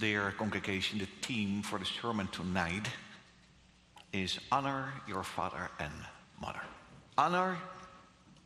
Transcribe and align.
Dear 0.00 0.32
congregation, 0.38 0.98
the 0.98 1.08
theme 1.20 1.60
for 1.60 1.78
the 1.78 1.84
sermon 1.84 2.26
tonight 2.28 2.88
is 4.14 4.38
honor 4.50 4.94
your 5.06 5.22
father 5.22 5.70
and 5.78 5.92
mother. 6.40 6.62
Honor 7.18 7.58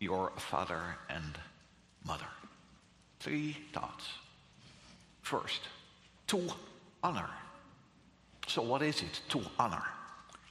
your 0.00 0.32
father 0.36 0.80
and 1.08 1.38
mother. 2.04 2.26
Three 3.20 3.56
thoughts. 3.72 4.04
First, 5.22 5.60
to 6.26 6.40
honor. 7.04 7.30
So, 8.48 8.60
what 8.60 8.82
is 8.82 9.02
it 9.02 9.20
to 9.28 9.40
honor? 9.56 9.84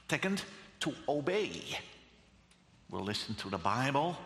Second, 0.08 0.42
to 0.80 0.94
obey. 1.06 1.50
We'll 2.90 3.04
listen 3.04 3.34
to 3.34 3.50
the 3.50 3.58
Bible 3.58 4.16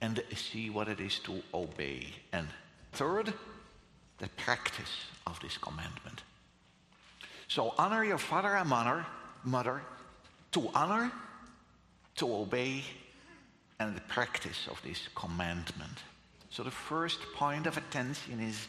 and 0.00 0.24
see 0.34 0.70
what 0.70 0.88
it 0.88 0.98
is 0.98 1.18
to 1.20 1.42
obey. 1.52 2.06
And 2.32 2.48
third, 2.94 3.34
the 4.22 4.28
practice 4.36 5.06
of 5.26 5.38
this 5.40 5.58
commandment. 5.58 6.22
So 7.48 7.74
honor 7.76 8.04
your 8.04 8.18
father 8.18 8.54
and 8.54 8.68
mother, 8.68 9.04
mother, 9.42 9.82
to 10.52 10.70
honor, 10.76 11.10
to 12.16 12.32
obey, 12.32 12.84
and 13.80 13.96
the 13.96 14.00
practice 14.02 14.68
of 14.70 14.80
this 14.84 15.08
commandment. 15.16 15.98
So 16.50 16.62
the 16.62 16.70
first 16.70 17.18
point 17.34 17.66
of 17.66 17.76
attention 17.76 18.38
is 18.38 18.68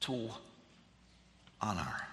to 0.00 0.30
honor. 1.60 2.06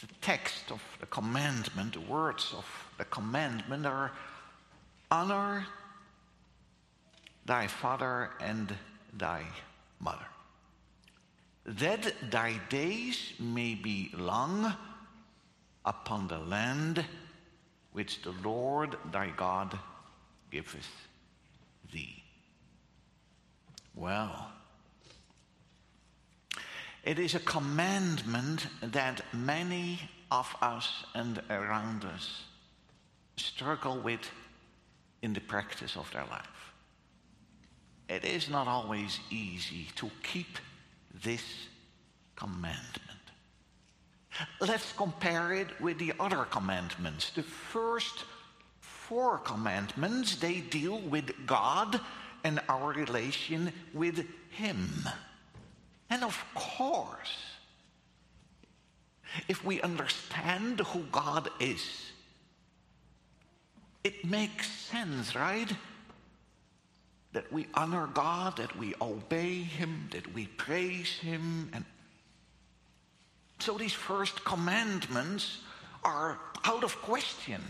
The 0.00 0.08
text 0.20 0.72
of 0.72 0.82
the 0.98 1.06
commandment, 1.06 1.92
the 1.92 2.00
words 2.00 2.52
of 2.56 2.66
the 2.98 3.04
commandment 3.04 3.86
are 3.86 4.10
honor 5.08 5.66
thy 7.46 7.68
father 7.68 8.30
and 8.40 8.74
thy 9.16 9.44
mother. 10.00 10.26
That 11.64 12.30
thy 12.30 12.58
days 12.68 13.34
may 13.38 13.74
be 13.74 14.10
long 14.16 14.74
upon 15.84 16.28
the 16.28 16.38
land 16.38 17.04
which 17.92 18.22
the 18.22 18.34
Lord 18.42 18.96
thy 19.12 19.30
God 19.30 19.78
giveth 20.50 20.90
thee. 21.92 22.22
Well, 23.94 24.50
it 27.04 27.18
is 27.18 27.34
a 27.34 27.40
commandment 27.40 28.66
that 28.82 29.22
many 29.32 30.00
of 30.30 30.54
us 30.60 31.04
and 31.14 31.42
around 31.50 32.04
us 32.04 32.44
struggle 33.36 33.98
with 33.98 34.30
in 35.22 35.32
the 35.32 35.40
practice 35.40 35.96
of 35.96 36.10
their 36.12 36.24
life 36.26 36.59
it 38.10 38.24
is 38.24 38.50
not 38.50 38.66
always 38.66 39.20
easy 39.30 39.86
to 39.94 40.10
keep 40.22 40.58
this 41.22 41.44
commandment. 42.34 43.06
Let's 44.60 44.92
compare 44.92 45.52
it 45.52 45.80
with 45.80 45.98
the 45.98 46.12
other 46.18 46.44
commandments. 46.44 47.30
The 47.30 47.44
first 47.44 48.24
four 48.80 49.38
commandments, 49.38 50.36
they 50.36 50.60
deal 50.60 50.98
with 50.98 51.46
God 51.46 52.00
and 52.42 52.60
our 52.68 52.92
relation 52.92 53.72
with 53.94 54.26
Him. 54.50 54.88
And 56.08 56.24
of 56.24 56.42
course, 56.54 57.36
if 59.48 59.64
we 59.64 59.80
understand 59.82 60.80
who 60.80 61.04
God 61.12 61.48
is, 61.60 62.10
it 64.02 64.24
makes 64.24 64.68
sense, 64.68 65.36
right? 65.36 65.70
That 67.32 67.52
we 67.52 67.66
honor 67.74 68.08
God, 68.12 68.56
that 68.56 68.76
we 68.76 68.94
obey 69.00 69.54
Him, 69.62 70.08
that 70.12 70.34
we 70.34 70.46
praise 70.46 71.10
Him. 71.18 71.70
And 71.72 71.84
so 73.60 73.78
these 73.78 73.92
first 73.92 74.44
commandments 74.44 75.58
are 76.04 76.38
out 76.64 76.82
of 76.82 77.00
question. 77.02 77.60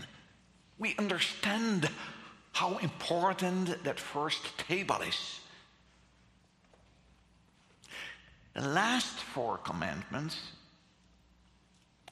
We 0.79 0.95
understand 0.97 1.89
how 2.53 2.77
important 2.77 3.83
that 3.83 3.99
first 3.99 4.57
table 4.57 4.97
is. 5.07 5.39
The 8.53 8.67
last 8.67 9.15
four 9.15 9.57
commandments, 9.59 10.37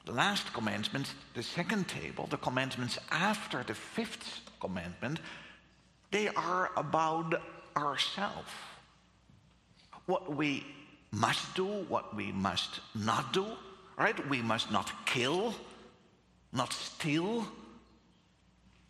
the 0.06 0.12
last 0.12 0.52
commandments, 0.54 1.14
the 1.34 1.42
second 1.42 1.88
table, 1.88 2.26
the 2.30 2.38
commandments 2.38 2.98
after 3.10 3.62
the 3.62 3.74
fifth 3.74 4.40
commandment, 4.60 5.20
they 6.10 6.28
are 6.28 6.70
about 6.76 7.40
ourselves. 7.76 8.50
What 10.06 10.34
we 10.34 10.64
must 11.12 11.54
do, 11.54 11.64
what 11.64 12.14
we 12.14 12.32
must 12.32 12.80
not 12.94 13.32
do, 13.32 13.46
right? 13.96 14.28
We 14.28 14.42
must 14.42 14.70
not 14.70 14.90
kill, 15.06 15.54
not 16.52 16.72
steal, 16.72 17.46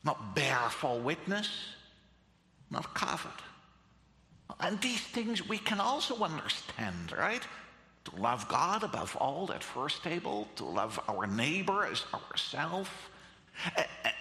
not 0.04 0.34
bear 0.34 0.56
false 0.70 1.02
witness, 1.02 1.50
not 2.70 2.94
covet. 2.94 3.30
And 4.60 4.80
these 4.80 5.00
things 5.00 5.48
we 5.48 5.58
can 5.58 5.80
also 5.80 6.16
understand, 6.22 7.12
right? 7.16 7.42
To 8.04 8.16
love 8.16 8.48
God 8.48 8.82
above 8.82 9.16
all, 9.16 9.46
that 9.46 9.62
first 9.62 10.02
table, 10.02 10.48
to 10.56 10.64
love 10.64 10.98
our 11.08 11.26
neighbor 11.26 11.84
as 11.84 12.04
ourselves. 12.14 12.90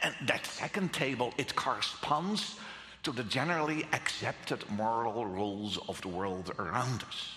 And 0.04 0.14
that 0.28 0.46
second 0.46 0.92
table, 0.92 1.34
it 1.38 1.56
corresponds 1.56 2.58
to 3.04 3.12
the 3.12 3.24
generally 3.24 3.86
accepted 3.94 4.70
moral 4.72 5.26
rules 5.26 5.78
of 5.88 6.02
the 6.02 6.08
world 6.08 6.52
around 6.60 7.04
us. 7.04 7.34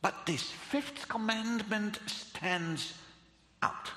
But 0.00 0.26
this 0.26 0.42
fifth 0.42 1.08
commandment 1.08 1.98
stands 2.06 2.94
out. 3.62 3.90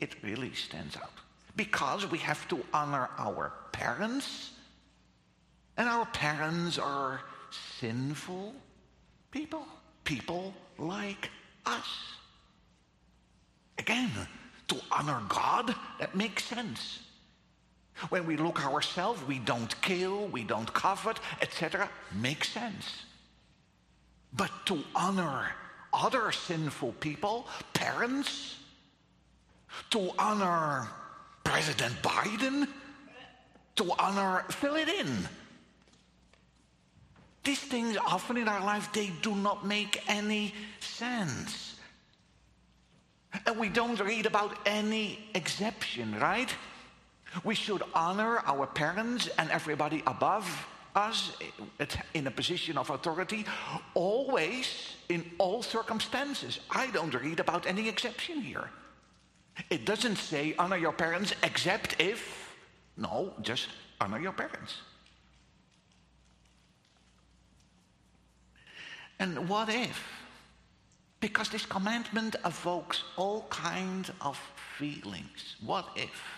It 0.00 0.16
really 0.22 0.54
stands 0.54 0.96
out. 0.96 1.12
Because 1.56 2.10
we 2.10 2.18
have 2.18 2.46
to 2.48 2.64
honor 2.72 3.10
our 3.18 3.52
parents, 3.72 4.52
and 5.76 5.88
our 5.88 6.06
parents 6.06 6.78
are 6.78 7.20
sinful 7.78 8.54
people, 9.30 9.66
people 10.04 10.54
like 10.78 11.30
us. 11.66 11.88
Again, 13.78 14.10
to 14.68 14.76
honor 14.90 15.22
God, 15.28 15.74
that 16.00 16.14
makes 16.14 16.44
sense. 16.44 17.00
When 18.10 18.26
we 18.26 18.36
look 18.36 18.64
ourselves, 18.64 19.20
we 19.26 19.38
don't 19.38 19.80
kill, 19.82 20.26
we 20.28 20.44
don't 20.44 20.72
covet, 20.72 21.18
etc. 21.40 21.88
Makes 22.14 22.50
sense. 22.50 23.02
But 24.32 24.50
to 24.66 24.84
honor 24.94 25.48
other 25.92 26.30
sinful 26.32 26.92
people, 27.00 27.46
parents, 27.74 28.56
to 29.90 30.10
honor 30.18 30.88
President 31.44 31.94
Biden, 32.02 32.68
to 33.76 33.92
honor, 33.98 34.44
fill 34.50 34.76
it 34.76 34.88
in. 34.88 35.28
These 37.44 37.60
things 37.60 37.96
often 37.96 38.36
in 38.36 38.48
our 38.48 38.60
life, 38.60 38.92
they 38.92 39.10
do 39.22 39.34
not 39.34 39.64
make 39.66 40.02
any 40.08 40.52
sense. 40.80 41.76
And 43.46 43.58
we 43.58 43.68
don't 43.68 43.98
read 44.00 44.26
about 44.26 44.58
any 44.66 45.18
exception, 45.34 46.18
right? 46.18 46.52
We 47.44 47.54
should 47.54 47.82
honor 47.94 48.38
our 48.46 48.66
parents 48.66 49.28
and 49.38 49.50
everybody 49.50 50.02
above 50.06 50.66
us 50.94 51.36
in 52.14 52.26
a 52.26 52.30
position 52.30 52.78
of 52.78 52.90
authority 52.90 53.44
always 53.94 54.96
in 55.08 55.30
all 55.38 55.62
circumstances. 55.62 56.60
I 56.70 56.90
don't 56.90 57.14
read 57.14 57.40
about 57.40 57.66
any 57.66 57.88
exception 57.88 58.40
here. 58.40 58.70
It 59.70 59.84
doesn't 59.84 60.16
say 60.16 60.54
honor 60.58 60.76
your 60.76 60.92
parents 60.92 61.34
except 61.42 62.00
if, 62.00 62.54
no, 62.96 63.32
just 63.42 63.68
honor 64.00 64.20
your 64.20 64.32
parents. 64.32 64.76
And 69.18 69.48
what 69.48 69.68
if? 69.68 70.00
Because 71.20 71.48
this 71.48 71.66
commandment 71.66 72.36
evokes 72.44 73.02
all 73.16 73.46
kinds 73.50 74.12
of 74.20 74.38
feelings. 74.78 75.56
What 75.64 75.88
if? 75.96 76.37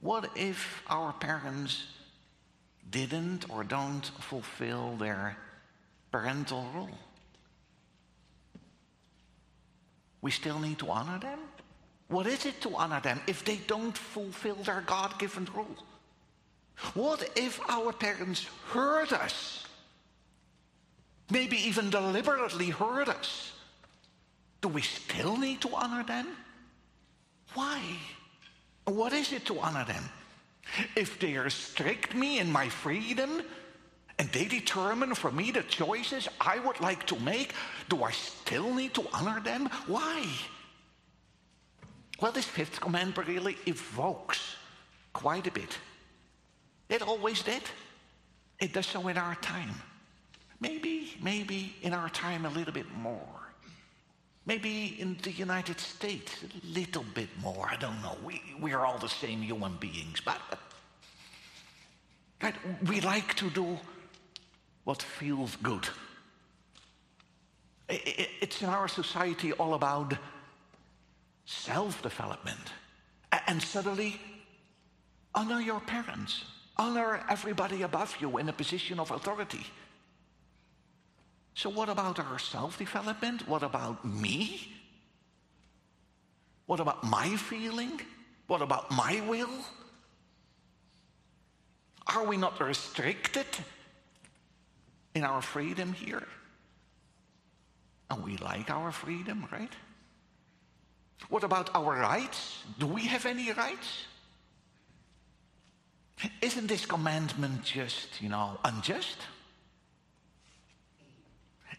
What 0.00 0.30
if 0.36 0.82
our 0.88 1.12
parents 1.12 1.84
didn't 2.90 3.50
or 3.50 3.64
don't 3.64 4.06
fulfill 4.20 4.96
their 4.96 5.36
parental 6.12 6.66
role? 6.74 6.98
We 10.20 10.30
still 10.30 10.58
need 10.58 10.78
to 10.80 10.90
honor 10.90 11.18
them? 11.18 11.38
What 12.08 12.26
is 12.26 12.46
it 12.46 12.60
to 12.62 12.74
honor 12.76 13.00
them 13.00 13.20
if 13.26 13.44
they 13.44 13.56
don't 13.66 13.96
fulfill 13.96 14.56
their 14.56 14.82
God 14.82 15.18
given 15.18 15.48
role? 15.54 15.76
What 16.94 17.30
if 17.36 17.60
our 17.68 17.92
parents 17.92 18.46
hurt 18.68 19.12
us? 19.12 19.66
Maybe 21.30 21.56
even 21.56 21.90
deliberately 21.90 22.70
hurt 22.70 23.08
us? 23.08 23.52
Do 24.60 24.68
we 24.68 24.82
still 24.82 25.36
need 25.36 25.60
to 25.62 25.74
honor 25.74 26.04
them? 26.04 26.28
Why? 27.54 27.80
What 28.86 29.12
is 29.12 29.32
it 29.32 29.44
to 29.46 29.60
honor 29.60 29.84
them? 29.84 30.08
If 30.96 31.18
they 31.20 31.36
restrict 31.36 32.14
me 32.14 32.38
in 32.38 32.50
my 32.50 32.68
freedom 32.68 33.42
And 34.18 34.28
they 34.30 34.46
determine 34.46 35.14
for 35.14 35.30
me 35.30 35.50
the 35.50 35.62
choices 35.62 36.28
I 36.40 36.58
would 36.60 36.80
like 36.80 37.06
to 37.08 37.18
make. 37.20 37.52
Do 37.88 38.02
I 38.02 38.12
still 38.12 38.72
need 38.74 38.94
to 38.94 39.04
honor 39.12 39.40
them? 39.40 39.68
Why? 39.86 40.26
Well, 42.20 42.32
this 42.32 42.46
fifth 42.46 42.80
commandment 42.80 43.28
really 43.28 43.58
evokes 43.66 44.56
quite 45.12 45.46
a 45.46 45.50
bit. 45.50 45.78
It 46.88 47.02
always 47.02 47.42
did. 47.42 47.62
It 48.58 48.72
does 48.72 48.86
so 48.86 49.06
in 49.08 49.18
our 49.18 49.34
time. 49.36 49.74
Maybe, 50.60 51.12
maybe 51.22 51.74
in 51.82 51.92
our 51.92 52.08
time 52.08 52.46
a 52.46 52.50
little 52.50 52.72
bit 52.72 52.90
more. 52.96 53.35
Maybe 54.46 54.96
in 55.00 55.18
the 55.22 55.32
United 55.32 55.80
States 55.80 56.32
a 56.44 56.66
little 56.66 57.04
bit 57.14 57.28
more. 57.42 57.68
I 57.68 57.76
don't 57.76 58.00
know. 58.00 58.16
We, 58.24 58.40
we 58.60 58.72
are 58.72 58.86
all 58.86 58.98
the 58.98 59.08
same 59.08 59.42
human 59.42 59.76
beings, 59.76 60.20
but, 60.24 60.40
but 60.48 60.60
right, 62.40 62.54
we 62.88 63.00
like 63.00 63.34
to 63.34 63.50
do 63.50 63.76
what 64.84 65.02
feels 65.02 65.56
good. 65.56 65.88
It's 67.88 68.62
in 68.62 68.68
our 68.68 68.86
society 68.86 69.52
all 69.52 69.74
about 69.74 70.14
self 71.44 72.00
development. 72.02 72.72
And 73.48 73.60
suddenly, 73.60 74.20
honor 75.34 75.60
your 75.60 75.80
parents, 75.80 76.44
honor 76.76 77.24
everybody 77.28 77.82
above 77.82 78.16
you 78.20 78.38
in 78.38 78.48
a 78.48 78.52
position 78.52 79.00
of 79.00 79.10
authority. 79.10 79.66
So, 81.56 81.68
what 81.70 81.88
about 81.88 82.20
our 82.20 82.38
self 82.38 82.78
development? 82.78 83.48
What 83.48 83.64
about 83.64 84.04
me? 84.04 84.72
What 86.66 86.78
about 86.78 87.02
my 87.02 87.34
feeling? 87.36 88.00
What 88.46 88.62
about 88.62 88.90
my 88.92 89.20
will? 89.28 89.50
Are 92.06 92.24
we 92.24 92.36
not 92.36 92.60
restricted 92.60 93.46
in 95.16 95.24
our 95.24 95.40
freedom 95.40 95.94
here. 95.94 96.28
And 98.10 98.22
we 98.22 98.36
like 98.36 98.70
our 98.70 98.92
freedom, 98.92 99.48
right? 99.50 99.72
What 101.30 101.42
about 101.42 101.74
our 101.74 101.98
rights? 101.98 102.62
Do 102.78 102.86
we 102.86 103.06
have 103.06 103.24
any 103.24 103.50
rights? 103.50 104.04
Isn't 106.42 106.66
this 106.66 106.84
commandment 106.84 107.64
just, 107.64 108.20
you 108.20 108.28
know, 108.28 108.60
unjust? 108.62 109.16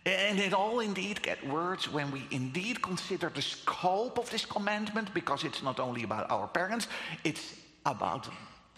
And 0.08 0.40
it 0.40 0.54
all 0.54 0.80
indeed 0.80 1.22
get 1.22 1.46
worse 1.46 1.92
when 1.92 2.12
we 2.12 2.26
indeed 2.32 2.82
consider 2.82 3.30
the 3.30 3.42
scope 3.42 4.18
of 4.18 4.30
this 4.30 4.46
commandment, 4.46 5.14
because 5.14 5.44
it's 5.44 5.62
not 5.62 5.82
only 5.82 6.04
about 6.04 6.32
our 6.32 6.48
parents, 6.48 6.88
it's 7.26 7.56
about 7.86 8.30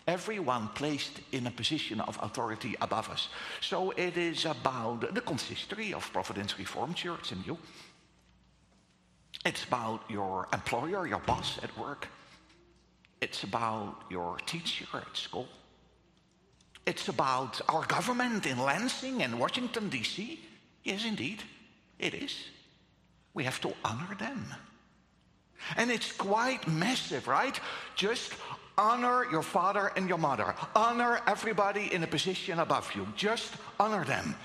everyone 0.08 0.70
placed 0.74 1.22
in 1.32 1.46
a 1.46 1.52
position 1.52 2.02
of 2.02 2.18
authority 2.24 2.76
above 2.82 3.12
us. 3.12 3.30
So 3.62 3.92
it 3.92 4.18
is 4.18 4.46
about 4.46 5.14
the 5.14 5.22
consistory 5.22 5.94
of 5.94 6.12
Providence 6.12 6.58
Reformed 6.58 6.96
Church 6.96 7.32
and 7.32 7.46
you. 7.46 7.60
It's 9.46 9.64
about 9.66 10.02
your 10.10 10.48
employer, 10.52 11.06
your 11.06 11.20
boss 11.20 11.60
at 11.62 11.78
work. 11.78 12.08
It's 13.22 13.44
about 13.44 14.02
your 14.10 14.38
teacher 14.48 14.88
at 14.96 15.16
school. 15.16 15.48
It's 16.88 17.08
about 17.08 17.62
our 17.70 17.86
government 17.86 18.48
in 18.48 18.58
Lansing 18.58 19.22
and 19.22 19.40
Washington, 19.40 19.90
D.C. 19.90 20.40
Yes, 20.84 21.06
indeed, 21.06 21.44
it 21.98 22.14
is. 22.14 22.36
We 23.34 23.44
have 23.44 23.62
to 23.62 23.74
honor 23.84 24.16
them. 24.18 24.46
And 25.76 25.92
it's 25.92 26.12
quite 26.12 26.68
massive, 26.68 27.28
right? 27.28 27.60
Just 27.96 28.34
Honor 28.80 29.30
your 29.30 29.44
father 29.44 29.92
and 29.98 30.08
your 30.08 30.18
mother. 30.18 30.56
Honor 30.74 31.20
everybody 31.28 31.94
in 31.94 32.02
a 32.02 32.08
position 32.08 32.60
above 32.60 32.90
you. 32.96 33.06
Just 33.18 33.54
honor 33.78 34.06
them. 34.06 34.36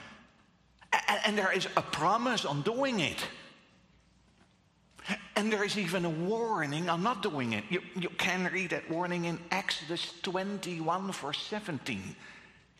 And, 1.24 1.38
there 1.38 1.52
is 1.52 1.68
a 1.76 1.82
promise 1.82 2.44
on 2.44 2.62
doing 2.62 2.98
it. 2.98 3.24
And 5.36 5.52
there 5.52 5.62
is 5.62 5.78
even 5.78 6.04
a 6.04 6.10
warning 6.10 6.88
on 6.88 7.04
not 7.04 7.22
doing 7.22 7.52
it. 7.52 7.62
You, 7.70 7.80
you 7.94 8.08
can 8.08 8.50
read 8.52 8.70
that 8.70 8.90
warning 8.90 9.26
in 9.26 9.38
Exodus 9.52 10.12
21, 10.22 11.12
verse 11.12 11.40
17. 11.42 12.16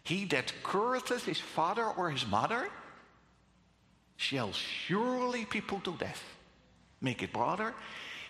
He 0.03 0.25
that 0.27 0.53
curseth 0.65 1.25
his 1.25 1.39
father 1.39 1.85
or 1.85 2.11
his 2.11 2.27
mother 2.27 2.69
shall 4.17 4.53
surely 4.53 5.47
be 5.51 5.61
put 5.61 5.85
to 5.85 5.93
death. 5.93 6.23
Make 7.01 7.23
it 7.23 7.33
broader. 7.33 7.75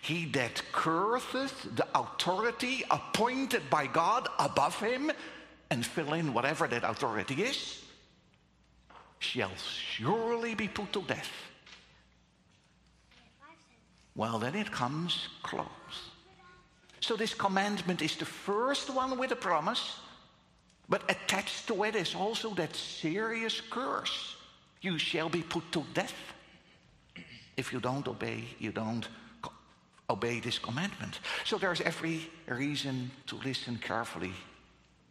He 0.01 0.27
that 0.27 0.63
curseth 0.73 1.77
the 1.77 1.87
authority 1.95 2.85
appointed 2.91 3.71
by 3.71 3.87
God 3.87 4.29
above 4.39 4.79
him 4.79 5.11
and 5.71 5.85
fill 5.85 6.13
in 6.13 6.35
whatever 6.35 6.67
that 6.69 6.85
authority 6.85 7.43
is 7.43 7.83
shall 9.19 9.53
surely 9.57 10.55
be 10.55 10.69
put 10.69 10.93
to 10.93 11.03
death. 11.03 11.31
Well, 14.15 14.39
then 14.39 14.55
it 14.55 14.71
comes 14.71 15.29
close. 15.43 15.67
So 17.01 17.17
this 17.17 17.35
commandment 17.35 18.01
is 18.03 18.17
the 18.17 18.25
first 18.25 18.91
one 18.91 19.19
with 19.19 19.33
a 19.33 19.37
promise, 19.37 19.99
but 20.89 21.03
attached 21.11 21.67
to 21.69 21.85
it 21.85 21.97
is 21.97 22.15
also 22.15 22.55
that 22.55 22.75
serious 22.77 23.61
curse. 23.61 24.34
You 24.85 24.99
shall 24.99 25.31
be 25.31 25.41
put 25.41 25.73
to 25.73 25.83
death. 25.95 26.13
If 27.57 27.73
you 27.73 27.81
don't 27.81 28.07
obey, 28.07 28.45
you 28.59 28.71
don't 28.71 29.09
obey 30.11 30.41
this 30.41 30.59
commandment. 30.59 31.21
So 31.45 31.57
there's 31.57 31.81
every 31.81 32.29
reason 32.47 33.11
to 33.29 33.37
listen 33.37 33.79
carefully 33.79 34.35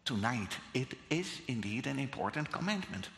tonight. 0.05 0.59
It 0.75 0.93
is 1.09 1.41
indeed 1.47 1.87
an 1.87 1.97
important 1.97 2.51
commandment. 2.51 3.09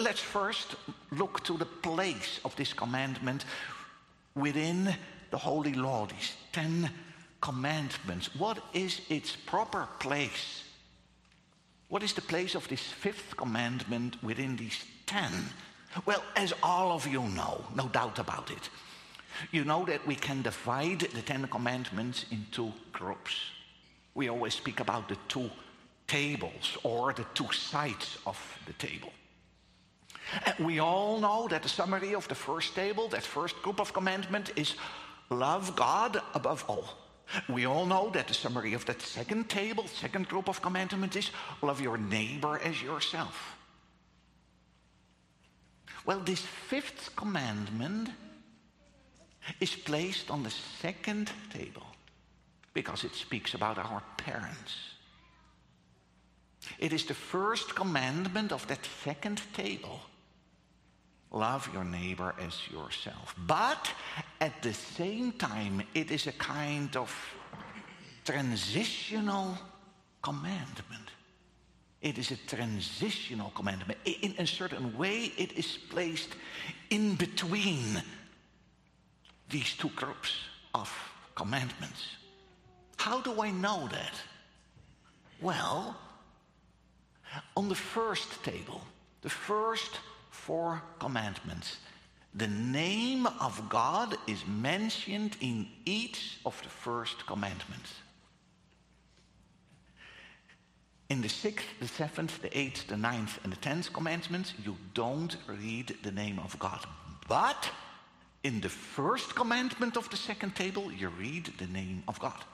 Let's 0.00 0.20
first 0.20 0.76
look 1.10 1.42
to 1.42 1.58
the 1.58 1.66
place 1.66 2.38
of 2.44 2.54
this 2.54 2.72
commandment 2.72 3.44
within 4.36 4.94
the 5.32 5.38
Holy 5.38 5.72
Law, 5.72 6.06
these 6.06 6.34
Ten 6.52 6.88
Commandments. 7.40 8.30
What 8.36 8.62
is 8.72 9.00
its 9.08 9.34
proper 9.34 9.88
place? 9.98 10.62
What 11.88 12.04
is 12.04 12.12
the 12.12 12.22
place 12.22 12.54
of 12.54 12.68
this 12.68 12.82
fifth 12.82 13.36
commandment 13.36 14.22
within 14.22 14.54
these 14.54 14.84
ten? 15.06 15.32
Well, 16.06 16.22
as 16.36 16.52
all 16.62 16.92
of 16.92 17.06
you 17.06 17.22
know, 17.22 17.64
no 17.74 17.88
doubt 17.88 18.18
about 18.18 18.50
it, 18.50 18.70
you 19.50 19.64
know 19.64 19.84
that 19.86 20.06
we 20.06 20.14
can 20.14 20.42
divide 20.42 21.00
the 21.00 21.22
Ten 21.22 21.46
Commandments 21.48 22.26
into 22.30 22.72
groups. 22.92 23.34
We 24.14 24.28
always 24.28 24.54
speak 24.54 24.80
about 24.80 25.08
the 25.08 25.16
two 25.28 25.50
tables 26.06 26.76
or 26.82 27.12
the 27.12 27.26
two 27.34 27.50
sides 27.52 28.18
of 28.26 28.38
the 28.66 28.72
table. 28.74 29.12
And 30.46 30.66
we 30.66 30.78
all 30.78 31.18
know 31.18 31.48
that 31.48 31.62
the 31.62 31.68
summary 31.68 32.14
of 32.14 32.28
the 32.28 32.34
first 32.34 32.74
table, 32.74 33.08
that 33.08 33.22
first 33.22 33.60
group 33.62 33.80
of 33.80 33.92
commandment, 33.92 34.52
is 34.56 34.74
love 35.28 35.74
God 35.74 36.20
above 36.34 36.64
all. 36.68 36.84
We 37.48 37.64
all 37.64 37.86
know 37.86 38.10
that 38.10 38.28
the 38.28 38.34
summary 38.34 38.74
of 38.74 38.84
that 38.86 39.00
second 39.00 39.48
table, 39.48 39.86
second 39.86 40.28
group 40.28 40.48
of 40.48 40.60
commandments, 40.60 41.16
is 41.16 41.30
love 41.62 41.80
your 41.80 41.96
neighbor 41.96 42.58
as 42.58 42.82
yourself. 42.82 43.56
Well, 46.06 46.20
this 46.20 46.40
fifth 46.40 47.14
commandment 47.16 48.10
is 49.60 49.74
placed 49.74 50.30
on 50.30 50.42
the 50.42 50.50
second 50.50 51.30
table 51.52 51.86
because 52.72 53.04
it 53.04 53.14
speaks 53.14 53.54
about 53.54 53.78
our 53.78 54.02
parents. 54.16 54.76
It 56.78 56.92
is 56.92 57.04
the 57.04 57.14
first 57.14 57.74
commandment 57.74 58.52
of 58.52 58.66
that 58.68 58.86
second 59.04 59.42
table. 59.54 60.00
Love 61.32 61.68
your 61.72 61.84
neighbor 61.84 62.34
as 62.40 62.58
yourself. 62.70 63.34
But 63.46 63.90
at 64.40 64.62
the 64.62 64.74
same 64.74 65.32
time, 65.32 65.82
it 65.94 66.10
is 66.10 66.26
a 66.26 66.32
kind 66.32 66.96
of 66.96 67.14
transitional 68.24 69.56
commandment. 70.22 71.09
It 72.02 72.16
is 72.16 72.30
a 72.30 72.36
transitional 72.46 73.50
commandment. 73.50 73.98
In 74.04 74.34
a 74.38 74.46
certain 74.46 74.96
way, 74.96 75.32
it 75.36 75.52
is 75.52 75.78
placed 75.90 76.30
in 76.88 77.14
between 77.14 78.02
these 79.50 79.74
two 79.74 79.90
groups 79.90 80.32
of 80.74 80.90
commandments. 81.34 82.16
How 82.96 83.20
do 83.20 83.42
I 83.42 83.50
know 83.50 83.88
that? 83.92 84.14
Well, 85.40 85.96
on 87.56 87.68
the 87.68 87.74
first 87.74 88.42
table, 88.44 88.80
the 89.22 89.30
first 89.30 90.00
four 90.30 90.82
commandments, 90.98 91.78
the 92.34 92.48
name 92.48 93.26
of 93.26 93.68
God 93.68 94.16
is 94.26 94.46
mentioned 94.46 95.36
in 95.40 95.66
each 95.84 96.38
of 96.46 96.60
the 96.62 96.68
first 96.68 97.26
commandments. 97.26 97.94
In 101.10 101.20
the 101.20 101.28
sixth, 101.28 101.66
the 101.80 101.88
seventh, 101.88 102.40
the 102.40 102.56
eighth, 102.56 102.86
the 102.86 102.96
ninth, 102.96 103.40
and 103.42 103.52
the 103.52 103.56
tenth 103.56 103.92
commandments, 103.92 104.54
you 104.64 104.76
don't 104.94 105.36
read 105.48 105.96
the 106.04 106.12
name 106.12 106.38
of 106.38 106.56
God. 106.60 106.86
But 107.28 107.68
in 108.44 108.60
the 108.60 108.68
first 108.68 109.34
commandment 109.34 109.96
of 109.96 110.08
the 110.08 110.16
second 110.16 110.54
table, 110.54 110.92
you 110.92 111.08
read 111.08 111.46
the 111.58 111.66
name 111.66 112.04
of 112.06 112.20
God. 112.20 112.44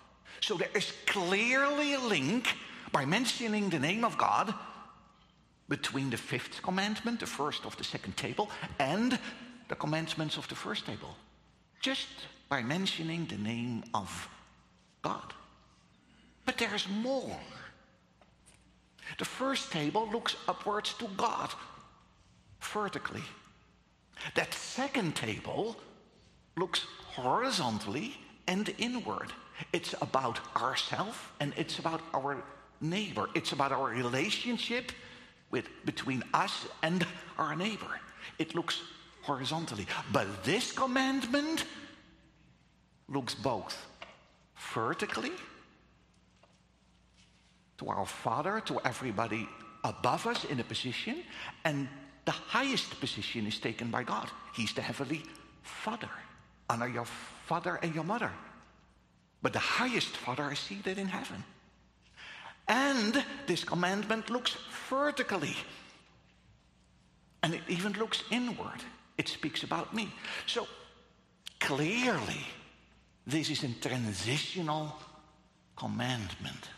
So 0.41 0.57
there 0.57 0.71
is 0.75 0.91
clearly 1.05 1.95
a 1.95 2.01
link 2.01 2.49
by 2.93 3.05
mentioning 3.05 3.69
the 3.69 3.79
name 3.79 4.05
of 4.05 4.17
God 4.17 4.55
between 5.69 6.09
the 6.09 6.17
fifth 6.17 6.63
commandment, 6.63 7.21
the 7.21 7.27
first 7.27 7.67
of 7.67 7.77
the 7.77 7.85
second 7.85 8.17
table, 8.17 8.51
and 8.79 9.19
the 9.69 9.75
commandments 9.75 10.39
of 10.39 10.49
the 10.49 10.55
first 10.55 10.87
table, 10.87 11.15
just 11.83 12.09
by 12.49 12.63
mentioning 12.63 13.27
the 13.27 13.37
name 13.37 13.85
of 13.93 14.29
God. 15.03 15.35
But 16.47 16.57
there's 16.57 16.89
more. 16.89 17.39
The 19.19 19.25
first 19.25 19.73
table 19.73 20.09
looks 20.13 20.37
upwards 20.49 20.95
to 20.95 21.07
God, 21.17 21.51
vertically. 22.61 23.23
That 24.35 24.53
second 24.55 25.15
table 25.15 25.77
looks 26.57 26.87
horizontally 27.15 28.17
and 28.47 28.75
inward. 28.79 29.33
It's 29.73 29.95
about 30.01 30.41
ourselves 30.57 31.17
and 31.41 31.53
it's 31.57 31.79
about 31.79 32.01
our 32.15 32.43
neighbor. 32.81 33.29
It's 33.35 33.53
about 33.53 33.73
our 33.73 33.89
relationship 33.89 34.93
with, 35.51 35.69
between 35.85 36.23
us 36.35 36.67
and 36.83 37.07
our 37.39 37.55
neighbor. 37.57 38.01
It 38.39 38.55
looks 38.55 38.83
horizontally. 39.23 39.87
But 40.13 40.45
this 40.45 40.73
commandment 40.73 41.65
looks 43.09 43.35
both 43.35 43.87
vertically 44.75 45.33
to 47.79 47.89
our 47.89 48.07
Father, 48.07 48.61
to 48.67 48.81
everybody 48.85 49.49
above 49.85 50.27
us 50.27 50.45
in 50.45 50.61
a 50.61 50.65
position, 50.65 51.23
and 51.65 51.89
the 52.25 52.33
highest 52.33 52.99
position 53.01 53.47
is 53.47 53.59
taken 53.59 53.91
by 53.91 54.03
God. 54.03 54.29
He's 54.55 54.73
the 54.73 54.83
heavenly 54.83 55.23
Father. 55.63 56.11
Honor 56.69 56.89
your 56.89 57.05
father 57.05 57.79
and 57.83 57.95
your 57.95 58.05
mother. 58.05 58.31
But 59.43 59.53
the 59.53 59.61
highest 59.61 60.17
Father 60.17 60.51
is 60.51 60.59
seated 60.59 60.99
in 60.99 61.07
heaven. 61.07 61.45
And 62.67 63.25
this 63.47 63.63
commandment 63.63 64.29
looks 64.29 64.57
vertically. 64.91 65.55
And 67.43 67.55
it 67.55 67.63
even 67.69 67.93
looks 67.93 68.25
inward. 68.33 68.83
It 69.19 69.29
speaks 69.29 69.63
about 69.63 69.95
me. 69.95 70.13
So 70.47 70.67
clearly, 71.61 72.45
this 73.25 73.51
is 73.51 73.63
a 73.63 73.69
transitional 73.69 74.93
commandment. 75.77 76.71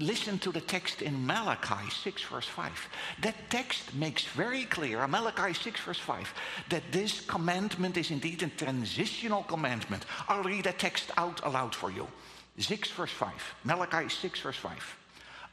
Listen 0.00 0.38
to 0.38 0.50
the 0.50 0.62
text 0.62 1.02
in 1.02 1.26
Malachi 1.26 1.90
6, 1.90 2.22
verse 2.22 2.46
5. 2.46 2.88
That 3.20 3.34
text 3.50 3.94
makes 3.94 4.24
very 4.24 4.64
clear, 4.64 5.02
uh, 5.02 5.06
Malachi 5.06 5.52
6, 5.52 5.78
verse 5.80 5.98
5, 5.98 6.34
that 6.70 6.90
this 6.90 7.20
commandment 7.20 7.98
is 7.98 8.10
indeed 8.10 8.42
a 8.42 8.48
transitional 8.48 9.42
commandment. 9.42 10.06
I'll 10.26 10.42
read 10.42 10.64
the 10.64 10.72
text 10.72 11.10
out 11.18 11.44
aloud 11.44 11.74
for 11.74 11.90
you. 11.90 12.08
6, 12.58 12.90
verse 12.92 13.10
5. 13.10 13.30
Malachi 13.64 14.08
6, 14.08 14.40
verse 14.40 14.56
5. 14.56 14.96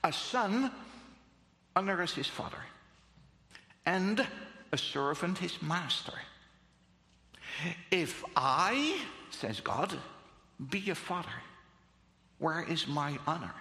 A 0.06 0.14
son 0.14 0.72
honors 1.76 2.14
his 2.14 2.28
father, 2.28 2.64
and 3.86 4.26
a 4.72 4.78
servant 4.78 5.40
his 5.40 5.62
master. 5.62 6.14
If 7.92 8.24
I, 8.34 8.98
says 9.30 9.60
God, 9.60 9.94
be 10.70 10.90
a 10.90 10.96
father, 10.96 11.28
where 12.40 12.64
is 12.64 12.88
my 12.88 13.18
honor? 13.28 13.54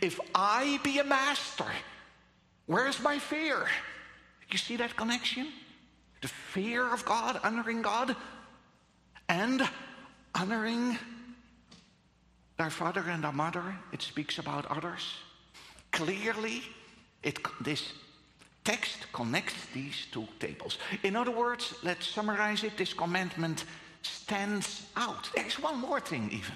If 0.00 0.18
I 0.34 0.78
be 0.82 0.98
a 0.98 1.04
master, 1.04 1.66
where's 2.66 3.00
my 3.00 3.18
fear? 3.18 3.66
You 4.50 4.58
see 4.58 4.76
that 4.76 4.96
connection? 4.96 5.48
The 6.22 6.28
fear 6.28 6.92
of 6.92 7.04
God, 7.04 7.40
honoring 7.42 7.82
God, 7.82 8.16
and 9.28 9.68
honoring 10.34 10.98
thy 12.56 12.68
father 12.68 13.04
and 13.08 13.24
thy 13.24 13.30
mother. 13.30 13.76
It 13.92 14.02
speaks 14.02 14.38
about 14.38 14.66
others. 14.66 15.02
Clearly, 15.92 16.62
it, 17.22 17.38
this 17.60 17.92
text 18.64 19.06
connects 19.12 19.66
these 19.72 20.06
two 20.10 20.26
tables. 20.40 20.78
In 21.02 21.16
other 21.16 21.30
words, 21.30 21.74
let's 21.82 22.06
summarize 22.06 22.64
it. 22.64 22.76
This 22.76 22.92
commandment 22.92 23.64
stands 24.02 24.86
out. 24.96 25.30
There's 25.34 25.58
one 25.58 25.78
more 25.80 26.00
thing, 26.00 26.28
even. 26.32 26.54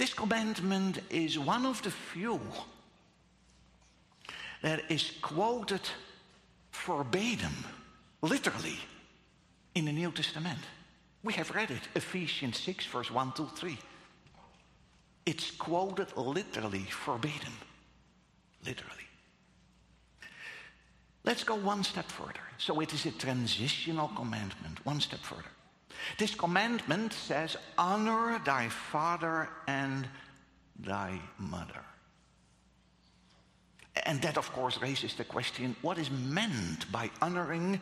This 0.00 0.14
commandment 0.14 0.98
is 1.10 1.38
one 1.38 1.66
of 1.66 1.82
the 1.82 1.90
few 1.90 2.40
that 4.62 4.90
is 4.90 5.12
quoted 5.20 5.82
verbatim, 6.72 7.52
literally, 8.22 8.78
in 9.74 9.84
the 9.84 9.92
New 9.92 10.10
Testament. 10.10 10.58
We 11.22 11.34
have 11.34 11.54
read 11.54 11.70
it, 11.70 11.82
Ephesians 11.94 12.58
6, 12.60 12.86
verse 12.86 13.10
1 13.10 13.32
to 13.32 13.46
3. 13.54 13.76
It's 15.26 15.50
quoted 15.50 16.16
literally, 16.16 16.86
verbatim. 17.04 17.52
Literally. 18.64 19.06
Let's 21.24 21.44
go 21.44 21.56
one 21.56 21.84
step 21.84 22.06
further. 22.06 22.46
So 22.56 22.80
it 22.80 22.94
is 22.94 23.04
a 23.04 23.10
transitional 23.10 24.08
commandment, 24.16 24.78
one 24.82 25.00
step 25.02 25.20
further. 25.20 25.52
This 26.18 26.34
commandment 26.34 27.12
says, 27.12 27.56
Honor 27.76 28.40
thy 28.44 28.68
father 28.68 29.48
and 29.66 30.08
thy 30.78 31.20
mother. 31.38 31.84
And 34.06 34.22
that, 34.22 34.38
of 34.38 34.52
course, 34.52 34.80
raises 34.80 35.14
the 35.14 35.24
question 35.24 35.76
what 35.82 35.98
is 35.98 36.10
meant 36.10 36.90
by 36.90 37.10
honoring 37.20 37.80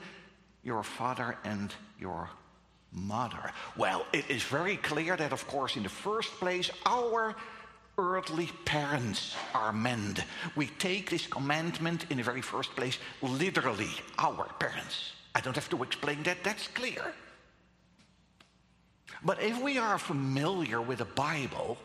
your 0.63 0.83
father 0.83 1.37
and 1.45 1.73
your 2.01 2.29
mother? 2.93 3.53
Well, 3.77 4.07
it 4.13 4.29
is 4.29 4.43
very 4.43 4.77
clear 4.77 5.17
that, 5.17 5.33
of 5.33 5.47
course, 5.47 5.77
in 5.77 5.83
the 5.83 5.89
first 5.89 6.31
place, 6.33 6.71
our 6.87 7.37
earthly 7.99 8.49
parents 8.65 9.35
are 9.55 9.73
meant. 9.73 10.21
We 10.57 10.67
take 10.67 11.11
this 11.11 11.27
commandment 11.27 12.07
in 12.11 12.17
the 12.17 12.23
very 12.23 12.43
first 12.43 12.75
place 12.77 12.99
literally, 13.23 13.91
our 14.19 14.45
parents. 14.59 15.13
I 15.35 15.41
don't 15.41 15.57
have 15.57 15.69
to 15.71 15.83
explain 15.83 16.23
that, 16.23 16.43
that's 16.43 16.69
clear. 16.69 17.15
But 19.25 19.43
if 19.43 19.61
we 19.61 19.79
are 19.79 19.99
familiar 19.99 20.81
with 20.81 20.99
the 20.99 21.05
Bible, 21.05 21.77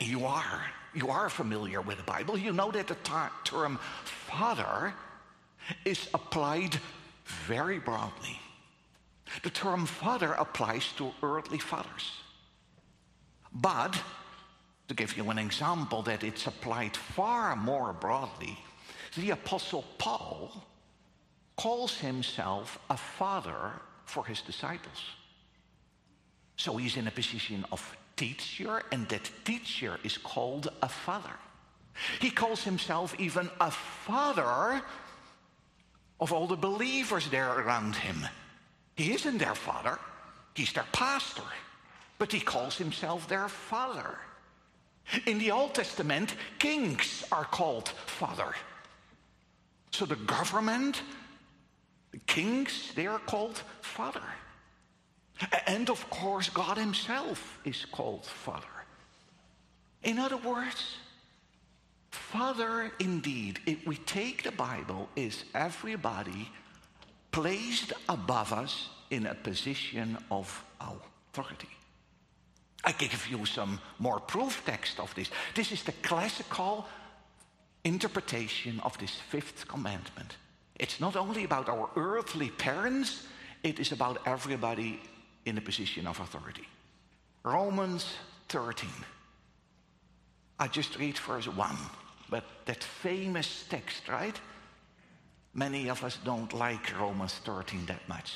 you 0.00 0.24
are, 0.24 0.62
you 0.94 1.10
are 1.10 1.28
familiar 1.28 1.80
with 1.80 1.98
the 1.98 2.04
Bible, 2.04 2.38
you 2.38 2.52
know 2.52 2.70
that 2.70 2.88
the 2.88 2.96
term 3.44 3.78
father 4.02 4.94
is 5.84 6.08
applied 6.14 6.78
very 7.46 7.78
broadly. 7.78 8.38
The 9.42 9.50
term 9.50 9.86
father 9.86 10.32
applies 10.32 10.92
to 10.96 11.12
earthly 11.22 11.58
fathers. 11.58 12.12
But, 13.52 14.00
to 14.88 14.94
give 14.94 15.16
you 15.16 15.30
an 15.30 15.38
example 15.38 16.02
that 16.02 16.24
it's 16.24 16.46
applied 16.46 16.96
far 16.96 17.56
more 17.56 17.92
broadly, 17.92 18.58
the 19.16 19.30
Apostle 19.30 19.84
Paul 19.98 20.64
calls 21.56 21.96
himself 21.98 22.78
a 22.90 22.96
father 22.96 23.72
for 24.06 24.24
his 24.24 24.42
disciples. 24.42 25.00
So 26.56 26.76
he's 26.76 26.96
in 26.96 27.06
a 27.06 27.10
position 27.10 27.64
of 27.72 27.96
teacher, 28.16 28.82
and 28.92 29.08
that 29.08 29.30
teacher 29.44 29.98
is 30.04 30.18
called 30.18 30.70
a 30.82 30.88
father. 30.88 31.34
He 32.20 32.30
calls 32.30 32.62
himself 32.62 33.14
even 33.18 33.50
a 33.60 33.70
father 33.70 34.82
of 36.20 36.32
all 36.32 36.46
the 36.46 36.56
believers 36.56 37.28
there 37.28 37.52
around 37.52 37.96
him. 37.96 38.16
He 38.96 39.12
isn't 39.12 39.38
their 39.38 39.54
father, 39.54 39.98
he's 40.54 40.72
their 40.72 40.86
pastor, 40.92 41.42
but 42.18 42.32
he 42.32 42.40
calls 42.40 42.76
himself 42.76 43.28
their 43.28 43.48
father. 43.48 44.18
In 45.26 45.38
the 45.38 45.50
Old 45.50 45.74
Testament, 45.74 46.34
kings 46.58 47.24
are 47.30 47.44
called 47.44 47.88
father. 47.88 48.54
So 49.90 50.06
the 50.06 50.16
government, 50.16 51.02
the 52.10 52.18
kings, 52.18 52.92
they 52.94 53.06
are 53.06 53.18
called 53.18 53.62
father. 53.82 54.22
And 55.66 55.90
of 55.90 56.08
course, 56.10 56.48
God 56.48 56.78
Himself 56.78 57.58
is 57.64 57.84
called 57.86 58.24
Father. 58.24 58.66
In 60.02 60.18
other 60.18 60.36
words, 60.36 60.96
Father, 62.10 62.92
indeed, 63.00 63.60
if 63.66 63.86
we 63.86 63.96
take 63.96 64.42
the 64.42 64.52
Bible, 64.52 65.08
is 65.16 65.44
everybody 65.54 66.50
placed 67.32 67.92
above 68.08 68.52
us 68.52 68.88
in 69.10 69.26
a 69.26 69.34
position 69.34 70.16
of 70.30 70.64
authority. 70.80 71.68
I 72.84 72.92
give 72.92 73.26
you 73.28 73.44
some 73.46 73.80
more 73.98 74.20
proof 74.20 74.62
text 74.64 75.00
of 75.00 75.14
this. 75.14 75.30
This 75.54 75.72
is 75.72 75.82
the 75.82 75.92
classical 76.02 76.86
interpretation 77.82 78.80
of 78.80 78.96
this 78.98 79.14
fifth 79.30 79.66
commandment. 79.66 80.36
It's 80.76 81.00
not 81.00 81.16
only 81.16 81.44
about 81.44 81.68
our 81.68 81.88
earthly 81.96 82.50
parents, 82.50 83.26
it 83.62 83.80
is 83.80 83.92
about 83.92 84.18
everybody 84.26 85.00
in 85.44 85.58
a 85.58 85.60
position 85.60 86.06
of 86.06 86.20
authority. 86.20 86.66
Romans 87.42 88.14
13. 88.48 88.88
I 90.58 90.68
just 90.68 90.98
read 90.98 91.18
verse 91.18 91.48
1, 91.48 91.76
but 92.30 92.44
that 92.66 92.82
famous 92.82 93.64
text, 93.68 94.08
right? 94.08 94.38
Many 95.52 95.88
of 95.88 96.02
us 96.02 96.18
don't 96.24 96.52
like 96.52 96.98
Romans 96.98 97.34
13 97.44 97.86
that 97.86 98.08
much, 98.08 98.32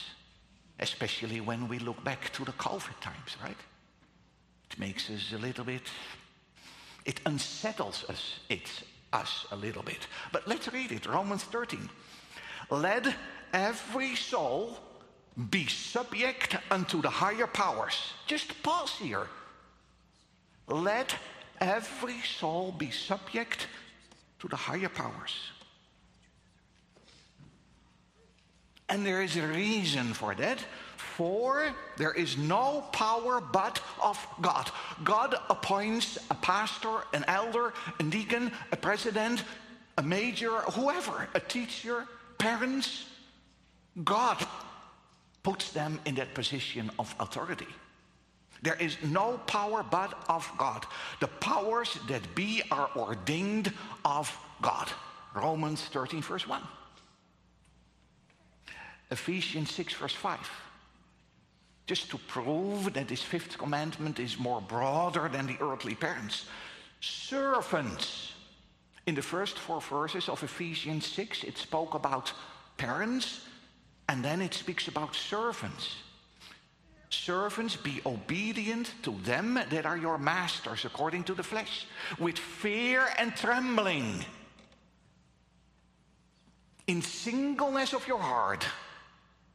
especially 0.81 1.41
when 1.41 1.69
we 1.69 1.79
look 1.79 2.03
back 2.05 2.33
to 2.35 2.45
the 2.45 2.53
COVID 2.53 3.01
times, 3.01 3.37
right? 3.43 3.57
It 4.71 4.79
makes 4.79 5.09
us 5.11 5.33
a 5.33 5.39
little 5.39 5.65
bit, 5.65 5.83
it 7.05 7.21
unsettles 7.25 8.05
us. 8.09 8.41
It 8.49 8.69
us 9.13 9.47
a 9.51 9.57
little 9.57 9.83
bit. 9.83 10.07
But 10.33 10.47
let's 10.47 10.73
read 10.73 10.93
it 10.93 11.07
Romans 11.07 11.45
13. 11.45 11.89
Let 12.71 13.15
every 13.53 14.15
soul 14.17 14.79
be 15.51 15.67
subject 15.67 16.57
unto 16.71 17.01
the 17.01 17.11
higher 17.11 17.47
powers. 17.47 18.13
Just 18.27 18.61
pause 18.63 18.93
here. 18.99 19.29
Let 20.67 21.15
every 21.61 22.21
soul 22.21 22.75
be 22.77 22.91
subject 22.91 23.69
to 24.41 24.49
the 24.49 24.57
higher 24.57 24.89
powers. 24.89 25.35
And 28.89 29.07
there 29.07 29.23
is 29.23 29.37
a 29.37 29.47
reason 29.47 30.13
for 30.15 30.35
that. 30.35 30.59
For 30.97 31.75
there 31.97 32.13
is 32.13 32.37
no 32.37 32.85
power 32.93 33.41
but 33.41 33.81
of 34.03 34.25
God. 34.41 34.71
God 35.05 35.35
appoints 35.51 36.17
a 36.31 36.35
pastor, 36.35 37.03
an 37.13 37.25
elder, 37.29 37.73
a 37.99 38.03
deacon, 38.03 38.53
a 38.73 38.77
president, 38.77 39.43
a 39.99 40.03
major, 40.03 40.61
whoever, 40.73 41.29
a 41.35 41.41
teacher, 41.41 42.07
parents. 42.39 43.05
God 44.05 44.39
puts 45.49 45.73
them 45.73 45.99
in 46.05 46.15
that 46.15 46.35
position 46.35 46.91
of 46.99 47.15
authority. 47.21 47.73
There 48.61 48.75
is 48.75 48.99
no 49.03 49.39
power 49.47 49.83
but 49.83 50.13
of 50.29 50.47
God. 50.59 50.85
The 51.21 51.29
powers 51.29 51.99
that 52.07 52.35
be 52.35 52.63
are 52.71 52.91
ordained 52.95 53.73
of 54.05 54.37
God. 54.61 54.89
Romans 55.35 55.81
13, 55.87 56.21
verse 56.21 56.47
1. 56.47 56.61
Ephesians 59.11 59.71
6, 59.71 59.95
verse 59.95 60.13
5. 60.13 60.39
Just 61.87 62.11
to 62.11 62.19
prove 62.19 62.93
that 62.93 63.09
this 63.09 63.23
fifth 63.23 63.57
commandment 63.57 64.19
is 64.19 64.39
more 64.39 64.61
broader 64.61 65.31
than 65.31 65.47
the 65.47 65.57
earthly 65.63 65.95
parents. 65.95 66.45
Servants. 67.01 68.35
In 69.07 69.15
the 69.15 69.23
first 69.23 69.59
four 69.59 69.81
verses 69.81 70.29
of 70.29 70.43
Ephesians 70.43 71.07
6, 71.07 71.45
it 71.45 71.57
spoke 71.57 71.95
about 71.95 72.35
parents, 72.77 73.41
and 74.09 74.25
then 74.25 74.41
it 74.41 74.55
speaks 74.55 74.89
about 74.89 75.15
servants. 75.15 75.97
Servants, 77.11 77.77
be 77.77 78.01
obedient 78.05 78.93
to 79.03 79.13
them 79.25 79.59
that 79.71 79.87
are 79.87 79.97
your 79.97 80.19
masters 80.19 80.85
according 80.85 81.25
to 81.25 81.35
the 81.35 81.43
flesh, 81.43 81.87
with 82.19 82.39
fear 82.39 83.07
and 83.19 83.35
trembling, 83.37 84.25
in 86.87 87.03
singleness 87.03 87.93
of 87.93 88.07
your 88.09 88.19
heart, 88.19 88.67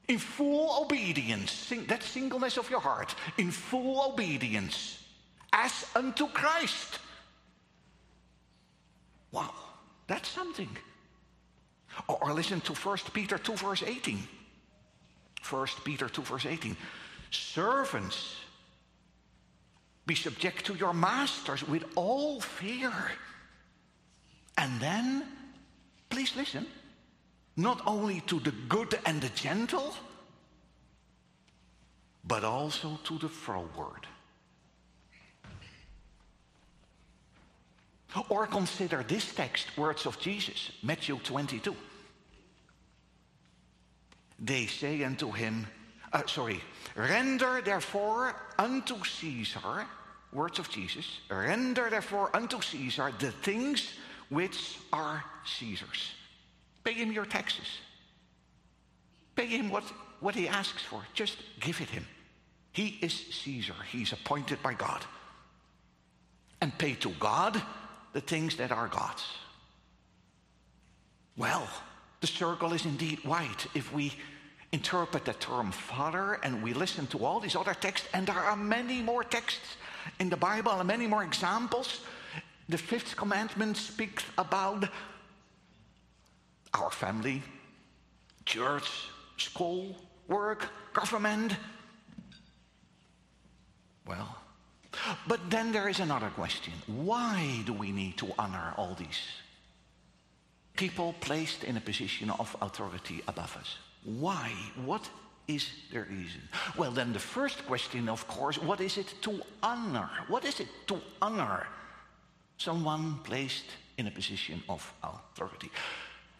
in 0.07 0.19
full 0.19 0.83
obedience. 0.83 1.51
Sing, 1.51 1.85
that 1.85 2.03
singleness 2.03 2.57
of 2.57 2.69
your 2.69 2.79
heart, 2.79 3.15
in 3.37 3.51
full 3.51 4.13
obedience, 4.13 5.03
as 5.51 5.85
unto 5.95 6.27
Christ. 6.27 6.99
Wow, 9.31 9.53
that's 10.07 10.29
something. 10.29 10.69
Or, 12.07 12.23
or 12.23 12.33
listen 12.33 12.61
to 12.61 12.73
1 12.73 12.97
Peter 13.13 13.37
2, 13.37 13.55
verse 13.55 13.83
18. 13.83 14.27
1 15.49 15.67
Peter 15.83 16.07
2, 16.07 16.21
verse 16.21 16.45
18. 16.45 16.75
Servants, 17.31 18.35
be 20.05 20.15
subject 20.15 20.65
to 20.65 20.75
your 20.75 20.93
masters 20.93 21.67
with 21.67 21.83
all 21.95 22.39
fear. 22.39 22.93
And 24.57 24.79
then, 24.79 25.23
please 26.09 26.35
listen, 26.35 26.65
not 27.57 27.81
only 27.85 28.21
to 28.21 28.39
the 28.39 28.53
good 28.69 28.99
and 29.05 29.21
the 29.21 29.29
gentle, 29.29 29.93
but 32.23 32.43
also 32.43 32.99
to 33.03 33.17
the 33.17 33.29
froward. 33.29 34.07
Or 38.29 38.45
consider 38.45 39.03
this 39.03 39.33
text, 39.33 39.75
words 39.77 40.05
of 40.05 40.19
Jesus, 40.19 40.71
Matthew 40.83 41.17
22. 41.17 41.75
They 44.43 44.65
say 44.65 45.03
unto 45.03 45.31
him, 45.31 45.65
uh, 46.11 46.23
sorry, 46.27 46.59
render 46.97 47.61
therefore 47.61 48.35
unto 48.59 49.01
Caesar, 49.01 49.85
words 50.33 50.59
of 50.59 50.69
Jesus, 50.69 51.21
render 51.29 51.89
therefore 51.89 52.29
unto 52.35 52.59
Caesar 52.61 53.13
the 53.17 53.31
things 53.31 53.93
which 54.27 54.79
are 54.91 55.23
Caesar's. 55.45 56.11
Pay 56.83 56.93
him 56.93 57.13
your 57.13 57.25
taxes. 57.25 57.79
Pay 59.35 59.45
him 59.45 59.69
what, 59.69 59.83
what 60.19 60.35
he 60.35 60.49
asks 60.49 60.83
for. 60.83 61.01
Just 61.13 61.37
give 61.61 61.79
it 61.79 61.89
him. 61.89 62.05
He 62.73 62.97
is 63.01 63.13
Caesar. 63.13 63.75
He's 63.91 64.11
appointed 64.11 64.61
by 64.61 64.73
God. 64.73 65.05
And 66.59 66.77
pay 66.77 66.95
to 66.95 67.09
God 67.11 67.61
the 68.11 68.21
things 68.21 68.57
that 68.57 68.71
are 68.73 68.89
God's. 68.89 69.23
Well, 71.37 71.67
the 72.19 72.27
circle 72.27 72.73
is 72.73 72.85
indeed 72.85 73.23
wide 73.23 73.63
if 73.73 73.93
we 73.93 74.13
interpret 74.73 75.23
the 75.23 75.33
term 75.33 75.71
father 75.71 76.39
and 76.43 76.61
we 76.63 76.73
listen 76.73 77.05
to 77.07 77.23
all 77.23 77.39
these 77.39 77.55
other 77.55 77.75
texts, 77.75 78.09
and 78.13 78.27
there 78.27 78.35
are 78.35 78.57
many 78.57 79.01
more 79.01 79.23
texts 79.23 79.77
in 80.19 80.29
the 80.29 80.35
Bible 80.35 80.71
and 80.71 80.87
many 80.87 81.07
more 81.07 81.23
examples. 81.23 82.01
The 82.67 82.77
fifth 82.77 83.15
commandment 83.15 83.77
speaks 83.77 84.25
about 84.37 84.89
our 86.73 86.89
family, 86.89 87.43
church, 88.45 88.89
school, 89.37 89.95
work, 90.27 90.67
government. 90.91 91.55
Well, 94.07 94.35
but 95.27 95.39
then 95.49 95.71
there 95.71 95.87
is 95.87 95.99
another 95.99 96.29
question. 96.29 96.73
Why 96.87 97.61
do 97.65 97.73
we 97.73 97.91
need 97.91 98.17
to 98.17 98.33
honor 98.39 98.73
all 98.75 98.95
these 98.95 99.21
people 100.75 101.13
placed 101.21 101.63
in 101.63 101.77
a 101.77 101.81
position 101.81 102.31
of 102.31 102.55
authority 102.59 103.21
above 103.27 103.55
us? 103.57 103.77
Why? 104.03 104.51
What 104.85 105.09
is 105.47 105.69
the 105.91 106.01
reason? 106.01 106.41
Well, 106.77 106.91
then 106.91 107.13
the 107.13 107.19
first 107.19 107.65
question, 107.65 108.09
of 108.09 108.27
course, 108.27 108.57
what 108.57 108.81
is 108.81 108.97
it 108.97 109.13
to 109.21 109.41
honor? 109.61 110.09
What 110.27 110.45
is 110.45 110.59
it 110.59 110.67
to 110.87 111.01
honor 111.21 111.67
someone 112.57 113.19
placed 113.23 113.65
in 113.97 114.07
a 114.07 114.11
position 114.11 114.63
of 114.69 114.93
authority? 115.03 115.69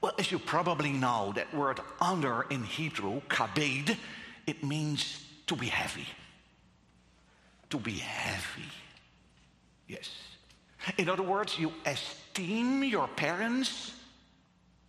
Well, 0.02 0.13
as 0.19 0.32
you 0.32 0.39
probably 0.39 0.91
know, 0.91 1.32
that 1.36 1.54
word 1.54 1.80
honor 2.02 2.45
in 2.49 2.63
Hebrew, 2.63 3.21
kabed, 3.30 3.95
it 4.45 4.63
means 4.63 5.23
to 5.47 5.56
be 5.56 5.67
heavy. 5.67 6.08
To 7.69 7.78
be 7.78 7.93
heavy. 7.93 8.69
Yes. 9.88 10.12
In 10.97 11.10
other 11.10 11.23
words, 11.23 11.58
you 11.58 11.71
esteem 11.86 12.84
your 12.84 13.08
parents 13.08 13.93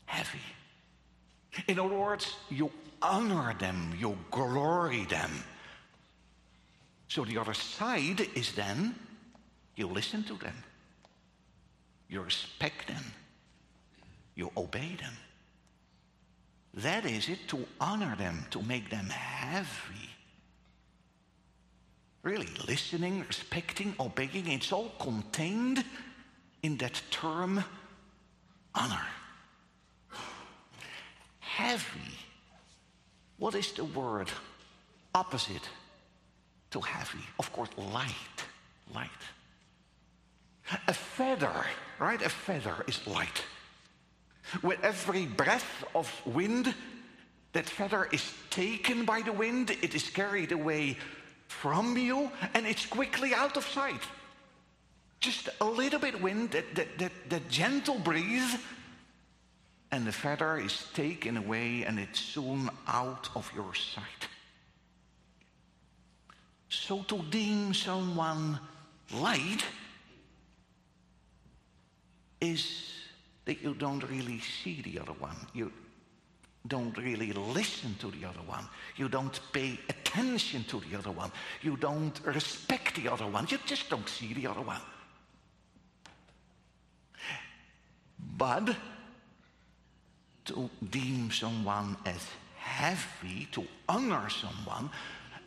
heavy. 0.06 0.40
In 1.66 1.78
other 1.78 1.94
words, 1.94 2.34
you 2.50 2.70
honor 3.00 3.54
them, 3.58 3.94
you 3.98 4.16
glory 4.30 5.04
them. 5.04 5.30
So 7.08 7.24
the 7.24 7.38
other 7.38 7.54
side 7.54 8.26
is 8.34 8.52
then 8.52 8.94
you 9.76 9.86
listen 9.86 10.24
to 10.24 10.34
them, 10.34 10.56
you 12.08 12.22
respect 12.22 12.88
them, 12.88 13.04
you 14.34 14.50
obey 14.56 14.96
them. 15.00 15.14
That 16.74 17.04
is 17.04 17.28
it 17.28 17.46
to 17.48 17.64
honor 17.80 18.16
them, 18.16 18.46
to 18.50 18.62
make 18.62 18.90
them 18.90 19.06
heavy. 19.06 20.08
Really, 22.22 22.48
listening, 22.66 23.24
respecting, 23.28 23.94
obeying, 24.00 24.48
it's 24.48 24.72
all 24.72 24.92
contained 24.98 25.84
in 26.62 26.78
that 26.78 27.00
term 27.10 27.62
honor 28.74 29.06
heavy. 31.56 32.18
What 33.38 33.54
is 33.54 33.72
the 33.72 33.84
word 33.84 34.28
opposite 35.14 35.68
to 36.70 36.80
heavy? 36.80 37.24
Of 37.38 37.52
course, 37.52 37.70
light. 37.78 38.38
Light. 38.92 39.22
A 40.88 40.92
feather, 40.94 41.66
right? 42.00 42.20
A 42.22 42.28
feather 42.28 42.84
is 42.88 43.06
light. 43.06 43.42
With 44.62 44.82
every 44.82 45.26
breath 45.26 45.84
of 45.94 46.10
wind, 46.26 46.74
that 47.52 47.66
feather 47.68 48.08
is 48.12 48.32
taken 48.50 49.04
by 49.04 49.22
the 49.22 49.32
wind, 49.32 49.70
it 49.70 49.94
is 49.94 50.10
carried 50.10 50.52
away 50.52 50.98
from 51.46 51.96
you, 51.96 52.30
and 52.54 52.66
it's 52.66 52.86
quickly 52.86 53.32
out 53.32 53.56
of 53.56 53.64
sight. 53.64 54.02
Just 55.20 55.48
a 55.60 55.64
little 55.64 56.00
bit 56.00 56.20
wind, 56.20 56.50
that, 56.50 56.74
that, 56.74 56.98
that, 56.98 57.12
that 57.30 57.48
gentle 57.48 57.98
breeze, 57.98 58.56
and 59.94 60.04
the 60.04 60.12
feather 60.12 60.58
is 60.58 60.88
taken 60.92 61.36
away 61.36 61.84
and 61.84 62.00
it's 62.00 62.18
soon 62.18 62.68
out 62.88 63.28
of 63.36 63.48
your 63.54 63.72
sight. 63.74 64.26
So 66.68 67.04
to 67.04 67.22
deem 67.30 67.72
someone 67.72 68.58
light 69.12 69.64
is 72.40 72.90
that 73.44 73.62
you 73.62 73.74
don't 73.74 74.02
really 74.10 74.40
see 74.40 74.82
the 74.82 74.98
other 74.98 75.12
one. 75.12 75.36
You 75.52 75.70
don't 76.66 76.98
really 76.98 77.32
listen 77.32 77.94
to 78.00 78.10
the 78.10 78.24
other 78.24 78.42
one. 78.48 78.66
You 78.96 79.08
don't 79.08 79.38
pay 79.52 79.78
attention 79.88 80.64
to 80.64 80.80
the 80.80 80.98
other 80.98 81.12
one. 81.12 81.30
You 81.62 81.76
don't 81.76 82.20
respect 82.24 82.96
the 82.96 83.12
other 83.12 83.28
one. 83.28 83.46
You 83.48 83.58
just 83.64 83.88
don't 83.88 84.08
see 84.08 84.34
the 84.34 84.48
other 84.48 84.62
one. 84.62 84.80
But 88.36 88.74
to 90.46 90.68
deem 90.90 91.30
someone 91.30 91.96
as 92.04 92.26
heavy, 92.56 93.48
to 93.52 93.64
honor 93.88 94.28
someone, 94.28 94.90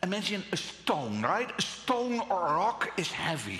imagine 0.04 0.44
a 0.52 0.58
stone, 0.58 1.22
right? 1.22 1.52
A 1.58 1.62
stone 1.62 2.20
or 2.30 2.48
a 2.48 2.54
rock 2.54 2.92
is 2.98 3.12
heavy. 3.12 3.60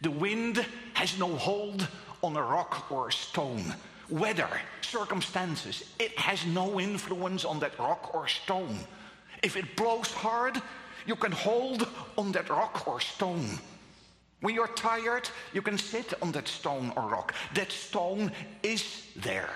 The 0.00 0.10
wind 0.10 0.64
has 0.94 1.18
no 1.18 1.34
hold 1.36 1.86
on 2.22 2.36
a 2.36 2.42
rock 2.42 2.90
or 2.90 3.08
a 3.08 3.12
stone. 3.12 3.74
Weather, 4.10 4.48
circumstances, 4.82 5.84
it 5.98 6.18
has 6.18 6.44
no 6.46 6.78
influence 6.78 7.44
on 7.44 7.58
that 7.60 7.78
rock 7.78 8.14
or 8.14 8.28
stone. 8.28 8.78
If 9.42 9.56
it 9.56 9.76
blows 9.76 10.12
hard, 10.12 10.60
you 11.06 11.16
can 11.16 11.32
hold 11.32 11.88
on 12.16 12.32
that 12.32 12.48
rock 12.48 12.86
or 12.86 13.00
stone. 13.00 13.58
When 14.40 14.54
you're 14.54 14.68
tired, 14.68 15.28
you 15.54 15.62
can 15.62 15.78
sit 15.78 16.12
on 16.20 16.32
that 16.32 16.48
stone 16.48 16.92
or 16.96 17.08
rock. 17.08 17.34
That 17.54 17.72
stone 17.72 18.30
is 18.62 19.06
there. 19.16 19.48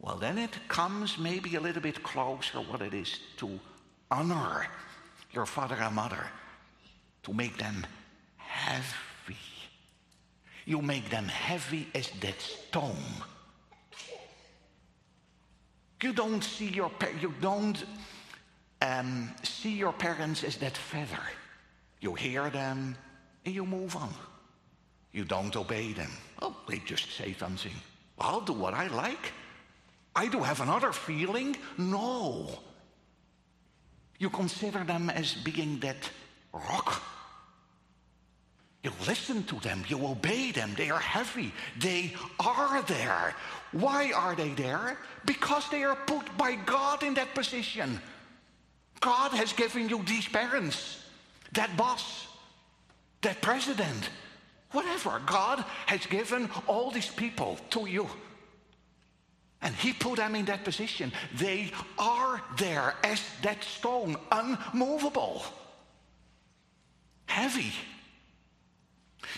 Well, 0.00 0.16
then 0.16 0.38
it 0.38 0.56
comes 0.68 1.18
maybe 1.18 1.56
a 1.56 1.60
little 1.60 1.82
bit 1.82 2.02
closer 2.02 2.58
what 2.58 2.82
it 2.82 2.94
is 2.94 3.18
to 3.38 3.58
honor 4.10 4.66
your 5.32 5.46
father 5.46 5.74
and 5.74 5.94
mother, 5.94 6.24
to 7.24 7.32
make 7.32 7.58
them 7.58 7.86
heavy. 8.36 9.36
You 10.64 10.82
make 10.82 11.10
them 11.10 11.26
heavy 11.26 11.88
as 11.94 12.10
that 12.20 12.40
stone. 12.40 12.96
You 16.02 16.12
don't 16.12 16.44
see 16.44 16.68
your 16.68 16.92
you 17.20 17.34
don't 17.40 17.84
um, 18.82 19.30
see 19.42 19.72
your 19.72 19.92
parents 19.92 20.44
as 20.44 20.56
that 20.58 20.76
feather. 20.76 21.22
You 22.00 22.14
hear 22.14 22.50
them 22.50 22.96
and 23.44 23.54
you 23.54 23.66
move 23.66 23.96
on. 23.96 24.14
You 25.12 25.24
don't 25.24 25.56
obey 25.56 25.92
them. 25.92 26.12
Oh, 26.40 26.54
they 26.68 26.78
just 26.78 27.10
say 27.16 27.32
something. 27.32 27.72
I'll 28.20 28.40
do 28.40 28.52
what 28.52 28.74
I 28.74 28.86
like. 28.88 29.32
I 30.18 30.26
do 30.26 30.40
have 30.40 30.60
another 30.60 30.90
feeling. 30.90 31.56
No. 31.76 32.50
You 34.18 34.30
consider 34.30 34.82
them 34.82 35.10
as 35.10 35.34
being 35.34 35.78
that 35.78 36.10
rock. 36.52 37.00
You 38.82 38.90
listen 39.06 39.44
to 39.44 39.60
them, 39.60 39.84
you 39.86 40.04
obey 40.04 40.50
them. 40.50 40.74
They 40.76 40.90
are 40.90 40.98
heavy. 40.98 41.52
They 41.78 42.14
are 42.40 42.82
there. 42.82 43.36
Why 43.70 44.10
are 44.10 44.34
they 44.34 44.50
there? 44.54 44.98
Because 45.24 45.68
they 45.70 45.84
are 45.84 45.94
put 45.94 46.36
by 46.36 46.56
God 46.66 47.04
in 47.04 47.14
that 47.14 47.32
position. 47.32 48.00
God 48.98 49.30
has 49.32 49.52
given 49.52 49.88
you 49.88 50.02
these 50.02 50.26
parents, 50.26 51.00
that 51.52 51.76
boss, 51.76 52.26
that 53.22 53.40
president, 53.40 54.10
whatever. 54.72 55.22
God 55.26 55.64
has 55.86 56.04
given 56.06 56.50
all 56.66 56.90
these 56.90 57.08
people 57.08 57.56
to 57.70 57.86
you. 57.86 58.08
And 59.60 59.74
he 59.74 59.92
put 59.92 60.16
them 60.16 60.34
in 60.34 60.44
that 60.46 60.64
position. 60.64 61.12
They 61.34 61.72
are 61.98 62.40
there 62.56 62.94
as 63.02 63.20
that 63.42 63.64
stone, 63.64 64.16
unmovable, 64.30 65.42
heavy. 67.26 67.72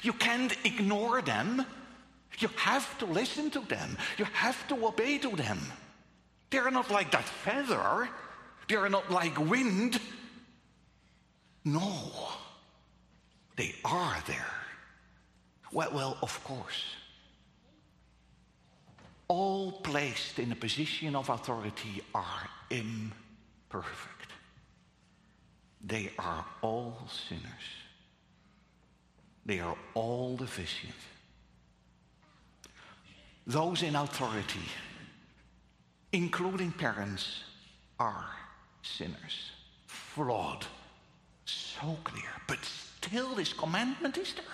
You 0.02 0.12
can't 0.12 0.54
ignore 0.64 1.22
them. 1.22 1.64
You 2.38 2.48
have 2.56 2.98
to 2.98 3.06
listen 3.06 3.50
to 3.50 3.60
them. 3.60 3.96
You 4.18 4.26
have 4.32 4.66
to 4.68 4.86
obey 4.86 5.18
to 5.18 5.30
them. 5.36 5.58
They're 6.50 6.70
not 6.70 6.90
like 6.90 7.10
that 7.12 7.24
feather. 7.24 8.08
They're 8.68 8.88
not 8.88 9.10
like 9.10 9.38
wind. 9.38 10.00
No, 11.64 12.10
they 13.56 13.74
are 13.84 14.16
there. 14.26 14.54
Well, 15.72 15.90
well, 15.92 16.18
of 16.22 16.42
course. 16.44 16.84
All 19.30 19.70
placed 19.70 20.40
in 20.40 20.50
a 20.50 20.56
position 20.56 21.14
of 21.14 21.28
authority 21.28 22.02
are 22.12 22.48
imperfect. 22.68 24.32
They 25.84 26.10
are 26.18 26.44
all 26.62 27.06
sinners. 27.28 27.66
They 29.46 29.60
are 29.60 29.76
all 29.94 30.36
deficient. 30.36 30.96
Those 33.46 33.84
in 33.84 33.94
authority, 33.94 34.68
including 36.12 36.72
parents, 36.72 37.44
are 38.00 38.30
sinners, 38.82 39.52
flawed, 39.86 40.66
so 41.44 41.96
clear. 42.02 42.32
But 42.48 42.58
still, 42.64 43.36
this 43.36 43.52
commandment 43.52 44.18
is 44.18 44.34
there 44.34 44.44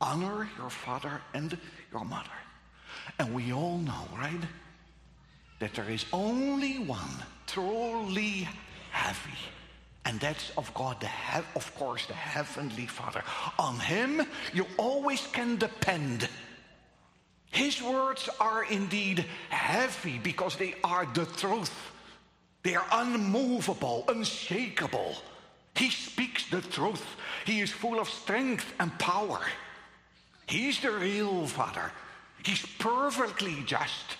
honor 0.00 0.48
your 0.56 0.70
father 0.70 1.20
and 1.34 1.58
your 1.90 2.04
mother. 2.04 2.30
And 3.18 3.34
we 3.34 3.52
all 3.52 3.78
know, 3.78 4.08
right, 4.16 4.40
that 5.58 5.74
there 5.74 5.88
is 5.90 6.04
only 6.12 6.78
one 6.78 7.24
truly 7.46 8.48
heavy. 8.90 9.38
And 10.04 10.20
that's 10.20 10.52
of 10.56 10.72
God, 10.74 11.00
the 11.00 11.08
he- 11.08 11.42
of 11.56 11.74
course, 11.74 12.06
the 12.06 12.14
heavenly 12.14 12.86
Father. 12.86 13.24
On 13.58 13.78
Him, 13.80 14.22
you 14.52 14.66
always 14.76 15.26
can 15.32 15.56
depend. 15.56 16.28
His 17.50 17.82
words 17.82 18.28
are 18.38 18.64
indeed 18.64 19.24
heavy 19.48 20.18
because 20.18 20.56
they 20.56 20.74
are 20.84 21.06
the 21.06 21.26
truth. 21.26 21.74
They 22.62 22.74
are 22.74 22.86
unmovable, 22.92 24.04
unshakable. 24.08 25.16
He 25.74 25.90
speaks 25.90 26.48
the 26.50 26.60
truth. 26.60 27.04
He 27.44 27.60
is 27.60 27.70
full 27.70 27.98
of 27.98 28.08
strength 28.08 28.72
and 28.78 28.96
power. 28.98 29.40
He's 30.46 30.80
the 30.80 30.90
real 30.90 31.46
Father. 31.46 31.92
He's 32.46 32.64
perfectly 32.78 33.56
just, 33.66 34.18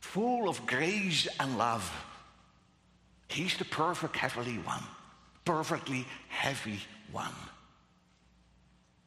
full 0.00 0.50
of 0.50 0.66
grace 0.66 1.26
and 1.40 1.56
love. 1.56 1.90
He's 3.28 3.56
the 3.56 3.64
perfect 3.64 4.16
heavenly 4.16 4.58
one, 4.58 4.82
perfectly 5.46 6.04
heavy 6.28 6.80
one. 7.10 7.32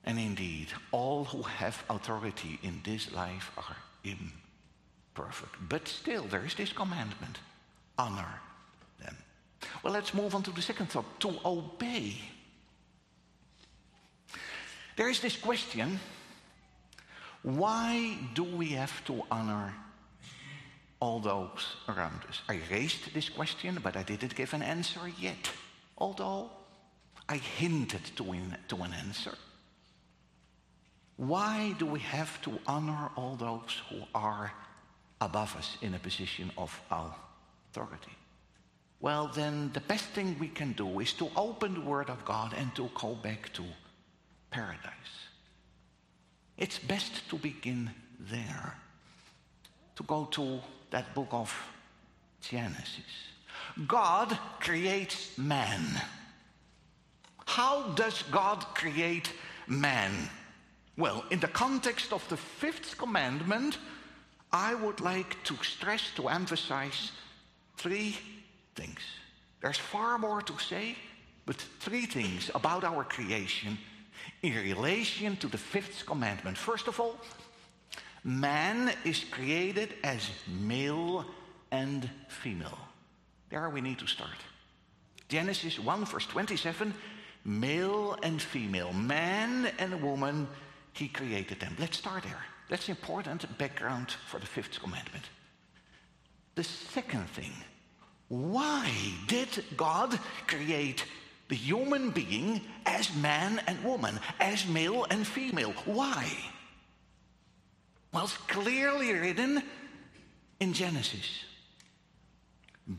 And 0.06 0.18
indeed, 0.18 0.70
all 0.92 1.26
who 1.26 1.44
have 1.44 1.84
authority 1.88 2.58
in 2.64 2.82
this 2.84 3.12
life 3.12 3.52
are 3.58 3.78
imperfect. 4.04 5.56
But 5.70 5.88
still, 5.88 6.24
there 6.24 6.44
is 6.44 6.56
this 6.56 6.74
commandment 6.74 7.38
honor 7.96 8.42
them. 9.00 9.18
Well, 9.84 9.94
let's 9.94 10.16
move 10.16 10.34
on 10.34 10.42
to 10.42 10.52
the 10.52 10.64
second 10.64 10.88
thought 10.88 11.20
to 11.20 11.36
obey. 11.46 12.16
There 14.96 15.10
is 15.10 15.20
this 15.20 15.38
question 15.38 16.00
why 17.44 18.18
do 18.34 18.44
we 18.44 18.68
have 18.70 19.04
to 19.06 19.24
honor 19.32 19.74
all 21.00 21.20
those 21.20 21.76
around 21.90 22.22
us? 22.30 22.42
I 22.48 22.60
raised 22.70 23.14
this 23.14 23.30
question, 23.30 23.80
but 23.82 23.98
I 23.98 24.04
didn't 24.04 24.36
give 24.36 24.54
an 24.54 24.62
answer 24.62 25.02
yet, 25.20 25.50
although 25.98 26.52
I 27.28 27.38
hinted 27.38 28.04
to, 28.18 28.34
in, 28.34 28.56
to 28.68 28.76
an 28.78 28.94
answer. 28.94 29.36
Why 31.18 31.76
do 31.78 31.86
we 31.86 32.00
have 32.00 32.42
to 32.42 32.60
honor 32.68 33.10
all 33.16 33.36
those 33.36 33.82
who 33.90 34.02
are 34.14 34.52
above 35.20 35.56
us 35.56 35.78
in 35.82 35.94
a 35.94 36.00
position 36.00 36.52
of 36.58 36.80
authority? 36.90 38.12
Well, 39.00 39.32
then 39.34 39.72
the 39.74 39.80
best 39.82 40.06
thing 40.06 40.36
we 40.40 40.48
can 40.48 40.74
do 40.74 41.00
is 41.00 41.14
to 41.14 41.30
open 41.36 41.74
the 41.74 41.82
Word 41.82 42.10
of 42.10 42.24
God 42.24 42.54
and 42.56 42.74
to 42.76 42.90
go 42.94 43.16
back 43.16 43.52
to 43.54 43.64
paradise. 44.52 45.31
It's 46.62 46.78
best 46.78 47.28
to 47.30 47.38
begin 47.38 47.90
there, 48.20 48.76
to 49.96 50.04
go 50.04 50.26
to 50.26 50.60
that 50.92 51.16
book 51.16 51.30
of 51.32 51.52
Genesis. 52.40 53.12
God 53.88 54.38
creates 54.60 55.36
man. 55.40 55.82
How 57.48 57.88
does 57.96 58.22
God 58.30 58.64
create 58.76 59.34
man? 59.66 60.12
Well, 60.98 61.26
in 61.32 61.40
the 61.40 61.48
context 61.48 62.14
of 62.14 62.24
the 62.30 62.38
fifth 62.38 62.96
commandment, 62.96 63.80
I 64.52 64.76
would 64.76 65.02
like 65.02 65.44
to 65.46 65.56
stress, 65.64 66.12
to 66.16 66.28
emphasize 66.28 67.12
three 67.78 68.16
things. 68.76 69.00
There's 69.62 69.80
far 69.80 70.20
more 70.20 70.44
to 70.44 70.60
say, 70.60 70.96
but 71.48 71.56
three 71.80 72.06
things 72.06 72.52
about 72.54 72.84
our 72.84 73.04
creation 73.04 73.80
in 74.42 74.56
relation 74.56 75.36
to 75.38 75.48
the 75.48 75.58
fifth 75.58 76.06
commandment. 76.06 76.58
First 76.58 76.88
of 76.88 77.00
all, 77.00 77.18
man 78.24 78.94
is 79.06 79.24
created 79.32 79.94
as 80.04 80.30
male 80.48 81.26
and 81.72 82.10
female. 82.28 82.78
There 83.50 83.70
we 83.70 83.82
need 83.82 84.00
to 84.00 84.08
start. 84.08 84.38
Genesis 85.28 85.80
1, 85.80 86.06
verse 86.06 86.26
27 86.26 86.94
male 87.46 88.18
and 88.24 88.42
female, 88.42 88.94
man 88.94 89.72
and 89.80 90.02
woman, 90.02 90.48
he 90.94 91.08
created 91.08 91.60
them. 91.60 91.76
Let's 91.80 91.98
start 91.98 92.24
there. 92.24 92.46
That's 92.70 92.90
important 92.90 93.46
background 93.58 94.12
for 94.28 94.40
the 94.40 94.46
fifth 94.46 94.80
commandment. 94.80 95.26
The 96.56 96.64
second 96.64 97.28
thing, 97.30 97.52
why 98.28 98.90
did 99.28 99.64
God 99.76 100.18
create 100.48 101.06
the 101.52 101.58
human 101.58 102.12
being 102.12 102.62
as 102.86 103.14
man 103.18 103.62
and 103.68 103.84
woman, 103.84 104.18
as 104.40 104.66
male 104.68 105.06
and 105.10 105.28
female? 105.28 105.74
Why? 105.84 106.26
Well, 108.14 108.24
it's 108.24 108.38
clearly 108.38 109.12
written 109.12 109.62
in 110.62 110.72
Genesis 110.72 111.44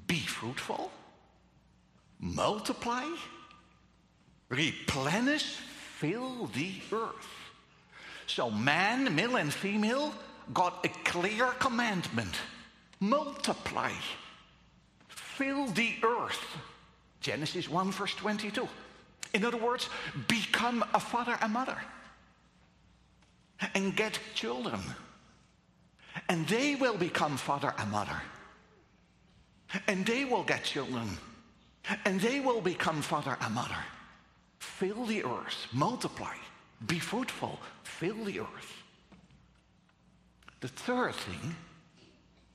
be 0.07 0.19
fruitful, 0.19 0.91
multiply, 2.21 3.07
replenish, 4.51 5.57
fill 5.97 6.47
the 6.49 6.73
earth. 6.93 7.33
So, 8.27 8.51
man, 8.51 9.15
male 9.17 9.37
and 9.37 9.51
female, 9.53 10.13
got 10.53 10.85
a 10.85 10.89
clear 11.05 11.47
commandment 11.59 12.35
multiply, 13.01 13.93
fill 15.09 15.67
the 15.69 15.95
earth. 16.03 16.45
Genesis 17.23 17.69
1, 17.69 17.93
verse 17.93 18.15
22. 18.15 18.69
In 19.35 19.45
other 19.45 19.57
words, 19.57 19.89
become 20.29 20.85
a 20.93 21.01
father 21.01 21.39
and 21.41 21.53
mother 21.53 21.79
and 23.75 23.97
get 23.97 24.19
children. 24.35 24.81
And 26.29 26.47
they 26.49 26.75
will 26.75 26.97
become 26.99 27.37
father 27.37 27.73
and 27.79 27.91
mother. 27.91 28.21
And 29.87 30.05
they 30.05 30.25
will 30.25 30.43
get 30.43 30.65
children. 30.65 31.09
And 32.05 32.21
they 32.21 32.41
will 32.41 32.61
become 32.61 33.01
father 33.01 33.37
and 33.41 33.55
mother. 33.55 33.79
Fill 34.59 35.07
the 35.07 35.25
earth, 35.25 35.67
multiply, 35.73 36.35
be 36.87 36.99
fruitful, 36.99 37.59
fill 37.83 38.25
the 38.25 38.41
earth. 38.41 38.83
The 40.61 40.69
third 40.69 41.15
thing, 41.15 41.57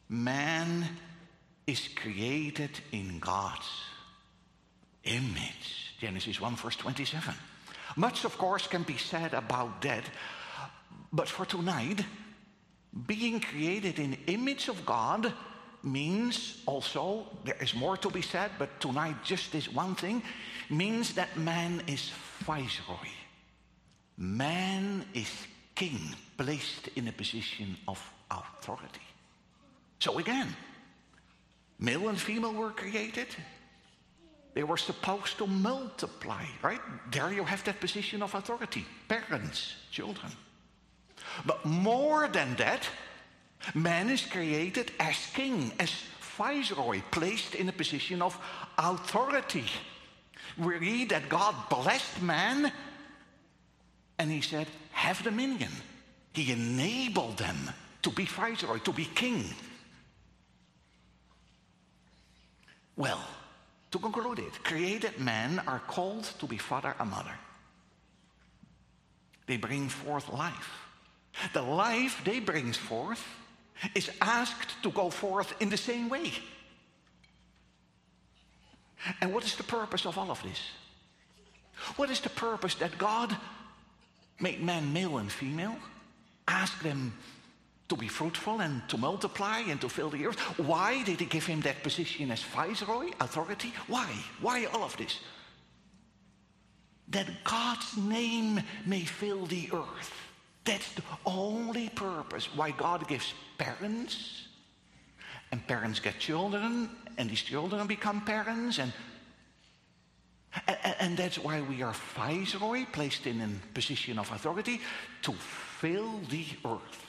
man 0.08 0.88
is 1.66 1.90
created 1.90 2.80
in 2.94 3.20
God's 3.20 3.68
image. 5.08 5.94
Genesis 6.00 6.40
1, 6.40 6.56
verse 6.56 6.76
27. 6.76 7.34
Much, 7.96 8.26
of 8.26 8.38
course, 8.38 8.68
can 8.68 8.84
be 8.84 8.98
said 8.98 9.34
about 9.34 9.82
that, 9.82 10.04
but 11.12 11.28
for 11.28 11.46
tonight, 11.46 12.04
being 13.06 13.40
created 13.40 14.00
in 14.00 14.18
image 14.28 14.68
of 14.68 14.86
God 14.86 15.34
means 15.84 16.62
also, 16.66 17.26
there 17.46 17.58
is 17.62 17.74
more 17.74 17.98
to 17.98 18.10
be 18.10 18.22
said, 18.22 18.52
but 18.60 18.80
tonight 18.80 19.16
just 19.24 19.52
this 19.52 19.72
one 19.72 19.96
thing, 19.96 20.22
means 20.70 21.14
that 21.14 21.38
man 21.38 21.82
is 21.88 22.12
viceroy. 22.40 23.10
Man 24.18 25.06
is 25.14 25.32
king, 25.76 26.00
placed 26.38 26.90
in 26.96 27.08
a 27.08 27.12
position 27.12 27.78
of 27.88 28.00
authority. 28.30 29.02
So 30.00 30.18
again, 30.18 30.56
male 31.80 32.10
and 32.10 32.20
female 32.20 32.54
were 32.54 32.72
created. 32.72 33.28
They 34.58 34.64
were 34.64 34.78
supposed 34.78 35.38
to 35.38 35.46
multiply, 35.46 36.44
right? 36.64 36.82
There 37.12 37.32
you 37.32 37.44
have 37.44 37.64
that 37.66 37.80
position 37.80 38.24
of 38.24 38.34
authority 38.34 38.88
parents, 39.08 39.76
children. 39.92 40.32
But 41.46 41.64
more 41.64 42.28
than 42.28 42.56
that, 42.56 42.90
man 43.76 44.10
is 44.10 44.26
created 44.26 44.94
as 45.00 45.16
king, 45.36 45.72
as 45.80 45.92
viceroy, 46.36 47.04
placed 47.12 47.54
in 47.54 47.70
a 47.70 47.72
position 47.72 48.20
of 48.20 48.36
authority. 48.80 49.66
We 50.58 50.80
read 50.80 51.10
that 51.10 51.30
God 51.30 51.54
blessed 51.70 52.24
man 52.24 52.72
and 54.18 54.32
he 54.32 54.42
said, 54.42 54.66
Have 54.90 55.22
dominion. 55.22 55.72
He 56.34 56.52
enabled 56.52 57.38
them 57.38 57.58
to 58.02 58.10
be 58.10 58.26
viceroy, 58.26 58.80
to 58.80 58.92
be 58.92 59.06
king. 59.06 59.54
Well, 62.96 63.24
to 63.92 64.00
conclude 64.00 64.40
it, 64.40 64.64
created 64.64 65.20
men 65.20 65.62
are 65.68 65.80
called 65.80 66.26
to 66.40 66.46
be 66.46 66.58
father 66.58 66.94
and 67.00 67.10
mother. 67.10 67.34
They 69.46 69.58
bring 69.58 69.88
forth 69.90 70.32
life. 70.32 70.72
The 71.54 71.62
life 71.62 72.22
they 72.26 72.40
bring 72.40 72.74
forth 72.74 73.24
is 73.96 74.12
asked 74.22 74.82
to 74.84 74.92
go 74.92 75.10
forth 75.10 75.54
in 75.62 75.70
the 75.70 75.78
same 75.78 76.10
way. 76.10 76.32
And 79.22 79.34
what 79.34 79.46
is 79.46 79.56
the 79.56 79.64
purpose 79.64 80.06
of 80.06 80.18
all 80.18 80.32
of 80.32 80.42
this? 80.44 80.60
What 81.96 82.10
is 82.10 82.20
the 82.20 82.30
purpose 82.30 82.76
that 82.76 82.98
God 82.98 83.36
made 84.40 84.62
man 84.62 84.92
male 84.94 85.18
and 85.18 85.32
female, 85.32 85.76
asked 86.48 86.84
them 86.84 87.14
to 87.90 87.96
be 87.96 88.08
fruitful 88.08 88.62
and 88.62 88.88
to 88.90 88.98
multiply 88.98 89.60
and 89.60 89.80
to 89.82 89.90
fill 89.90 90.10
the 90.10 90.26
earth? 90.26 90.40
Why 90.60 91.04
did 91.04 91.20
he 91.20 91.26
give 91.26 91.46
him 91.46 91.62
that 91.62 91.84
position 91.84 92.32
as 92.32 92.44
viceroy, 92.44 93.12
authority? 93.20 93.74
Why? 93.88 94.08
Why 94.42 94.66
all 94.66 94.84
of 94.84 94.98
this? 94.98 95.20
That 97.10 97.28
God's 97.44 97.98
name 97.98 98.62
may 98.86 99.02
fill 99.02 99.46
the 99.46 99.70
earth. 99.74 100.14
That's 100.66 100.92
the 100.94 101.04
only 101.26 101.90
purpose 101.90 102.50
why 102.54 102.72
God 102.72 103.08
gives 103.08 103.34
parents, 103.58 104.48
and 105.52 105.66
parents 105.66 106.02
get 106.02 106.20
children, 106.20 106.90
and 107.18 107.30
these 107.30 107.42
children 107.42 107.88
become 107.88 108.22
parents, 108.22 108.80
and 108.80 108.92
and, 111.00 111.18
that's 111.18 111.38
why 111.38 111.62
we 111.62 111.82
are 111.82 111.94
viceroy, 112.16 112.86
placed 112.92 113.28
in 113.28 113.42
a 113.42 113.74
position 113.74 114.18
of 114.18 114.32
authority, 114.32 114.82
to 115.22 115.34
fill 115.34 116.20
the 116.30 116.46
earth, 116.66 117.07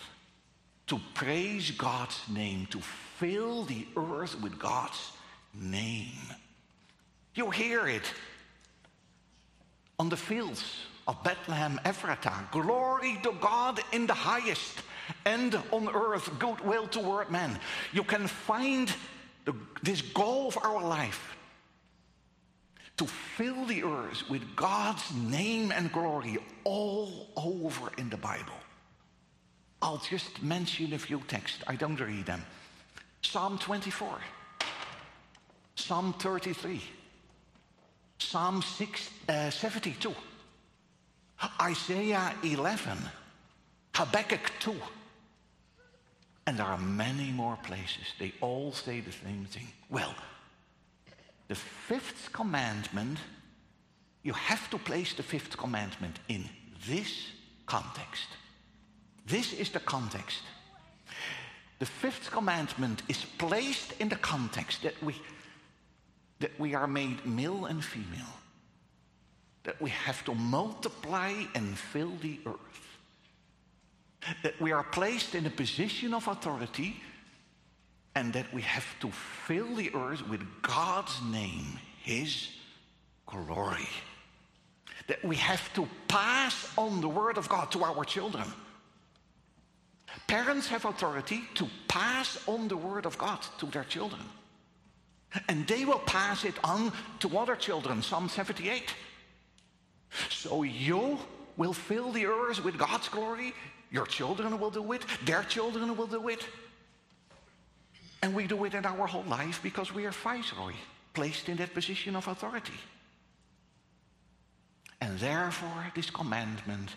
to 0.89 1.01
praise 1.15 1.71
God's 1.71 2.21
name, 2.29 2.67
to 2.71 2.81
fill 2.81 3.65
the 3.65 3.87
earth 3.97 4.41
with 4.41 4.59
God's 4.59 5.13
name. 5.55 6.19
You 7.35 7.51
hear 7.51 7.87
it 7.87 8.03
on 9.99 10.09
the 10.09 10.17
fields 10.17 10.65
of 11.07 11.23
Bethlehem 11.23 11.81
Ephratah. 11.85 12.51
Glory 12.51 13.19
to 13.23 13.33
God 13.41 13.81
in 13.93 14.07
the 14.07 14.15
highest, 14.15 14.83
and 15.25 15.59
on 15.73 15.89
earth 15.89 16.31
goodwill 16.39 16.87
toward 16.87 17.31
men. 17.31 17.59
You 17.93 18.05
can 18.05 18.27
find 18.27 18.93
the, 19.45 19.55
this 19.83 20.03
goal 20.03 20.49
of 20.49 20.59
our 20.63 20.83
life 20.83 21.37
to 22.99 23.07
fill 23.07 23.65
the 23.65 23.85
earth 23.85 24.29
with 24.29 24.43
God's 24.57 25.15
name 25.15 25.73
and 25.73 25.91
glory 25.93 26.39
all 26.65 27.29
over 27.37 27.91
in 27.97 28.11
the 28.11 28.17
Bible. 28.17 28.53
I'll 29.81 29.99
just 29.99 30.43
mention 30.43 30.93
a 30.93 30.99
few 30.99 31.21
texts. 31.29 31.59
I 31.67 31.77
don't 31.77 32.01
read 32.01 32.27
them. 32.27 32.45
Psalm 33.23 33.59
24, 33.59 34.19
Psalm 35.75 36.13
33, 36.19 36.83
Psalm 38.19 38.63
6, 38.63 39.11
uh, 39.29 39.51
72. 39.51 40.15
Isaiah 41.61 42.35
11, 42.43 42.99
Habakkuk 43.95 44.53
2. 44.61 44.75
And 46.47 46.59
there 46.59 46.67
are 46.67 46.79
many 46.79 47.31
more 47.31 47.57
places. 47.63 48.07
They 48.19 48.33
all 48.41 48.73
say 48.73 49.01
the 49.01 49.13
same 49.13 49.45
thing. 49.45 49.69
Well, 49.91 50.15
the 51.47 51.55
fifth 51.55 52.31
commandment, 52.33 53.19
you 54.23 54.33
have 54.33 54.69
to 54.71 54.79
place 54.79 55.13
the 55.13 55.23
fifth 55.23 55.57
commandment 55.57 56.19
in 56.29 56.45
this 56.89 57.29
context. 57.67 58.29
This 59.29 59.53
is 59.53 59.71
the 59.71 59.81
context. 59.81 60.43
The 61.79 61.87
fifth 61.87 62.31
commandment 62.31 63.03
is 63.09 63.25
placed 63.25 63.93
in 64.01 64.09
the 64.09 64.17
context 64.17 64.83
that 64.83 65.01
we, 65.03 65.15
that 66.41 66.59
we 66.59 66.75
are 66.75 66.87
made 66.87 67.25
male 67.25 67.67
and 67.67 67.85
female 67.85 68.39
that 69.69 69.83
we 69.83 69.91
have 69.91 70.25
to 70.25 70.35
multiply 70.35 71.35
and 71.55 71.77
fill 71.77 72.13
the 72.23 72.41
earth. 72.47 72.99
That 74.43 74.59
we 74.63 74.73
are 74.73 74.83
placed 74.83 75.35
in 75.35 75.45
a 75.45 75.51
position 75.51 76.15
of 76.15 76.27
authority 76.27 76.97
and 78.15 78.33
that 78.33 78.51
we 78.55 78.63
have 78.63 78.87
to 79.01 79.11
fill 79.11 79.75
the 79.75 79.95
earth 79.95 80.27
with 80.27 80.41
God's 80.63 81.21
name, 81.31 81.79
His 82.03 82.49
glory. 83.27 83.91
That 85.07 85.23
we 85.23 85.37
have 85.37 85.71
to 85.75 85.87
pass 86.09 86.73
on 86.79 87.03
the 87.03 87.09
word 87.09 87.37
of 87.37 87.47
God 87.51 87.71
to 87.73 87.85
our 87.85 88.07
children. 88.07 88.51
Parents 90.29 90.69
have 90.69 90.85
authority 90.85 91.43
to 91.55 91.67
pass 91.89 92.39
on 92.47 92.69
the 92.69 92.77
word 92.77 93.07
of 93.07 93.17
God 93.17 93.41
to 93.59 93.67
their 93.67 93.85
children. 93.85 94.23
And 95.49 95.67
they 95.67 95.85
will 95.85 96.01
pass 96.01 96.45
it 96.45 96.55
on 96.63 96.93
to 97.21 97.39
other 97.39 97.57
children. 97.57 98.03
Psalm 98.03 98.29
78. 98.29 98.95
So 100.31 100.63
you 100.63 101.19
will 101.57 101.73
fill 101.73 102.13
the 102.13 102.27
earth 102.27 102.63
with 102.63 102.79
God's 102.79 103.09
glory. 103.09 103.55
Your 103.91 104.07
children 104.07 104.61
will 104.61 104.71
do 104.71 104.93
it. 104.93 105.03
Their 105.25 105.43
children 105.45 105.97
will 105.97 106.07
do 106.07 106.29
it. 106.29 106.47
And 108.23 108.35
we 108.35 108.47
do 108.47 108.65
it 108.65 108.75
in 108.75 108.85
our 108.85 109.07
whole 109.07 109.25
life 109.25 109.61
because 109.63 109.95
we 109.95 110.05
are 110.05 110.13
viceroy, 110.13 110.73
placed 111.15 111.49
in 111.49 111.57
that 111.57 111.73
position 111.73 112.17
of 112.17 112.29
authority. 112.29 112.79
And 115.01 115.19
therefore, 115.19 115.87
this 115.95 116.11
commandment 116.11 116.91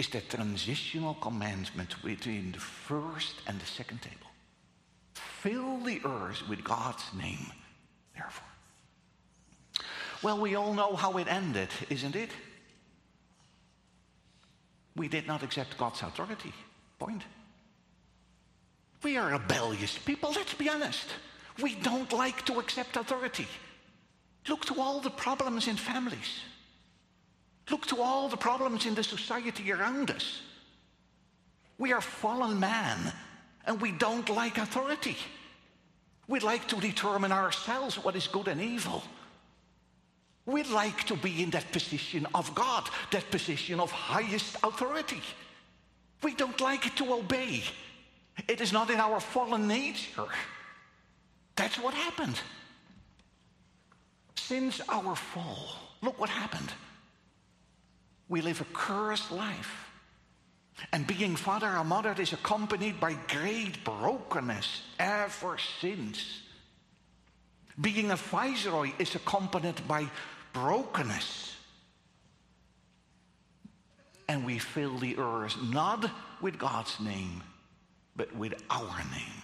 is 0.00 0.08
the 0.08 0.20
transitional 0.22 1.14
commandment 1.20 1.94
between 2.02 2.52
the 2.52 2.58
first 2.58 3.34
and 3.46 3.60
the 3.60 3.66
second 3.66 4.00
table. 4.00 4.30
Fill 5.12 5.78
the 5.80 6.00
earth 6.06 6.48
with 6.48 6.64
God's 6.64 7.04
name, 7.14 7.52
therefore. 8.14 8.48
Well, 10.22 10.40
we 10.40 10.54
all 10.54 10.72
know 10.72 10.96
how 10.96 11.18
it 11.18 11.28
ended, 11.28 11.68
isn't 11.90 12.16
it? 12.16 12.30
We 14.96 15.08
did 15.08 15.26
not 15.26 15.42
accept 15.42 15.76
God's 15.76 16.00
authority. 16.02 16.52
Point. 16.98 17.22
We 19.02 19.18
are 19.18 19.32
rebellious 19.32 19.98
people, 19.98 20.32
let's 20.34 20.54
be 20.54 20.70
honest. 20.70 21.08
We 21.62 21.74
don't 21.74 22.12
like 22.12 22.46
to 22.46 22.58
accept 22.58 22.96
authority. 22.96 23.48
Look 24.48 24.64
to 24.66 24.80
all 24.80 25.00
the 25.00 25.10
problems 25.10 25.68
in 25.68 25.76
families. 25.76 26.40
Look 27.70 27.86
to 27.86 28.00
all 28.00 28.28
the 28.28 28.36
problems 28.36 28.86
in 28.86 28.94
the 28.94 29.04
society 29.04 29.70
around 29.72 30.10
us. 30.10 30.42
We 31.78 31.92
are 31.92 32.00
fallen 32.00 32.58
man 32.58 33.12
and 33.64 33.80
we 33.80 33.92
don't 33.92 34.28
like 34.28 34.58
authority. 34.58 35.16
We 36.26 36.40
like 36.40 36.66
to 36.68 36.76
determine 36.76 37.32
ourselves 37.32 37.96
what 37.96 38.16
is 38.16 38.26
good 38.26 38.48
and 38.48 38.60
evil. 38.60 39.02
We 40.46 40.62
like 40.64 41.04
to 41.04 41.16
be 41.16 41.42
in 41.42 41.50
that 41.50 41.70
position 41.72 42.26
of 42.34 42.54
God, 42.54 42.88
that 43.12 43.30
position 43.30 43.78
of 43.78 43.90
highest 43.90 44.56
authority. 44.62 45.22
We 46.22 46.34
don't 46.34 46.60
like 46.60 46.94
to 46.96 47.14
obey. 47.14 47.62
It 48.48 48.60
is 48.60 48.72
not 48.72 48.90
in 48.90 48.98
our 48.98 49.20
fallen 49.20 49.68
nature. 49.68 50.26
That's 51.56 51.78
what 51.78 51.94
happened. 51.94 52.40
Since 54.36 54.80
our 54.88 55.14
fall, 55.14 55.76
look 56.02 56.18
what 56.18 56.30
happened. 56.30 56.72
We 58.30 58.40
live 58.40 58.60
a 58.60 58.64
cursed 58.72 59.32
life. 59.32 59.90
And 60.92 61.06
being 61.06 61.36
father 61.36 61.76
or 61.76 61.84
mother 61.84 62.14
is 62.18 62.32
accompanied 62.32 63.00
by 63.00 63.14
great 63.28 63.84
brokenness 63.84 64.82
ever 64.98 65.58
since. 65.80 66.40
Being 67.78 68.12
a 68.12 68.16
viceroy 68.16 68.92
is 69.00 69.14
accompanied 69.16 69.86
by 69.86 70.08
brokenness. 70.52 71.56
And 74.28 74.46
we 74.46 74.58
fill 74.58 74.96
the 74.96 75.18
earth 75.18 75.56
not 75.60 76.08
with 76.40 76.56
God's 76.56 77.00
name, 77.00 77.42
but 78.14 78.34
with 78.36 78.54
our 78.70 78.98
name. 79.10 79.42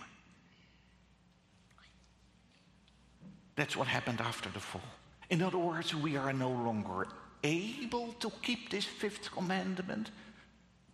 That's 3.56 3.76
what 3.76 3.88
happened 3.88 4.20
after 4.20 4.48
the 4.48 4.60
fall. 4.60 4.80
In 5.28 5.42
other 5.42 5.58
words, 5.58 5.92
we 5.92 6.16
are 6.16 6.32
no 6.32 6.50
longer 6.50 7.08
able 7.44 8.12
to 8.20 8.30
keep 8.42 8.70
this 8.70 8.84
fifth 8.84 9.30
commandment, 9.30 10.10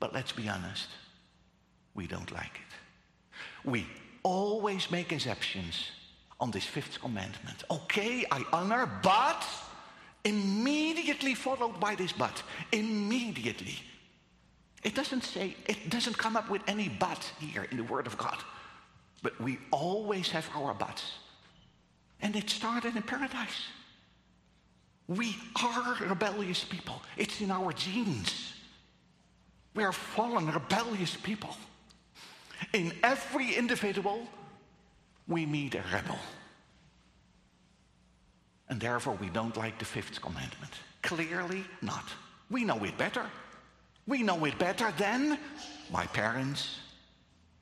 but 0.01 0.13
let's 0.13 0.33
be 0.33 0.49
honest, 0.49 0.89
we 1.95 2.07
don't 2.07 2.31
like 2.33 2.55
it. 2.55 3.69
We 3.69 3.87
always 4.23 4.91
make 4.91 5.13
exceptions 5.13 5.91
on 6.41 6.51
this 6.51 6.65
fifth 6.65 7.01
commandment. 7.01 7.65
Okay, 7.71 8.25
I 8.31 8.45
honor, 8.53 8.91
but 9.03 9.47
immediately 10.25 11.35
followed 11.35 11.79
by 11.81 11.95
this 11.95 12.13
but. 12.13 12.43
Immediately. 12.73 13.79
It 14.83 14.95
doesn't 14.95 15.23
say, 15.23 15.57
it 15.67 15.91
doesn't 15.91 16.19
come 16.19 16.37
up 16.37 16.51
with 16.51 16.63
any 16.67 16.89
but 16.89 17.31
here 17.39 17.67
in 17.71 17.77
the 17.77 17.85
Word 17.85 18.07
of 18.07 18.19
God. 18.19 18.39
But 19.23 19.41
we 19.41 19.59
always 19.71 20.31
have 20.31 20.49
our 20.55 20.75
buts. 20.75 21.13
And 22.21 22.35
it 22.35 22.51
started 22.51 22.97
in 22.97 23.03
paradise. 23.03 23.67
We 25.17 25.37
are 25.63 25.97
rebellious 26.09 26.65
people. 26.65 27.03
It's 27.17 27.41
in 27.41 27.51
our 27.51 27.73
genes. 27.73 28.55
We 29.75 29.85
are 29.85 29.93
fallen, 29.93 30.51
rebellious 30.53 31.17
people. 31.17 31.57
In 32.73 32.93
every 33.03 33.55
individual, 33.55 34.27
we 35.27 35.47
meet 35.47 35.75
a 35.75 35.83
rebel. 35.93 36.19
And 38.69 38.81
therefore, 38.81 39.15
we 39.21 39.29
don't 39.29 39.57
like 39.57 39.79
the 39.79 39.85
fifth 39.85 40.21
commandment. 40.21 40.73
Clearly 41.03 41.65
not. 41.83 42.05
We 42.51 42.65
know 42.65 42.83
it 42.85 42.97
better. 42.97 43.27
We 44.07 44.23
know 44.23 44.45
it 44.45 44.59
better 44.59 44.93
than 44.97 45.39
my 45.91 46.07
parents, 46.07 46.79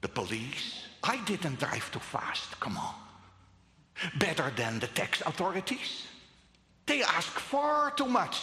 the 0.02 0.08
police. 0.08 0.84
I 1.02 1.22
didn't 1.24 1.58
drive 1.58 1.90
too 1.90 1.98
fast, 1.98 2.58
come 2.60 2.76
on. 2.76 2.94
Better 4.18 4.50
than 4.56 4.78
the 4.78 4.86
tax 4.88 5.20
authorities. 5.22 6.06
They 6.90 7.04
ask 7.04 7.38
far 7.38 7.92
too 7.92 8.06
much. 8.08 8.42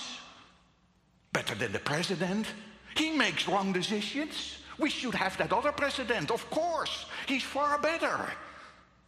Better 1.33 1.53
than 1.53 1.73
the 1.73 1.79
president. 1.79 2.47
He 2.95 3.11
makes 3.11 3.45
wrong 3.45 3.73
decisions. 3.73 4.59
We 4.79 4.89
should 4.89 5.15
have 5.15 5.37
that 5.39 5.51
other 5.51 5.73
president, 5.73 6.31
of 6.31 6.49
course. 6.49 7.07
He's 7.27 7.43
far 7.43 7.77
better. 7.77 8.31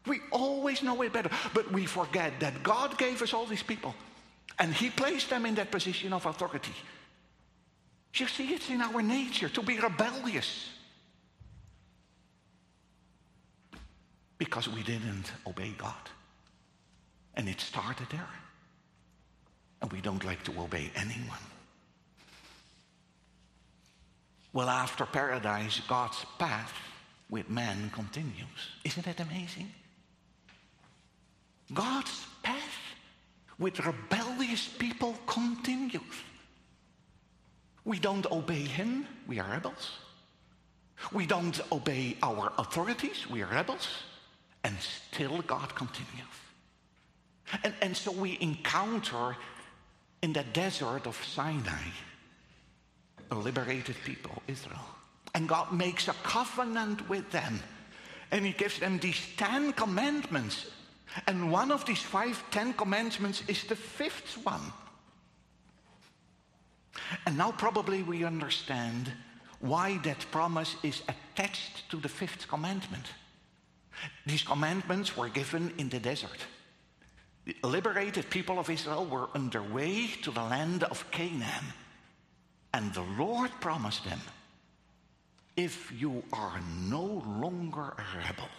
We 0.06 0.20
always 0.32 0.84
know 0.84 1.02
it 1.04 1.14
better. 1.14 1.30
But 1.54 1.72
we 1.72 1.86
forget 1.86 2.38
that 2.42 2.64
God 2.64 2.98
gave 2.98 3.22
us 3.22 3.34
all 3.34 3.46
these 3.46 3.64
people. 3.64 3.96
And 4.58 4.74
He 4.74 4.90
placed 4.90 5.30
them 5.30 5.46
in 5.46 5.56
that 5.56 5.72
position 5.72 6.12
of 6.12 6.26
authority. 6.26 6.76
You 8.16 8.28
see, 8.28 8.54
it's 8.54 8.70
in 8.70 8.82
our 8.82 9.02
nature 9.02 9.48
to 9.48 9.62
be 9.62 9.80
rebellious. 9.80 10.68
Because 14.38 14.68
we 14.68 14.84
didn't 14.84 15.32
obey 15.48 15.72
God. 15.78 16.10
And 17.36 17.48
it 17.48 17.62
started 17.62 18.08
there. 18.10 18.28
And 19.82 19.92
we 19.92 20.02
don't 20.02 20.24
like 20.26 20.44
to 20.44 20.60
obey 20.60 20.92
anyone. 20.96 21.40
Well, 24.52 24.70
after 24.70 25.06
paradise, 25.06 25.82
God's 25.88 26.26
path 26.38 26.74
with 27.30 27.50
man 27.50 27.92
continues. 27.94 28.70
Isn't 28.84 29.06
that 29.06 29.20
amazing? 29.20 29.72
God's 31.74 32.26
path 32.42 32.80
with 33.60 33.80
rebellious 33.86 34.68
people 34.68 35.16
continues. 35.28 36.02
We 37.86 38.00
don't 38.00 38.26
obey 38.32 38.64
him, 38.64 39.06
we 39.28 39.40
are 39.40 39.50
rebels. 39.50 39.92
We 41.14 41.26
don't 41.26 41.60
obey 41.72 42.18
our 42.24 42.52
authorities, 42.58 43.30
we 43.30 43.44
are 43.44 43.52
rebels. 43.52 43.88
And 44.64 44.76
still 44.80 45.42
God 45.44 45.74
continues. 45.76 46.26
And, 47.64 47.74
and 47.82 47.96
so 47.96 48.12
we 48.12 48.38
encounter 48.42 49.36
in 50.22 50.34
the 50.34 50.44
desert 50.54 51.06
of 51.08 51.16
Sinai 51.24 51.90
a 53.32 53.36
liberated 53.36 53.96
people, 54.04 54.42
Israel. 54.48 54.86
And 55.36 55.48
God 55.48 55.72
makes 55.72 56.08
a 56.08 56.14
covenant 56.24 57.08
with 57.10 57.30
them. 57.32 57.60
And 58.32 58.46
he 58.46 58.52
gives 58.52 58.80
them 58.80 59.00
these 59.00 59.20
Ten 59.38 59.74
Commandments. 59.74 60.68
And 61.28 61.52
one 61.52 61.72
of 61.72 61.86
these 61.86 62.02
five 62.02 62.44
Ten 62.52 62.74
Commandments 62.74 63.44
is 63.48 63.64
the 63.64 63.76
fifth 63.76 64.38
one. 64.44 64.74
And 67.26 67.38
now 67.38 67.52
probably 67.52 68.04
we 68.04 68.24
understand 68.24 69.12
why 69.60 70.00
that 70.04 70.26
promise 70.32 70.76
is 70.84 71.02
attached 71.08 71.90
to 71.92 71.98
the 71.98 72.10
fifth 72.10 72.48
commandment. 72.48 73.06
These 74.26 74.44
commandments 74.44 75.18
were 75.18 75.30
given 75.30 75.74
in 75.78 75.90
the 75.90 76.00
desert. 76.00 76.46
The 77.50 77.68
liberated 77.68 78.30
people 78.30 78.60
of 78.60 78.70
Israel 78.70 79.06
were 79.06 79.30
underway 79.34 80.08
to 80.22 80.30
the 80.30 80.44
land 80.44 80.84
of 80.84 81.10
Canaan. 81.10 81.74
And 82.76 82.94
the 82.94 83.06
Lord 83.18 83.50
promised 83.60 84.04
them, 84.06 84.20
if 85.58 85.92
you 85.92 86.24
are 86.32 86.60
no 86.88 87.24
longer 87.26 87.96
a 87.98 88.18
rebel, 88.18 88.50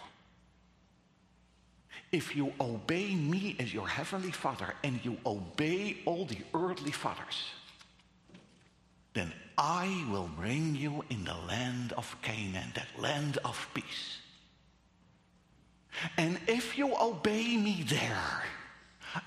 if 2.11 2.35
you 2.35 2.53
obey 2.61 3.15
me 3.15 3.55
as 3.61 3.73
your 3.73 3.87
heavenly 3.87 4.33
father 4.33 4.75
and 4.83 4.99
you 5.05 5.17
obey 5.25 5.99
all 6.05 6.25
the 6.25 6.39
earthly 6.53 6.91
fathers, 6.91 7.45
then 9.15 9.33
I 9.57 10.05
will 10.11 10.29
bring 10.37 10.75
you 10.75 11.05
in 11.11 11.25
the 11.25 11.37
land 11.47 11.93
of 11.93 12.17
Canaan, 12.23 12.73
that 12.75 12.89
land 12.99 13.39
of 13.45 13.69
peace. 13.73 14.19
And 16.17 16.41
if 16.49 16.77
you 16.77 16.93
obey 17.01 17.57
me 17.57 17.85
there, 17.89 18.43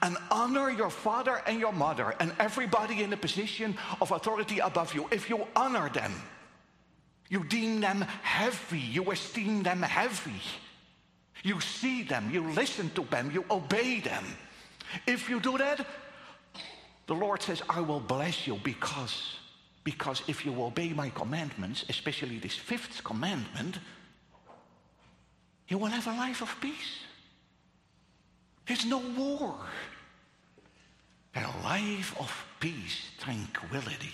and 0.02 0.18
honor 0.32 0.70
your 0.70 0.90
father 0.90 1.42
and 1.48 1.60
your 1.60 1.74
mother 1.74 2.16
and 2.20 2.34
everybody 2.40 3.04
in 3.04 3.12
a 3.14 3.18
position 3.18 3.76
of 4.02 4.12
authority 4.12 4.60
above 4.60 4.94
you. 4.94 5.08
If 5.12 5.30
you 5.30 5.46
honor 5.56 5.90
them, 5.90 6.14
you 7.30 7.44
deem 7.44 7.82
them 7.82 8.02
heavy, 8.22 8.80
you 8.80 9.12
esteem 9.12 9.64
them 9.64 9.82
heavy. 9.82 10.42
You 11.44 11.60
see 11.60 12.04
them, 12.04 12.30
you 12.32 12.50
listen 12.52 12.90
to 12.92 13.04
them, 13.04 13.32
you 13.32 13.44
obey 13.52 14.00
them. 14.00 14.24
If 15.06 15.30
you 15.30 15.40
do 15.40 15.58
that, 15.58 15.86
the 17.08 17.16
Lord 17.16 17.42
says, 17.42 17.62
I 17.70 17.82
will 17.82 18.00
bless 18.00 18.48
you 18.48 18.60
because, 18.64 19.36
because 19.84 20.24
if 20.28 20.46
you 20.46 20.64
obey 20.64 20.94
my 20.94 21.10
commandments, 21.10 21.84
especially 21.90 22.40
this 22.40 22.56
fifth 22.56 23.04
commandment, 23.04 23.80
you 25.68 25.78
will 25.78 25.88
have 25.88 26.08
a 26.08 26.12
life 26.12 26.42
of 26.42 26.56
peace. 26.62 27.04
There's 28.68 28.86
no 28.86 29.02
war. 29.18 29.56
A 31.36 31.42
life 31.64 32.16
of 32.20 32.32
peace, 32.60 33.10
tranquility, 33.18 34.14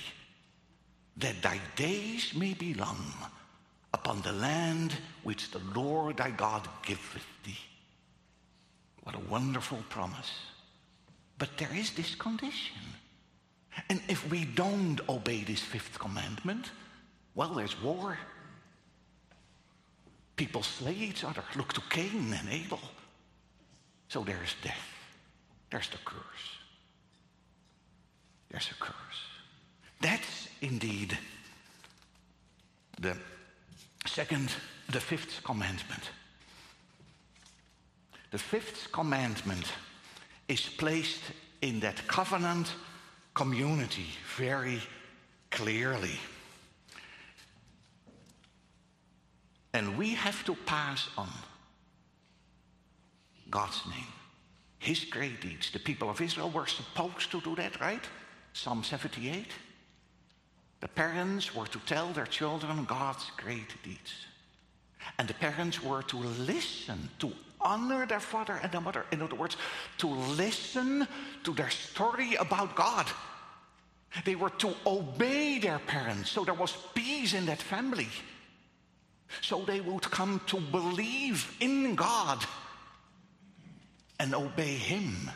that 1.18 1.41
thy 1.41 1.60
days 1.76 2.34
may 2.34 2.54
be 2.54 2.74
long 2.74 3.14
upon 3.93 4.22
the 4.22 4.32
land 4.32 4.95
which 5.24 5.52
the 5.52 5.62
Lord 5.76 6.18
thy 6.18 6.32
God 6.32 6.68
giveth 6.84 7.26
thee. 7.43 7.58
What 9.04 9.16
a 9.16 9.30
wonderful 9.30 9.84
promise. 9.89 10.32
But 11.38 11.58
there 11.58 11.74
is 11.74 11.91
this 11.91 12.16
condition. 12.16 12.78
And 13.89 14.02
if 14.08 14.30
we 14.30 14.45
don't 14.45 15.00
obey 15.10 15.43
this 15.43 15.62
fifth 15.62 16.00
commandment, 16.00 16.72
well, 17.36 17.54
there's 17.54 17.82
war. 17.82 18.18
People 20.36 20.64
slay 20.64 20.93
each 20.93 21.24
other. 21.24 21.43
Look 21.56 21.74
to 21.74 21.82
Cain 21.89 22.34
and 22.34 22.50
Abel. 22.50 22.80
So 24.10 24.24
there's 24.24 24.55
death. 24.64 24.76
There's 25.72 25.89
the 25.89 25.99
curse. 26.03 26.24
There's 28.49 28.70
a 28.72 28.84
curse. 28.84 28.95
That's 30.01 30.49
indeed 30.62 31.18
the 32.99 33.16
second, 34.05 34.49
the 34.91 34.99
fifth 34.99 35.43
commandment. 35.43 36.10
The 38.32 38.39
fifth 38.39 38.91
commandment 38.91 39.72
is 40.47 40.62
placed 40.62 41.22
in 41.62 41.80
that 41.82 42.07
covenant 42.07 42.74
community 43.36 44.07
very 44.38 44.82
clearly. 45.51 46.20
And 49.74 49.97
we 49.97 50.16
have 50.16 50.43
to 50.45 50.55
pass 50.66 51.07
on 51.16 51.30
God's 53.50 53.82
name, 53.88 54.14
His 54.80 55.06
great 55.06 55.41
deeds. 55.41 55.72
The 55.72 55.80
people 55.80 56.10
of 56.10 56.22
Israel 56.22 56.50
were 56.50 56.68
supposed 56.68 57.32
to 57.32 57.41
do 57.41 57.56
that, 57.56 57.80
right? 57.80 58.04
Psalm 58.54 58.84
78. 58.84 59.47
The 60.82 60.88
parents 60.88 61.54
were 61.54 61.68
to 61.68 61.80
tell 61.80 62.08
their 62.10 62.26
children 62.26 62.86
God's 62.86 63.32
great 63.38 63.82
deeds. 63.84 64.14
And 65.18 65.28
the 65.28 65.34
parents 65.34 65.84
were 65.84 66.04
to 66.04 66.18
listen, 66.18 67.10
to 67.20 67.32
honor 67.62 68.06
their 68.06 68.20
father 68.20 68.60
and 68.62 68.72
their 68.72 68.82
mother. 68.82 69.06
In 69.12 69.22
other 69.22 69.36
words, 69.36 69.58
to 69.97 70.08
listen 70.08 71.08
to 71.43 71.54
their 71.54 71.70
story 71.70 72.36
about 72.36 72.76
God. 72.76 73.08
They 74.26 74.36
were 74.36 74.50
to 74.52 74.74
obey 74.88 75.60
their 75.60 75.80
parents, 75.80 76.32
so 76.32 76.43
there 76.43 76.54
was 76.54 76.76
peace 76.93 77.34
in 77.34 77.45
that 77.45 77.62
family. 77.62 78.08
So 79.41 79.64
they 79.66 79.82
would 79.82 80.10
come 80.10 80.41
to 80.47 80.60
believe 80.60 81.56
in 81.60 81.95
God 81.95 82.43
and 84.20 84.36
obey 84.36 84.76
Him. 84.76 85.32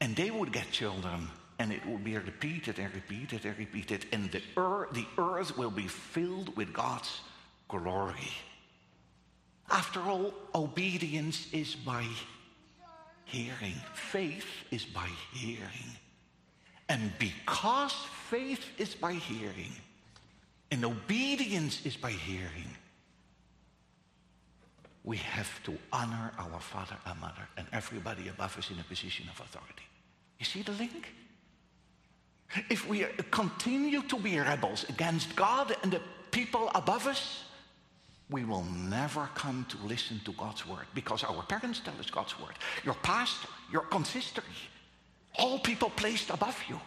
And 0.00 0.16
they 0.16 0.30
would 0.30 0.52
get 0.52 0.70
children, 0.70 1.28
and 1.58 1.72
it 1.72 1.84
would 1.86 2.02
be 2.02 2.16
repeated 2.16 2.78
and 2.78 2.94
repeated 2.94 3.44
and 3.44 3.58
repeated, 3.58 4.06
and 4.12 4.30
the 4.30 4.42
earth, 4.56 4.92
the 4.92 5.06
earth 5.18 5.56
will 5.58 5.70
be 5.70 5.86
filled 5.86 6.56
with 6.56 6.72
God's 6.72 7.20
glory. 7.68 8.32
After 9.70 10.00
all, 10.00 10.32
obedience 10.54 11.46
is 11.52 11.74
by 11.74 12.04
hearing, 13.24 13.74
faith 13.94 14.46
is 14.70 14.84
by 14.84 15.08
hearing. 15.32 15.96
And 16.88 17.12
because 17.18 17.94
faith 18.28 18.64
is 18.78 18.94
by 18.94 19.12
hearing, 19.12 19.72
and 20.72 20.84
obedience 20.84 21.84
is 21.86 21.96
by 21.96 22.10
hearing, 22.10 22.76
we 25.04 25.16
have 25.16 25.62
to 25.64 25.76
honor 25.92 26.32
our 26.38 26.60
father 26.60 26.96
and 27.06 27.20
mother 27.20 27.48
and 27.56 27.66
everybody 27.72 28.28
above 28.28 28.56
us 28.58 28.70
in 28.70 28.78
a 28.78 28.84
position 28.84 29.26
of 29.28 29.40
authority. 29.40 29.84
You 30.38 30.44
see 30.44 30.62
the 30.62 30.72
link? 30.72 31.12
If 32.68 32.88
we 32.88 33.06
continue 33.30 34.02
to 34.02 34.18
be 34.18 34.38
rebels 34.38 34.84
against 34.88 35.36
God 35.36 35.74
and 35.82 35.92
the 35.92 36.00
people 36.30 36.70
above 36.74 37.06
us, 37.06 37.44
we 38.28 38.44
will 38.44 38.64
never 38.64 39.28
come 39.34 39.66
to 39.68 39.76
listen 39.86 40.20
to 40.24 40.32
God's 40.32 40.66
word 40.66 40.86
because 40.94 41.24
our 41.24 41.42
parents 41.42 41.80
tell 41.80 41.98
us 41.98 42.10
God's 42.10 42.38
word. 42.38 42.54
Your 42.84 42.94
pastor, 42.94 43.48
your 43.72 43.82
consistory, 43.82 44.44
all 45.38 45.58
people 45.58 45.90
placed 45.90 46.30
above 46.30 46.56
you. 46.68 46.80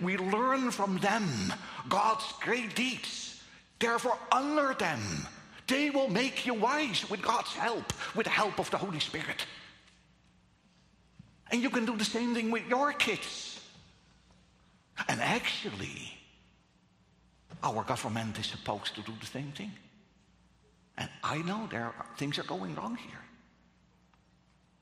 We 0.00 0.16
learn 0.16 0.70
from 0.70 0.98
them 0.98 1.52
God's 1.88 2.24
great 2.40 2.74
deeds. 2.74 3.40
Therefore, 3.78 4.18
honor 4.30 4.74
them. 4.74 5.00
They 5.66 5.90
will 5.90 6.08
make 6.08 6.46
you 6.46 6.54
wise 6.54 7.08
with 7.08 7.22
God's 7.22 7.52
help, 7.52 7.92
with 8.14 8.24
the 8.24 8.30
help 8.30 8.58
of 8.58 8.70
the 8.70 8.78
Holy 8.78 9.00
Spirit. 9.00 9.46
And 11.50 11.62
you 11.62 11.70
can 11.70 11.84
do 11.84 11.96
the 11.96 12.04
same 12.04 12.34
thing 12.34 12.50
with 12.50 12.66
your 12.68 12.92
kids. 12.92 13.60
And 15.08 15.20
actually, 15.20 16.16
our 17.62 17.84
government 17.84 18.38
is 18.38 18.46
supposed 18.46 18.94
to 18.96 19.02
do 19.02 19.12
the 19.20 19.26
same 19.26 19.52
thing. 19.52 19.72
And 20.96 21.08
I 21.22 21.38
know 21.38 21.68
there 21.70 21.84
are, 21.84 22.06
things 22.16 22.38
are 22.38 22.44
going 22.44 22.74
wrong 22.74 22.96
here. 22.96 23.18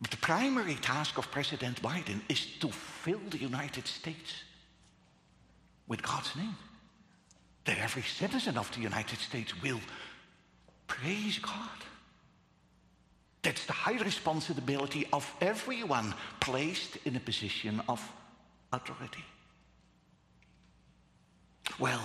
But 0.01 0.11
the 0.11 0.17
primary 0.17 0.77
task 0.77 1.19
of 1.19 1.31
President 1.31 1.83
Biden 1.83 2.23
is 2.29 2.47
to 2.61 2.69
fill 2.69 3.21
the 3.29 3.39
United 3.39 3.87
States 3.87 4.33
with 5.87 6.03
God's 6.03 6.35
name. 6.37 6.57
That 7.65 7.79
every 7.79 8.03
citizen 8.03 8.57
of 8.57 8.73
the 8.73 8.81
United 8.81 9.19
States 9.19 9.61
will 9.63 9.81
praise 10.91 11.39
God. 11.39 11.81
That's 13.43 13.65
the 13.65 13.73
high 13.73 13.99
responsibility 14.03 15.07
of 15.13 15.25
everyone 15.41 16.15
placed 16.41 16.99
in 17.07 17.17
a 17.17 17.21
position 17.21 17.81
of 17.89 18.01
authority. 18.73 19.25
Well, 21.79 22.03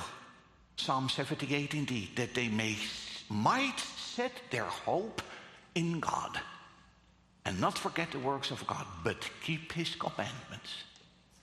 Psalm 0.78 1.10
78 1.10 1.74
indeed, 1.74 2.10
that 2.16 2.34
they 2.34 2.48
may 2.48 2.78
might 3.28 3.80
set 3.80 4.32
their 4.52 4.70
hope 4.86 5.22
in 5.74 6.00
God 6.00 6.40
and 7.44 7.60
not 7.60 7.78
forget 7.78 8.12
the 8.12 8.20
works 8.20 8.52
of 8.52 8.66
God, 8.68 8.86
but 9.04 9.18
keep 9.44 9.74
his 9.74 9.96
commandments. 9.96 10.84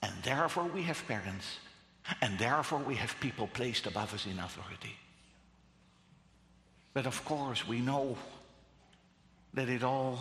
And 0.01 0.13
therefore 0.23 0.65
we 0.65 0.83
have 0.83 1.05
parents, 1.07 1.57
and 2.21 2.39
therefore 2.39 2.79
we 2.79 2.95
have 2.95 3.19
people 3.19 3.47
placed 3.47 3.85
above 3.85 4.13
us 4.13 4.25
in 4.25 4.39
authority. 4.39 4.95
But 6.93 7.05
of 7.07 7.23
course, 7.25 7.67
we 7.67 7.79
know 7.79 8.17
that 9.53 9.69
it 9.69 9.83
all 9.83 10.19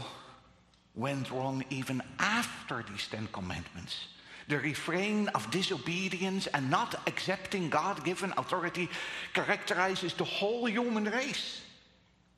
went 0.95 1.31
wrong 1.31 1.65
even 1.71 2.03
after 2.19 2.85
these 2.91 3.09
Ten 3.09 3.29
Commandments. 3.33 4.09
The 4.49 4.59
refrain 4.59 5.29
of 5.29 5.51
disobedience 5.51 6.47
and 6.49 6.71
not 6.71 7.01
accepting 7.07 7.71
God 7.71 8.05
given 8.05 8.35
authority 8.37 8.89
characterizes 9.33 10.15
the 10.15 10.25
whole 10.25 10.67
human 10.67 11.05
race. 11.05 11.61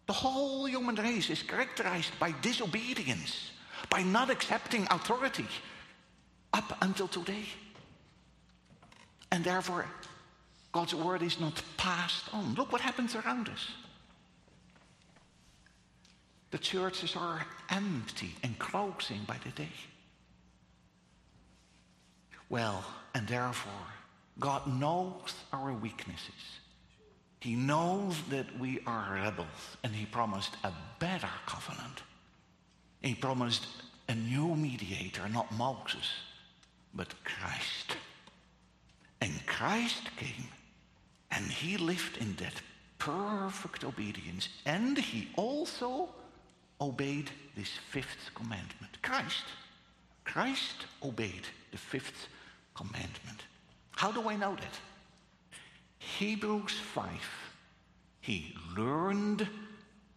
The 0.06 0.12
whole 0.12 0.66
human 0.66 0.96
race 0.96 1.30
is 1.30 1.42
characterized 1.42 2.12
by 2.20 2.34
disobedience, 2.42 3.50
by 3.88 4.02
not 4.02 4.30
accepting 4.30 4.86
authority 4.90 5.46
up 6.52 6.76
until 6.82 7.08
today. 7.08 7.46
And 9.32 9.42
therefore, 9.42 9.86
God's 10.72 10.94
word 10.94 11.22
is 11.22 11.40
not 11.40 11.60
passed 11.76 12.32
on. 12.32 12.54
Look 12.54 12.70
what 12.70 12.80
happens 12.82 13.16
around 13.16 13.48
us. 13.48 13.66
The 16.54 16.58
churches 16.58 17.16
are 17.16 17.44
empty 17.68 18.36
and 18.44 18.56
closing 18.60 19.24
by 19.26 19.38
the 19.42 19.50
day. 19.50 19.72
Well, 22.48 22.84
and 23.12 23.26
therefore, 23.26 23.88
God 24.38 24.64
knows 24.68 25.34
our 25.52 25.72
weaknesses. 25.72 26.60
He 27.40 27.56
knows 27.56 28.14
that 28.30 28.56
we 28.60 28.78
are 28.86 29.14
rebels, 29.14 29.48
and 29.82 29.92
He 29.92 30.06
promised 30.06 30.56
a 30.62 30.70
better 31.00 31.34
covenant. 31.44 32.04
He 33.02 33.16
promised 33.16 33.66
a 34.08 34.14
new 34.14 34.54
mediator, 34.54 35.28
not 35.28 35.50
Moses, 35.50 36.08
but 36.94 37.12
Christ. 37.24 37.96
And 39.20 39.44
Christ 39.46 40.08
came, 40.16 40.46
and 41.32 41.46
He 41.46 41.78
lived 41.78 42.16
in 42.18 42.36
that 42.36 42.62
perfect 43.00 43.82
obedience, 43.82 44.48
and 44.64 44.96
He 44.96 45.30
also 45.34 46.10
obeyed 46.80 47.30
this 47.56 47.70
fifth 47.90 48.30
commandment. 48.34 49.00
Christ, 49.02 49.44
Christ 50.24 50.86
obeyed 51.02 51.46
the 51.70 51.78
fifth 51.78 52.28
commandment. 52.74 53.44
How 53.92 54.10
do 54.10 54.28
I 54.28 54.36
know 54.36 54.54
that? 54.56 54.78
Hebrews 55.98 56.72
5. 56.94 57.08
He 58.20 58.54
learned 58.76 59.46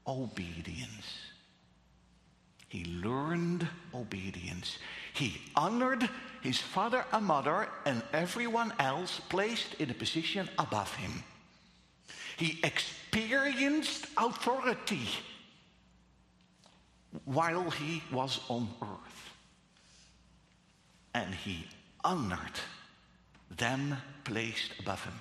obedience. 0.05 1.17
He 2.69 2.83
learned 2.85 3.67
obedience. 3.93 4.77
He 5.13 5.41
honored 5.55 6.09
his 6.41 6.59
father 6.59 7.05
and 7.11 7.25
mother 7.25 7.69
and 7.85 8.01
everyone 8.13 8.73
else 8.79 9.21
placed 9.29 9.75
in 9.75 9.89
a 9.89 9.93
position 9.93 10.49
above 10.57 10.93
him. 10.95 11.23
He 12.37 12.59
experienced 12.63 14.07
authority 14.17 15.07
while 17.25 17.69
he 17.69 18.03
was 18.11 18.39
on 18.49 18.67
earth. 18.81 19.33
And 21.13 21.33
he 21.33 21.67
honored 22.03 22.59
them 23.57 23.97
placed 24.23 24.71
above 24.79 25.03
him 25.03 25.19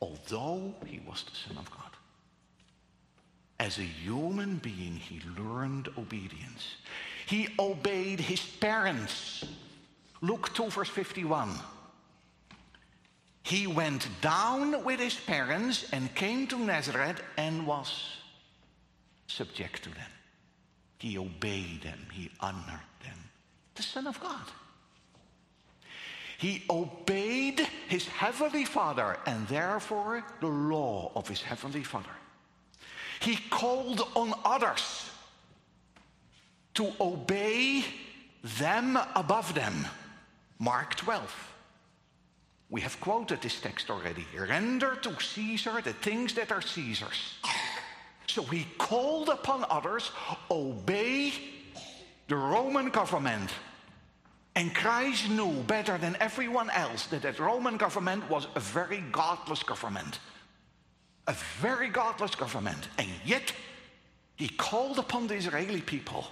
although 0.00 0.74
he 0.86 1.00
was 1.06 1.24
the 1.24 1.48
Son 1.48 1.58
of 1.58 1.70
God. 1.70 1.90
As 3.58 3.78
a 3.78 3.82
human 3.82 4.56
being, 4.56 4.96
he 4.96 5.20
learned 5.38 5.88
obedience. 5.98 6.76
He 7.26 7.48
obeyed 7.58 8.20
his 8.20 8.40
parents. 8.40 9.44
Luke 10.22 10.52
2, 10.54 10.70
verse 10.70 10.88
51. 10.88 11.50
He 13.42 13.66
went 13.66 14.08
down 14.20 14.84
with 14.84 15.00
his 15.00 15.14
parents 15.14 15.90
and 15.92 16.14
came 16.14 16.46
to 16.48 16.58
Nazareth 16.58 17.22
and 17.36 17.66
was 17.66 18.16
subject 19.26 19.82
to 19.84 19.90
them. 19.90 20.10
He 21.00 21.16
obeyed 21.16 21.82
them, 21.82 21.98
he 22.12 22.30
honored 22.40 22.86
them. 23.02 23.16
The 23.74 23.82
Son 23.82 24.06
of 24.06 24.20
God. 24.20 24.46
He 26.36 26.62
obeyed 26.68 27.60
his 27.88 28.06
heavenly 28.06 28.66
Father 28.66 29.18
and 29.26 29.48
therefore 29.48 30.24
the 30.40 30.46
law 30.46 31.10
of 31.14 31.26
his 31.26 31.40
heavenly 31.40 31.82
Father. 31.82 32.10
He 33.20 33.36
called 33.50 34.06
on 34.14 34.34
others 34.44 35.10
to 36.74 36.92
obey 37.00 37.84
them 38.58 38.98
above 39.14 39.54
them. 39.54 39.86
Mark 40.58 40.96
12. 40.96 41.52
We 42.68 42.82
have 42.82 43.00
quoted 43.00 43.40
this 43.40 43.60
text 43.60 43.90
already. 43.90 44.26
Render 44.38 44.96
to 44.96 45.18
Caesar 45.18 45.80
the 45.82 45.94
things 45.94 46.34
that 46.34 46.52
are 46.52 46.62
Caesar's. 46.62 47.34
So 48.30 48.42
he 48.44 48.66
called 48.78 49.28
upon 49.28 49.64
others, 49.68 50.12
obey 50.50 51.32
the 52.28 52.36
Roman 52.36 52.90
government. 52.90 53.50
And 54.54 54.74
Christ 54.74 55.28
knew 55.30 55.52
better 55.62 55.98
than 55.98 56.16
everyone 56.20 56.70
else 56.70 57.06
that 57.06 57.22
that 57.22 57.38
Roman 57.38 57.76
government 57.76 58.28
was 58.30 58.46
a 58.54 58.60
very 58.60 59.02
godless 59.10 59.62
government. 59.62 60.20
A 61.26 61.34
very 61.60 61.88
godless 61.88 62.34
government. 62.34 62.88
And 62.98 63.08
yet, 63.24 63.52
he 64.36 64.48
called 64.48 64.98
upon 64.98 65.26
the 65.26 65.34
Israeli 65.34 65.80
people 65.80 66.26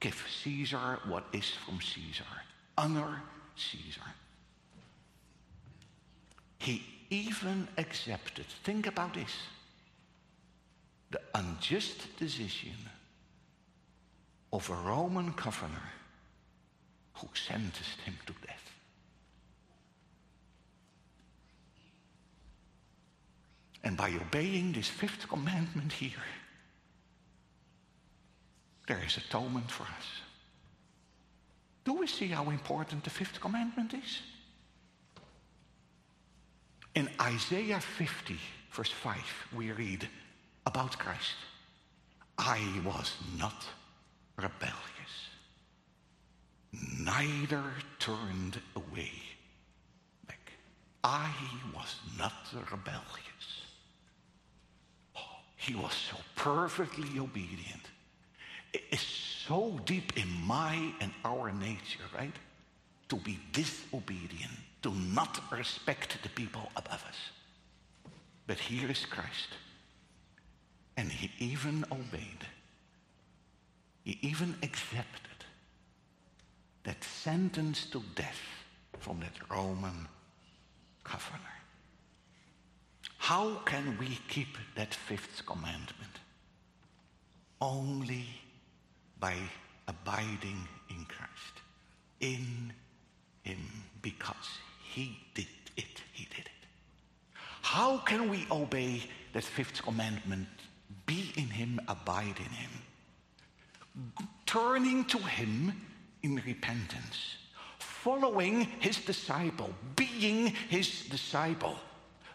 give 0.00 0.26
Caesar 0.42 0.98
what 1.06 1.24
is 1.32 1.50
from 1.50 1.80
Caesar, 1.80 2.24
honor 2.76 3.22
Caesar. 3.56 4.08
He 6.58 6.82
even 7.10 7.68
accepted, 7.78 8.46
think 8.64 8.86
about 8.86 9.14
this, 9.14 9.32
the 11.14 11.38
unjust 11.38 12.16
decision 12.18 12.74
of 14.52 14.68
a 14.68 14.74
Roman 14.74 15.30
governor 15.30 15.92
who 17.14 17.28
sentenced 17.34 18.00
him 18.04 18.16
to 18.26 18.32
death. 18.44 18.72
And 23.84 23.96
by 23.96 24.10
obeying 24.10 24.72
this 24.72 24.88
fifth 24.88 25.28
commandment 25.28 25.92
here, 25.92 26.24
there 28.88 29.00
is 29.06 29.16
atonement 29.16 29.70
for 29.70 29.84
us. 29.84 30.06
Do 31.84 31.92
we 31.92 32.08
see 32.08 32.26
how 32.26 32.50
important 32.50 33.04
the 33.04 33.10
fifth 33.10 33.40
commandment 33.40 33.94
is? 33.94 34.20
In 36.96 37.08
Isaiah 37.20 37.78
50, 37.78 38.36
verse 38.72 38.90
5, 38.90 39.16
we 39.56 39.70
read 39.70 40.08
about 40.66 40.98
Christ. 40.98 41.36
I 42.38 42.60
was 42.84 43.14
not 43.38 43.64
rebellious, 44.36 45.14
neither 46.98 47.62
turned 47.98 48.58
away 48.74 49.12
back. 50.26 50.52
I 51.04 51.30
was 51.74 51.96
not 52.18 52.32
rebellious. 52.70 53.46
Oh, 55.16 55.20
he 55.56 55.74
was 55.74 55.92
so 55.92 56.16
perfectly 56.34 57.18
obedient. 57.18 57.82
It 58.72 58.82
is 58.90 59.00
so 59.00 59.78
deep 59.84 60.16
in 60.16 60.28
my 60.44 60.92
and 61.00 61.12
our 61.24 61.52
nature, 61.52 62.02
right? 62.12 62.34
To 63.10 63.16
be 63.16 63.38
disobedient 63.52 64.50
to 64.84 64.92
not 64.92 65.40
respect 65.50 66.18
the 66.22 66.28
people 66.28 66.70
above 66.76 67.02
us. 67.08 67.16
But 68.46 68.58
here 68.58 68.90
is 68.90 69.06
Christ. 69.06 69.48
And 70.96 71.10
he 71.10 71.30
even 71.38 71.84
obeyed. 71.90 72.46
He 74.04 74.18
even 74.22 74.54
accepted 74.62 75.44
that 76.84 77.02
sentence 77.02 77.86
to 77.86 78.02
death 78.14 78.40
from 79.00 79.20
that 79.20 79.32
Roman 79.50 80.06
governor. 81.02 81.40
How 83.18 83.54
can 83.64 83.96
we 83.98 84.18
keep 84.28 84.58
that 84.76 84.94
fifth 84.94 85.44
commandment? 85.46 86.20
Only 87.60 88.26
by 89.18 89.34
abiding 89.88 90.68
in 90.90 91.06
Christ, 91.06 91.54
in 92.20 92.72
Him, 93.42 93.58
because 94.02 94.58
he 94.82 95.18
did 95.34 95.48
it. 95.76 96.02
He 96.12 96.24
did 96.26 96.46
it. 96.46 96.66
How 97.62 97.98
can 97.98 98.28
we 98.28 98.46
obey 98.50 99.02
that 99.32 99.44
fifth 99.44 99.82
commandment? 99.82 100.48
Be 101.06 101.32
in 101.36 101.48
him, 101.48 101.80
abide 101.88 102.38
in 102.38 102.52
him. 102.52 102.70
Turning 104.46 105.04
to 105.06 105.18
him 105.18 105.72
in 106.22 106.36
repentance. 106.46 107.36
Following 107.78 108.62
his 108.80 108.98
disciple, 108.98 109.70
being 109.96 110.46
his 110.68 111.04
disciple 111.06 111.78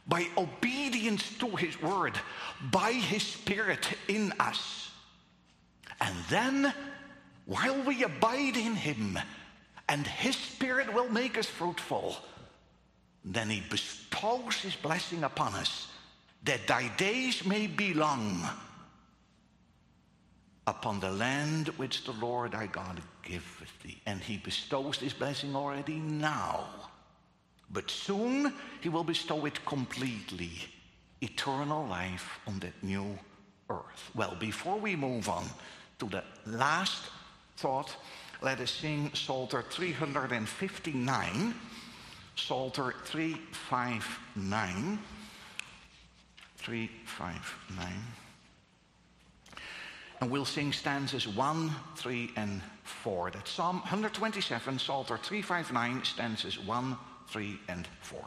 by 0.10 0.28
obedience 0.38 1.38
to 1.38 1.48
his 1.56 1.80
word, 1.82 2.20
by 2.72 2.92
his 2.92 3.24
spirit 3.24 3.88
in 4.08 4.34
us. 4.40 4.90
And 6.02 6.16
then, 6.30 6.74
while 7.46 7.80
we 7.84 8.04
abide 8.04 8.58
in 8.58 8.76
him, 8.76 9.20
and 9.88 10.06
his 10.06 10.36
spirit 10.36 10.92
will 10.94 11.10
make 11.10 11.38
us 11.38 11.46
fruitful, 11.46 12.18
then 13.24 13.50
he 13.50 13.62
bestows 13.70 14.56
his 14.56 14.76
blessing 14.76 15.24
upon 15.24 15.54
us, 15.54 15.88
that 16.44 16.68
thy 16.68 16.88
days 16.96 17.46
may 17.46 17.68
be 17.68 17.94
long 17.94 18.48
upon 20.68 21.00
the 21.00 21.12
land 21.12 21.70
which 21.78 22.04
the 22.06 22.14
Lord 22.14 22.52
thy 22.52 22.68
God 22.68 23.02
giveth 23.24 23.80
thee. 23.84 24.00
And 24.06 24.22
he 24.22 24.38
bestows 24.38 25.00
this 25.00 25.14
blessing 25.14 25.56
already 25.56 25.96
now. 25.96 26.66
But 27.72 27.90
soon 27.90 28.54
he 28.82 28.90
will 28.90 29.04
bestow 29.04 29.46
it 29.46 29.66
completely, 29.66 30.52
eternal 31.22 31.86
life 31.88 32.40
on 32.48 32.60
that 32.60 32.84
new 32.84 33.18
earth. 33.70 34.12
Well, 34.16 34.36
before 34.40 34.80
we 34.80 34.96
move 34.96 35.30
on 35.30 35.46
to 36.00 36.06
the 36.08 36.24
last 36.46 37.04
thought, 37.58 37.96
let 38.42 38.60
us 38.60 38.72
sing 38.72 39.12
Psalter 39.14 39.64
359. 39.70 41.56
Psalter 42.36 42.94
359. 43.04 45.00
359. 46.60 47.88
And 50.22 50.30
we'll 50.30 50.46
sing 50.46 50.74
stanzas 50.74 51.28
1, 51.28 51.72
3, 51.96 52.32
and 52.36 52.62
4. 52.84 53.32
That's 53.32 53.50
Psalm 53.50 53.78
127, 53.78 54.78
Psalter 54.78 55.18
359, 55.18 56.04
stanzas 56.04 56.60
1, 56.60 56.98
3, 57.30 57.60
and 57.70 57.88
4. 58.02 58.20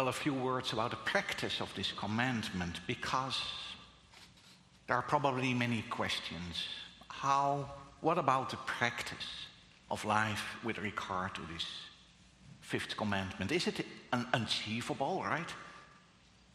Well, 0.00 0.08
a 0.08 0.12
few 0.12 0.32
words 0.32 0.72
about 0.72 0.92
the 0.92 0.96
practice 0.96 1.60
of 1.60 1.70
this 1.74 1.92
commandment 1.92 2.80
because 2.86 3.38
there 4.86 4.96
are 4.96 5.02
probably 5.02 5.52
many 5.52 5.82
questions. 5.90 6.68
How, 7.08 7.68
what 8.00 8.16
about 8.16 8.48
the 8.48 8.56
practice 8.64 9.46
of 9.90 10.02
life 10.06 10.42
with 10.64 10.78
regard 10.78 11.34
to 11.34 11.42
this 11.52 11.66
fifth 12.62 12.96
commandment? 12.96 13.52
Is 13.52 13.66
it 13.66 13.84
unachievable, 14.10 15.22
right? 15.22 15.52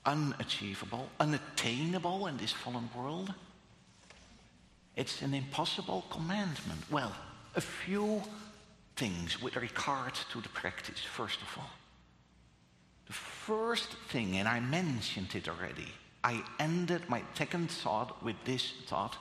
Unachievable, 0.08 1.08
unattainable 1.20 2.26
in 2.26 2.38
this 2.38 2.52
fallen 2.52 2.90
world? 2.98 3.32
It's 4.96 5.22
an 5.22 5.36
impossible 5.36 6.04
commandment. 6.10 6.82
Well, 6.90 7.16
a 7.56 7.62
few 7.62 8.24
things 8.96 9.40
with 9.40 9.56
regard 9.56 10.16
to 10.32 10.42
the 10.42 10.50
practice, 10.50 11.02
first 11.02 11.40
of 11.44 11.60
all. 11.60 11.70
The 13.08 13.14
first 13.14 13.94
thing, 14.10 14.38
and 14.38 14.48
I 14.48 14.60
mentioned 14.60 15.36
it 15.36 15.48
already, 15.48 15.88
I 16.24 16.44
ended 16.60 17.08
my 17.08 17.22
second 17.36 17.70
thought 17.70 18.24
with 18.24 18.36
this 18.46 18.74
thought. 18.88 19.16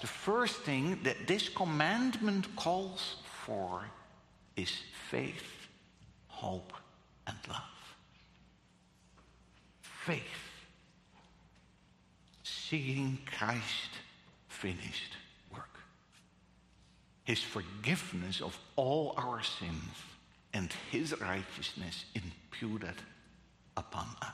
The 0.00 0.06
first 0.06 0.56
thing 0.62 0.98
that 1.02 1.26
this 1.26 1.48
commandment 1.48 2.54
calls 2.56 3.16
for 3.44 3.84
is 4.56 4.72
faith, 5.10 5.68
hope, 6.28 6.72
and 7.26 7.36
love. 7.48 7.96
Faith. 9.80 10.22
Seeing 12.42 13.18
Christ 13.26 13.90
finished 14.48 15.12
work. 15.52 15.78
His 17.24 17.42
forgiveness 17.42 18.40
of 18.40 18.58
all 18.76 19.14
our 19.18 19.42
sins 19.42 19.94
and 20.54 20.72
his 20.90 21.20
righteousness 21.20 22.06
imputed 22.14 22.94
upon 23.76 24.06
us. 24.22 24.32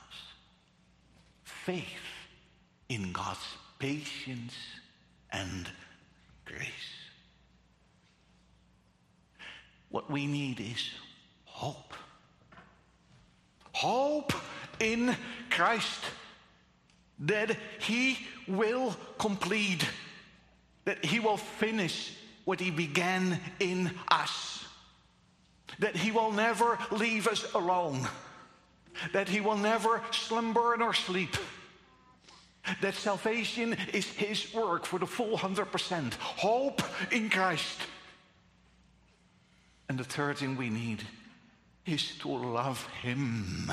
Faith 1.43 1.85
in 2.89 3.13
God's 3.13 3.39
patience 3.79 4.55
and 5.31 5.69
grace. 6.45 6.69
What 9.91 10.11
we 10.11 10.27
need 10.27 10.61
is 10.61 10.91
hope. 11.45 11.95
Hope 13.73 14.33
in 14.81 15.17
Christ 15.51 16.01
that 17.21 17.57
He 17.81 18.19
will 18.49 18.97
complete, 19.19 19.89
that 20.85 21.05
He 21.05 21.21
will 21.21 21.37
finish 21.37 22.15
what 22.45 22.61
He 22.61 22.71
began 22.71 23.41
in 23.61 23.91
us, 24.11 24.65
that 25.79 25.97
He 25.97 26.11
will 26.11 26.33
never 26.33 26.79
leave 26.91 27.29
us 27.29 27.53
alone 27.55 28.07
that 29.13 29.29
he 29.29 29.41
will 29.41 29.57
never 29.57 30.03
slumber 30.11 30.77
nor 30.79 30.95
sleep. 30.95 31.37
That 32.81 32.95
salvation 32.95 33.77
is 33.93 34.07
his 34.07 34.55
work 34.55 34.87
for 34.87 34.99
the 34.99 35.07
full 35.07 35.37
100%. 35.37 36.15
Hope 36.15 36.83
in 37.11 37.29
Christ. 37.29 37.81
And 39.89 39.99
the 39.99 40.05
third 40.05 40.39
thing 40.39 40.57
we 40.57 40.71
need 40.71 41.03
is 41.85 42.17
to 42.19 42.29
love 42.29 42.87
him 43.03 43.73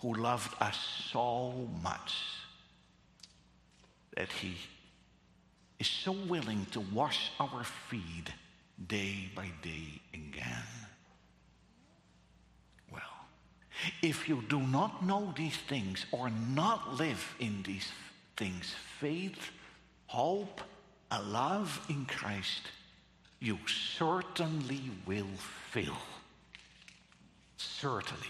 who 0.00 0.14
loved 0.14 0.54
us 0.60 0.78
so 1.10 1.68
much 1.82 2.14
that 4.16 4.30
he 4.30 4.56
is 5.78 5.86
so 5.86 6.12
willing 6.12 6.66
to 6.72 6.80
wash 6.80 7.30
our 7.40 7.64
feet 7.64 8.30
day 8.86 9.30
by 9.34 9.50
day 9.62 10.00
again. 10.12 10.85
If 14.02 14.28
you 14.28 14.42
do 14.48 14.60
not 14.60 15.04
know 15.04 15.32
these 15.36 15.56
things 15.56 16.06
or 16.12 16.30
not 16.30 16.94
live 16.94 17.34
in 17.38 17.62
these 17.62 17.88
things, 18.36 18.74
faith, 19.00 19.50
hope, 20.06 20.60
a 21.10 21.22
love 21.22 21.84
in 21.88 22.06
Christ, 22.06 22.62
you 23.40 23.58
certainly 23.66 24.90
will 25.06 25.36
fail. 25.70 25.96
Certainly. 27.56 28.26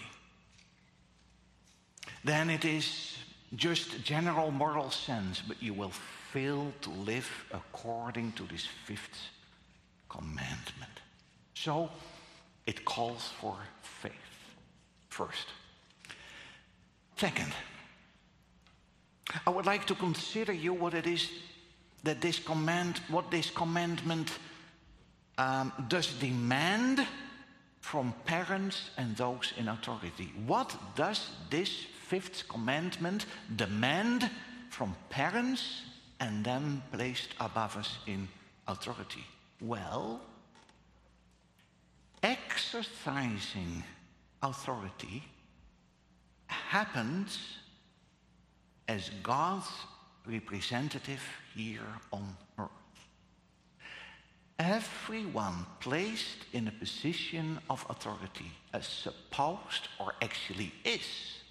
Then 2.24 2.50
it 2.50 2.64
is 2.64 3.16
just 3.54 4.02
general 4.02 4.50
moral 4.50 4.90
sense, 4.90 5.40
but 5.46 5.62
you 5.62 5.72
will 5.72 5.92
fail 6.32 6.72
to 6.82 6.90
live 6.90 7.30
according 7.52 8.32
to 8.32 8.42
this 8.44 8.66
fifth 8.84 9.30
commandment. 10.08 11.00
So 11.54 11.90
it 12.66 12.84
calls 12.84 13.30
for 13.40 13.56
first. 15.16 15.48
Second, 17.16 17.52
I 19.46 19.50
would 19.50 19.64
like 19.64 19.86
to 19.86 19.94
consider 19.94 20.52
you 20.52 20.74
what 20.74 20.92
it 20.92 21.06
is 21.06 21.30
that 22.04 22.20
this 22.20 22.38
command, 22.38 23.00
what 23.08 23.30
this 23.30 23.50
commandment 23.50 24.30
um, 25.38 25.72
does 25.88 26.12
demand 26.20 27.06
from 27.80 28.12
parents 28.26 28.90
and 28.98 29.16
those 29.16 29.52
in 29.56 29.68
authority. 29.68 30.32
What 30.46 30.76
does 30.94 31.30
this 31.50 31.70
fifth 32.08 32.48
commandment 32.48 33.26
demand 33.56 34.30
from 34.70 34.94
parents 35.08 35.82
and 36.20 36.44
them 36.44 36.82
placed 36.92 37.30
above 37.40 37.76
us 37.76 37.98
in 38.06 38.28
authority? 38.68 39.24
Well, 39.60 40.20
exercising 42.22 43.82
authority 44.46 45.22
happens 46.46 47.38
as 48.88 49.10
God's 49.22 49.68
representative 50.26 51.22
here 51.54 51.92
on 52.12 52.36
earth. 52.58 52.70
Everyone 54.58 55.66
placed 55.80 56.38
in 56.52 56.68
a 56.68 56.70
position 56.72 57.58
of 57.68 57.84
authority, 57.90 58.50
as 58.72 58.86
supposed 58.86 59.88
or 60.00 60.14
actually 60.22 60.72
is. 60.84 61.42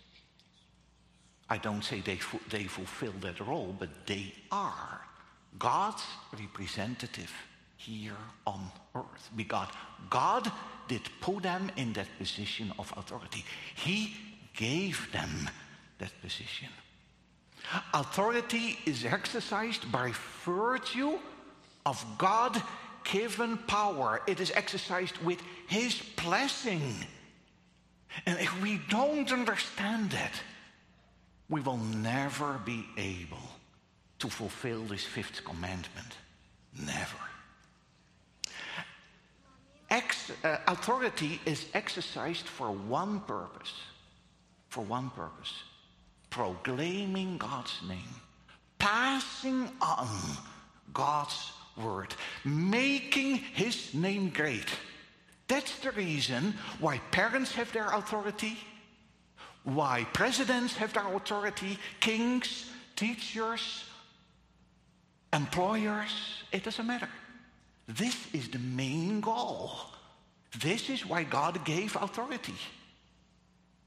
I 1.49 1.57
don't 1.57 1.83
say 1.83 1.99
they, 1.99 2.19
they 2.49 2.63
fulfill 2.63 3.13
that 3.21 3.39
role, 3.39 3.75
but 3.77 4.07
they 4.07 4.33
are 4.51 5.01
God's 5.59 6.03
representative 6.33 7.31
here 7.77 8.17
on 8.47 8.71
earth. 8.95 9.29
Because 9.35 9.69
God 10.09 10.51
did 10.87 11.01
put 11.21 11.43
them 11.43 11.71
in 11.77 11.93
that 11.93 12.07
position 12.17 12.71
of 12.79 12.93
authority. 12.97 13.43
He 13.75 14.15
gave 14.55 15.11
them 15.11 15.49
that 15.99 16.11
position. 16.21 16.69
Authority 17.93 18.77
is 18.85 19.05
exercised 19.05 19.91
by 19.91 20.13
virtue 20.45 21.17
of 21.85 22.05
God 22.17 22.61
given 23.03 23.57
power. 23.57 24.21
It 24.27 24.39
is 24.39 24.51
exercised 24.51 25.17
with 25.19 25.41
His 25.67 26.01
blessing. 26.21 26.95
And 28.25 28.39
if 28.39 28.61
we 28.61 28.79
don't 28.89 29.31
understand 29.31 30.11
that, 30.11 30.33
we 31.49 31.61
will 31.61 31.77
never 31.77 32.59
be 32.65 32.85
able 32.97 33.49
to 34.19 34.29
fulfill 34.29 34.83
this 34.83 35.03
fifth 35.03 35.43
commandment. 35.43 36.17
Never. 36.79 37.17
Ex- 39.89 40.31
uh, 40.43 40.57
authority 40.67 41.39
is 41.45 41.65
exercised 41.73 42.47
for 42.47 42.71
one 42.71 43.19
purpose. 43.21 43.73
For 44.69 44.81
one 44.83 45.09
purpose 45.11 45.53
proclaiming 46.35 47.37
God's 47.37 47.79
name, 47.87 48.13
passing 48.77 49.69
on 49.79 50.09
God's 50.93 51.53
word, 51.81 52.13
making 52.43 53.37
his 53.37 53.93
name 53.93 54.31
great. 54.31 54.67
That's 55.47 55.79
the 55.79 55.91
reason 55.91 56.53
why 56.81 56.97
parents 57.11 57.53
have 57.53 57.71
their 57.71 57.87
authority, 57.87 58.57
why 59.63 60.05
presidents 60.11 60.75
have 60.75 60.91
their 60.91 61.07
authority, 61.15 61.79
kings, 62.01 62.69
teachers, 62.97 63.85
employers. 65.31 66.11
It 66.51 66.63
doesn't 66.63 66.85
matter. 66.85 67.09
This 67.87 68.15
is 68.33 68.49
the 68.49 68.59
main 68.59 69.21
goal. 69.21 69.71
This 70.59 70.89
is 70.89 71.05
why 71.05 71.23
God 71.23 71.63
gave 71.65 71.95
authority. 71.95 72.55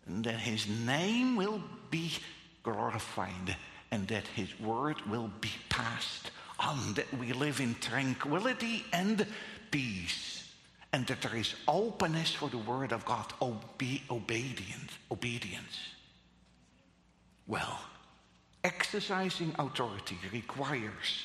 And 0.06 0.24
that 0.24 0.38
his 0.38 0.68
name 0.68 1.36
will 1.36 1.62
be 1.90 2.12
glorified 2.62 3.56
and 3.90 4.06
that 4.08 4.26
his 4.28 4.58
word 4.60 5.00
will 5.08 5.30
be 5.40 5.50
passed 5.68 6.30
on, 6.58 6.94
that 6.94 7.12
we 7.18 7.32
live 7.32 7.60
in 7.60 7.74
tranquility 7.80 8.84
and 8.92 9.26
peace, 9.70 10.50
and 10.92 11.06
that 11.06 11.22
there 11.22 11.36
is 11.36 11.54
openness 11.66 12.32
for 12.34 12.48
the 12.48 12.58
word 12.58 12.92
of 12.92 13.04
God, 13.04 13.32
obe- 13.40 14.02
obedience, 14.10 14.92
obedience. 15.10 15.78
Well, 17.46 17.80
exercising 18.64 19.54
authority 19.58 20.18
requires 20.32 21.24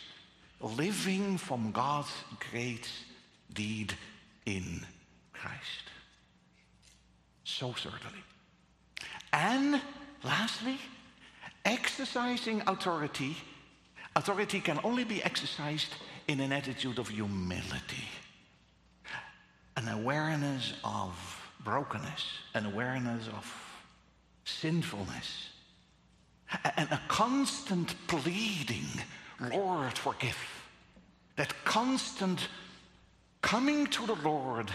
living 0.63 1.37
from 1.37 1.71
God's 1.71 2.11
great 2.51 2.89
deed 3.53 3.93
in 4.45 4.85
Christ. 5.33 5.83
So 7.43 7.73
certainly. 7.73 8.23
And 9.31 9.81
lastly, 10.23 10.77
exercising 11.65 12.61
authority, 12.67 13.35
authority 14.15 14.59
can 14.59 14.79
only 14.83 15.03
be 15.03 15.23
exercised 15.23 15.93
in 16.27 16.39
an 16.39 16.51
attitude 16.51 16.99
of 16.99 17.09
humility, 17.09 18.07
an 19.75 19.89
awareness 19.89 20.73
of 20.83 21.11
brokenness, 21.63 22.25
an 22.53 22.65
awareness 22.65 23.27
of 23.27 23.53
sinfulness, 24.45 25.49
and 26.77 26.89
a 26.91 27.01
constant 27.07 27.95
pleading, 28.07 28.85
Lord, 29.39 29.97
forgive. 29.97 30.37
That 31.35 31.53
constant 31.65 32.47
coming 33.41 33.87
to 33.87 34.05
the 34.05 34.15
Lord 34.15 34.71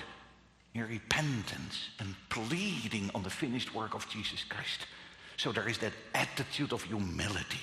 in 0.74 0.86
repentance 0.86 1.88
and 1.98 2.14
pleading 2.28 3.10
on 3.14 3.22
the 3.22 3.30
finished 3.30 3.74
work 3.74 3.94
of 3.94 4.08
Jesus 4.08 4.44
Christ. 4.44 4.86
So 5.36 5.52
there 5.52 5.68
is 5.68 5.78
that 5.78 5.92
attitude 6.14 6.72
of 6.72 6.82
humility. 6.82 7.60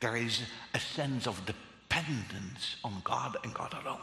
There 0.00 0.16
is 0.16 0.42
a 0.74 0.80
sense 0.80 1.26
of 1.26 1.40
dependence 1.46 2.76
on 2.82 3.00
God 3.04 3.36
and 3.44 3.54
God 3.54 3.74
alone. 3.82 4.00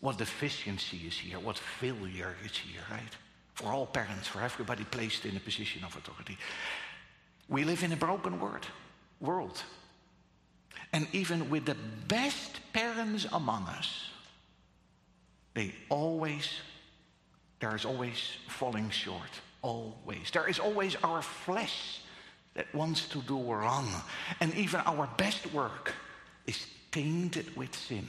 What 0.00 0.18
deficiency 0.18 1.02
is 1.06 1.14
here, 1.14 1.38
what 1.38 1.58
failure 1.58 2.34
is 2.44 2.56
here, 2.56 2.80
right? 2.90 3.16
For 3.54 3.68
all 3.72 3.86
parents, 3.86 4.26
for 4.26 4.40
everybody 4.40 4.82
placed 4.84 5.24
in 5.24 5.36
a 5.36 5.40
position 5.40 5.84
of 5.84 5.96
authority. 5.96 6.36
We 7.48 7.64
live 7.64 7.84
in 7.84 7.92
a 7.92 7.96
broken 7.96 8.40
world. 8.40 8.66
world. 9.20 9.62
And 10.92 11.06
even 11.12 11.48
with 11.48 11.64
the 11.64 11.76
best 12.08 12.60
parents 12.72 13.26
among 13.32 13.64
us, 13.64 14.10
they 15.54 15.74
always, 15.88 16.48
there 17.60 17.74
is 17.74 17.84
always 17.84 18.16
falling 18.48 18.90
short. 18.90 19.40
Always. 19.62 20.30
There 20.32 20.48
is 20.48 20.58
always 20.58 20.96
our 21.02 21.22
flesh 21.22 22.00
that 22.54 22.72
wants 22.74 23.08
to 23.08 23.22
do 23.22 23.40
wrong. 23.40 23.88
And 24.40 24.54
even 24.54 24.80
our 24.80 25.08
best 25.16 25.52
work 25.52 25.94
is 26.46 26.66
tainted 26.90 27.56
with 27.56 27.74
sin. 27.74 28.06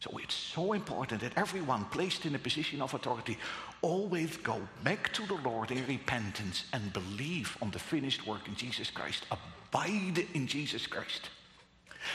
So 0.00 0.18
it's 0.18 0.34
so 0.34 0.72
important 0.72 1.22
that 1.22 1.36
everyone 1.36 1.86
placed 1.86 2.26
in 2.26 2.34
a 2.34 2.38
position 2.38 2.82
of 2.82 2.94
authority 2.94 3.38
always 3.82 4.36
go 4.36 4.60
back 4.84 5.12
to 5.14 5.26
the 5.26 5.34
Lord 5.34 5.70
in 5.70 5.84
repentance 5.86 6.64
and 6.72 6.92
believe 6.92 7.56
on 7.60 7.70
the 7.70 7.78
finished 7.78 8.26
work 8.26 8.46
in 8.46 8.54
Jesus 8.54 8.90
Christ. 8.90 9.26
Abide 9.30 10.26
in 10.34 10.46
Jesus 10.46 10.86
Christ. 10.86 11.30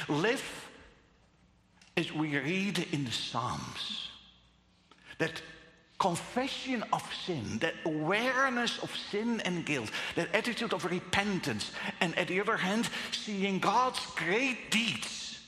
Live 0.07 0.69
as 1.97 2.11
we 2.13 2.37
read 2.37 2.87
in 2.91 3.05
the 3.05 3.11
Psalms 3.11 4.09
that 5.17 5.41
confession 5.99 6.83
of 6.91 7.03
sin, 7.25 7.59
that 7.59 7.75
awareness 7.85 8.79
of 8.79 8.95
sin 9.11 9.39
and 9.41 9.65
guilt, 9.65 9.91
that 10.15 10.33
attitude 10.33 10.73
of 10.73 10.83
repentance, 10.85 11.71
and 11.99 12.17
at 12.17 12.27
the 12.27 12.41
other 12.41 12.57
hand, 12.57 12.89
seeing 13.11 13.59
God's 13.59 14.03
great 14.15 14.71
deeds 14.71 15.39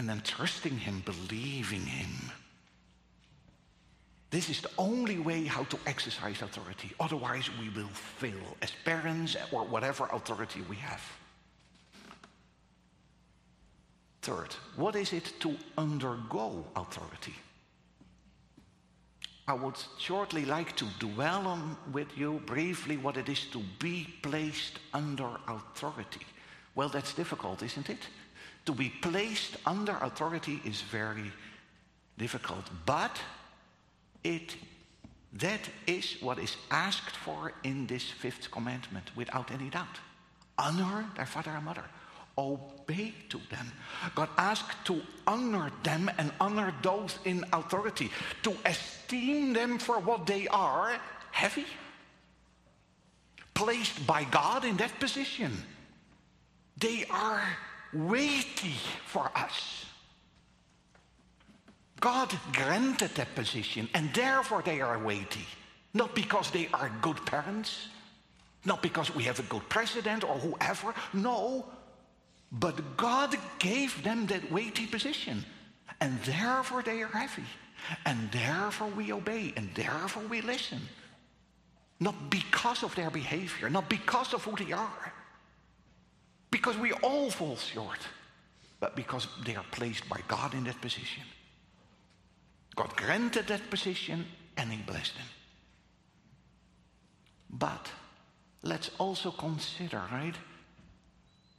and 0.00 0.08
then 0.08 0.22
trusting 0.22 0.78
Him, 0.78 1.02
believing 1.04 1.84
Him. 1.84 2.30
This 4.30 4.48
is 4.48 4.60
the 4.60 4.70
only 4.78 5.18
way 5.18 5.44
how 5.44 5.64
to 5.64 5.78
exercise 5.86 6.40
authority. 6.40 6.92
Otherwise, 7.00 7.50
we 7.58 7.68
will 7.70 7.88
fail 7.88 8.56
as 8.62 8.70
parents 8.84 9.36
or 9.50 9.64
whatever 9.64 10.08
authority 10.12 10.62
we 10.70 10.76
have. 10.76 11.02
Third, 14.22 14.54
what 14.76 14.96
is 14.96 15.12
it 15.12 15.32
to 15.40 15.56
undergo 15.78 16.64
authority? 16.76 17.34
I 19.48 19.54
would 19.54 19.76
shortly 19.98 20.44
like 20.44 20.76
to 20.76 20.86
dwell 20.98 21.46
on 21.46 21.76
with 21.90 22.16
you 22.16 22.42
briefly 22.46 22.96
what 22.96 23.16
it 23.16 23.28
is 23.28 23.46
to 23.46 23.62
be 23.78 24.06
placed 24.22 24.78
under 24.92 25.28
authority. 25.48 26.20
Well, 26.74 26.88
that's 26.88 27.14
difficult, 27.14 27.62
isn't 27.62 27.90
it? 27.90 27.98
To 28.66 28.72
be 28.72 28.90
placed 28.90 29.56
under 29.66 29.96
authority 30.02 30.60
is 30.64 30.82
very 30.82 31.32
difficult, 32.18 32.64
but 32.86 33.18
it 34.22 34.56
that 35.32 35.68
is 35.86 36.16
what 36.20 36.38
is 36.38 36.56
asked 36.70 37.16
for 37.16 37.52
in 37.62 37.86
this 37.86 38.02
fifth 38.02 38.50
commandment 38.50 39.10
without 39.16 39.50
any 39.52 39.70
doubt. 39.70 39.98
Honor 40.58 41.06
their 41.16 41.26
father 41.26 41.52
and 41.52 41.64
mother 41.64 41.84
obey 42.36 43.14
to 43.28 43.40
them. 43.50 43.70
God 44.14 44.28
asked 44.36 44.84
to 44.86 45.00
honor 45.26 45.70
them 45.82 46.10
and 46.18 46.32
honor 46.40 46.74
those 46.82 47.18
in 47.24 47.44
authority, 47.52 48.10
to 48.42 48.54
esteem 48.64 49.52
them 49.52 49.78
for 49.78 49.98
what 49.98 50.26
they 50.26 50.48
are 50.48 50.98
heavy, 51.30 51.66
placed 53.54 54.06
by 54.06 54.24
God 54.24 54.64
in 54.64 54.76
that 54.78 54.98
position. 55.00 55.52
They 56.78 57.04
are 57.10 57.42
weighty 57.92 58.74
for 59.06 59.30
us. 59.34 59.84
God 62.00 62.32
granted 62.54 63.10
that 63.16 63.34
position, 63.34 63.88
and 63.92 64.12
therefore 64.14 64.62
they 64.62 64.80
are 64.80 64.98
weighty. 64.98 65.46
Not 65.92 66.14
because 66.14 66.50
they 66.50 66.68
are 66.72 66.90
good 67.02 67.24
parents, 67.26 67.88
not 68.64 68.82
because 68.82 69.14
we 69.14 69.24
have 69.24 69.38
a 69.38 69.44
good 69.44 69.68
president 69.68 70.24
or 70.24 70.36
whoever. 70.36 70.94
No, 71.12 71.66
but 72.52 72.96
God 72.96 73.36
gave 73.58 74.02
them 74.02 74.26
that 74.26 74.50
weighty 74.50 74.86
position. 74.86 75.44
And 76.00 76.18
therefore 76.22 76.82
they 76.82 77.02
are 77.02 77.08
heavy. 77.08 77.44
And 78.04 78.30
therefore 78.32 78.88
we 78.88 79.12
obey. 79.12 79.52
And 79.56 79.70
therefore 79.74 80.24
we 80.28 80.40
listen. 80.40 80.80
Not 82.00 82.30
because 82.30 82.82
of 82.82 82.94
their 82.94 83.10
behavior, 83.10 83.68
not 83.68 83.88
because 83.88 84.32
of 84.34 84.42
who 84.44 84.56
they 84.56 84.72
are. 84.72 85.12
Because 86.50 86.76
we 86.78 86.92
all 86.92 87.30
fall 87.30 87.56
short. 87.56 88.00
But 88.80 88.96
because 88.96 89.28
they 89.44 89.54
are 89.54 89.64
placed 89.70 90.08
by 90.08 90.20
God 90.26 90.54
in 90.54 90.64
that 90.64 90.80
position. 90.80 91.22
God 92.74 92.96
granted 92.96 93.46
that 93.48 93.68
position 93.70 94.24
and 94.56 94.72
He 94.72 94.78
blessed 94.82 95.14
them. 95.14 95.26
But 97.50 97.90
let's 98.62 98.90
also 98.98 99.30
consider, 99.30 100.02
right? 100.10 100.34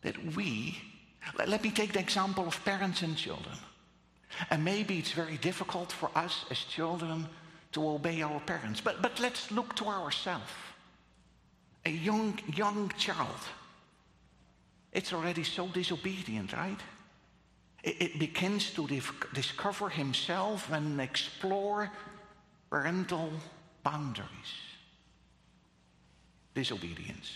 That 0.01 0.35
we, 0.35 0.77
let 1.47 1.63
me 1.63 1.71
take 1.71 1.93
the 1.93 1.99
example 1.99 2.47
of 2.47 2.63
parents 2.65 3.01
and 3.01 3.15
children. 3.15 3.55
And 4.49 4.63
maybe 4.63 4.97
it's 4.97 5.11
very 5.11 5.37
difficult 5.37 5.91
for 5.91 6.09
us 6.15 6.45
as 6.49 6.59
children 6.59 7.27
to 7.73 7.87
obey 7.87 8.21
our 8.21 8.39
parents, 8.41 8.81
but, 8.81 9.01
but 9.01 9.19
let's 9.19 9.51
look 9.51 9.75
to 9.75 9.85
ourselves. 9.85 10.51
A 11.85 11.89
young, 11.89 12.37
young 12.53 12.91
child, 12.97 13.39
it's 14.91 15.13
already 15.13 15.43
so 15.43 15.67
disobedient, 15.67 16.53
right? 16.53 16.79
It, 17.83 18.01
it 18.01 18.19
begins 18.19 18.71
to 18.71 18.87
discover 19.33 19.89
himself 19.89 20.71
and 20.71 20.99
explore 20.99 21.91
parental 22.69 23.31
boundaries. 23.83 24.27
Disobedience. 26.53 27.31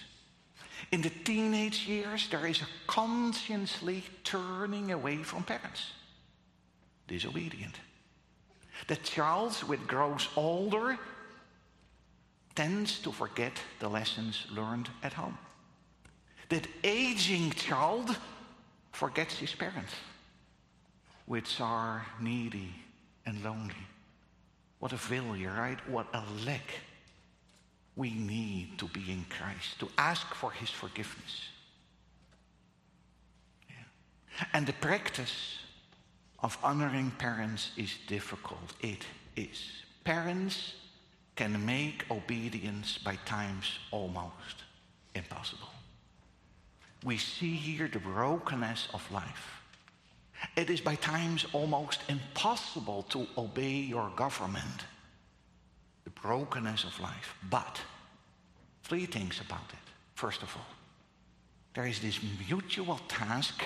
In 0.91 1.01
the 1.01 1.09
teenage 1.09 1.87
years, 1.87 2.27
there 2.29 2.45
is 2.45 2.61
a 2.61 2.67
consciously 2.87 4.03
turning 4.23 4.91
away 4.91 5.17
from 5.17 5.43
parents. 5.43 5.91
Disobedient. 7.07 7.75
The 8.87 8.95
child, 8.97 9.53
which 9.67 9.85
grows 9.87 10.27
older, 10.35 10.97
tends 12.55 12.99
to 12.99 13.11
forget 13.11 13.53
the 13.79 13.89
lessons 13.89 14.45
learned 14.51 14.89
at 15.03 15.13
home. 15.13 15.37
That 16.49 16.67
aging 16.83 17.51
child 17.51 18.15
forgets 18.91 19.37
his 19.37 19.53
parents, 19.53 19.93
which 21.25 21.59
are 21.59 22.05
needy 22.19 22.73
and 23.25 23.43
lonely. 23.43 23.87
What 24.79 24.93
a 24.93 24.97
failure, 24.97 25.53
right? 25.57 25.79
What 25.89 26.07
a 26.13 26.23
lack 26.45 26.69
we 27.95 28.11
need 28.11 28.77
to 28.77 28.85
be 28.87 29.11
in 29.11 29.25
Christ, 29.29 29.79
to 29.79 29.89
ask 29.97 30.33
for 30.33 30.51
his 30.51 30.69
forgiveness. 30.69 31.49
Yeah. 33.69 34.45
And 34.53 34.67
the 34.67 34.73
practice 34.73 35.59
of 36.39 36.57
honoring 36.63 37.11
parents 37.11 37.71
is 37.77 37.95
difficult. 38.07 38.73
It 38.81 39.05
is. 39.35 39.71
Parents 40.03 40.73
can 41.35 41.65
make 41.65 42.05
obedience 42.11 42.97
by 42.97 43.15
times 43.25 43.79
almost 43.91 44.63
impossible. 45.15 45.69
We 47.03 47.17
see 47.17 47.55
here 47.55 47.87
the 47.87 47.99
brokenness 47.99 48.89
of 48.93 49.09
life. 49.11 49.61
It 50.55 50.69
is 50.69 50.81
by 50.81 50.95
times 50.95 51.45
almost 51.53 52.01
impossible 52.09 53.03
to 53.09 53.27
obey 53.37 53.71
your 53.71 54.11
government 54.15 54.85
the 56.05 56.09
brokenness 56.11 56.85
of 56.85 56.99
life. 57.01 57.35
But 57.49 57.81
three 58.83 59.05
things 59.05 59.41
about 59.45 59.69
it. 59.73 59.79
First 60.13 60.41
of 60.43 60.55
all, 60.55 60.65
there 61.73 61.85
is 61.85 61.99
this 61.99 62.19
mutual 62.47 62.99
task 63.09 63.63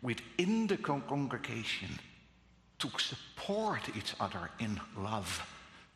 within 0.00 0.66
the 0.66 0.78
congregation 0.78 1.90
to 2.78 2.88
support 2.98 3.82
each 3.94 4.14
other 4.18 4.50
in 4.58 4.80
love, 4.96 5.46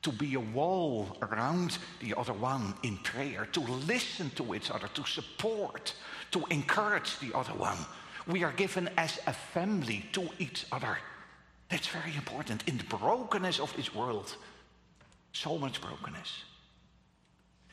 to 0.03 0.13
be 0.13 0.35
a 0.35 0.41
wall 0.41 1.17
around 1.23 1.79
the 2.01 2.15
other 2.15 2.35
one 2.35 2.75
in 2.83 2.99
prayer, 2.99 3.47
to 3.53 3.61
listen 3.61 4.29
to 4.31 4.55
each 4.55 4.71
other, 4.71 4.89
to 4.89 5.05
support, 5.05 5.95
to 6.31 6.45
encourage 6.51 7.19
the 7.21 7.35
other 7.35 7.55
one. 7.55 7.79
We 8.27 8.45
are 8.45 8.53
given 8.53 8.91
as 8.99 9.19
a 9.27 9.33
family 9.33 10.05
to 10.13 10.29
each 10.39 10.67
other. 10.71 10.99
That's 11.71 11.87
very 11.87 12.15
important. 12.15 12.69
In 12.69 12.77
the 12.77 12.85
brokenness 12.85 13.59
of 13.61 13.75
this 13.77 13.95
world, 13.95 14.37
so 15.35 15.59
much 15.59 15.81
brokenness. 15.81 16.45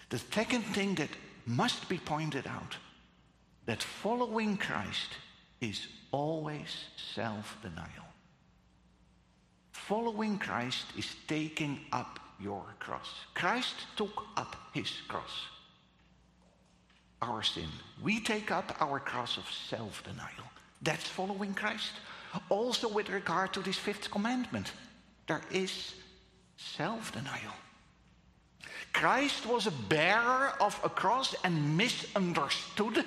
The 0.09 0.20
second 0.20 0.64
thing 0.64 0.95
that 0.95 1.09
must 1.45 1.88
be 1.88 1.97
pointed 1.97 2.45
out 2.45 2.76
that 3.66 3.82
following 3.82 4.57
Christ 4.57 5.12
is 5.62 5.88
always 6.12 6.86
self 7.16 7.57
denial. 7.62 8.07
Following 9.72 10.38
Christ 10.38 10.86
is 10.97 11.16
taking 11.28 11.80
up 11.91 12.20
your 12.39 12.64
cross. 12.80 13.09
Christ 13.34 13.76
took 13.95 14.24
up 14.36 14.55
his 14.74 14.91
cross, 15.07 15.45
our 17.22 17.43
sin. 17.43 17.70
We 18.01 18.20
take 18.20 18.51
up 18.51 18.76
our 18.82 18.99
cross 18.99 19.38
of 19.38 19.45
self 19.70 20.03
denial. 20.03 20.47
That's 20.82 21.07
following 21.07 21.53
Christ. 21.53 21.93
Also, 22.49 22.88
with 22.88 23.09
regard 23.09 23.53
to 23.53 23.62
this 23.62 23.78
fifth 23.78 24.09
commandment, 24.09 24.72
there 25.28 25.41
is 25.51 25.93
self 26.62 27.12
denial. 27.12 27.53
Christ 28.93 29.45
was 29.45 29.68
a 29.68 29.72
bearer 29.72 30.53
of 30.59 30.80
a 30.84 30.89
cross 30.89 31.36
and 31.43 31.78
misunderstood. 31.78 33.05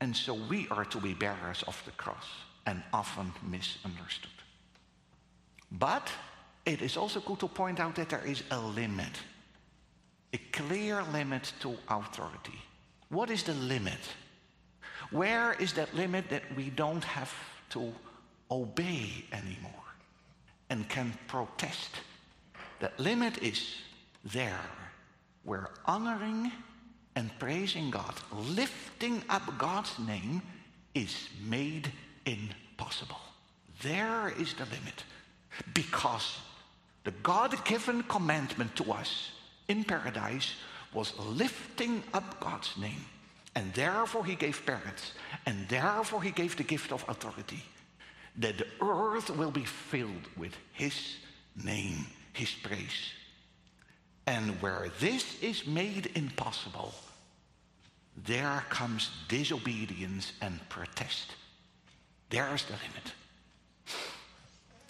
And 0.00 0.16
so 0.16 0.34
we 0.34 0.66
are 0.70 0.86
to 0.86 0.98
be 0.98 1.12
bearers 1.14 1.62
of 1.66 1.80
the 1.84 1.90
cross 1.92 2.26
and 2.66 2.82
often 2.92 3.32
misunderstood. 3.42 4.30
But 5.70 6.10
it 6.64 6.80
is 6.80 6.96
also 6.96 7.20
good 7.20 7.40
to 7.40 7.48
point 7.48 7.80
out 7.80 7.94
that 7.96 8.08
there 8.08 8.24
is 8.24 8.42
a 8.50 8.58
limit, 8.58 9.20
a 10.32 10.38
clear 10.52 11.02
limit 11.12 11.52
to 11.60 11.76
authority. 11.88 12.58
What 13.10 13.30
is 13.30 13.42
the 13.42 13.54
limit? 13.54 14.00
Where 15.10 15.52
is 15.54 15.74
that 15.74 15.94
limit 15.94 16.30
that 16.30 16.42
we 16.56 16.70
don't 16.70 17.04
have 17.04 17.32
to 17.70 17.92
obey 18.50 19.24
anymore 19.32 19.79
and 20.70 20.88
can 20.88 21.12
protest? 21.26 21.90
That 22.78 22.98
limit 22.98 23.42
is 23.42 23.74
there 24.24 24.60
where 25.44 25.68
honoring 25.84 26.50
and 27.16 27.30
praising 27.38 27.90
God, 27.90 28.14
lifting 28.32 29.22
up 29.28 29.58
God's 29.58 29.98
name, 29.98 30.42
is 30.94 31.28
made 31.46 31.92
impossible. 32.24 33.20
There 33.82 34.32
is 34.38 34.54
the 34.54 34.64
limit. 34.64 35.04
Because 35.74 36.38
the 37.04 37.10
God 37.22 37.64
given 37.64 38.02
commandment 38.04 38.76
to 38.76 38.92
us 38.92 39.30
in 39.68 39.84
paradise 39.84 40.54
was 40.92 41.12
lifting 41.18 42.02
up 42.14 42.40
God's 42.40 42.76
name. 42.76 43.04
And 43.54 43.72
therefore 43.74 44.24
he 44.24 44.34
gave 44.34 44.64
parents. 44.64 45.12
And 45.46 45.68
therefore 45.68 46.22
he 46.22 46.30
gave 46.30 46.56
the 46.56 46.62
gift 46.62 46.92
of 46.92 47.04
authority. 47.08 47.62
That 48.38 48.58
the 48.58 48.66
earth 48.80 49.30
will 49.30 49.50
be 49.50 49.64
filled 49.64 50.26
with 50.36 50.56
his 50.72 51.16
name, 51.62 52.06
his 52.32 52.50
praise. 52.50 53.12
And 54.26 54.60
where 54.62 54.90
this 55.00 55.40
is 55.42 55.66
made 55.66 56.10
impossible, 56.14 56.94
there 58.16 58.64
comes 58.68 59.10
disobedience 59.28 60.32
and 60.40 60.60
protest. 60.68 61.34
There's 62.28 62.64
the 62.64 62.72
limit. 62.74 63.12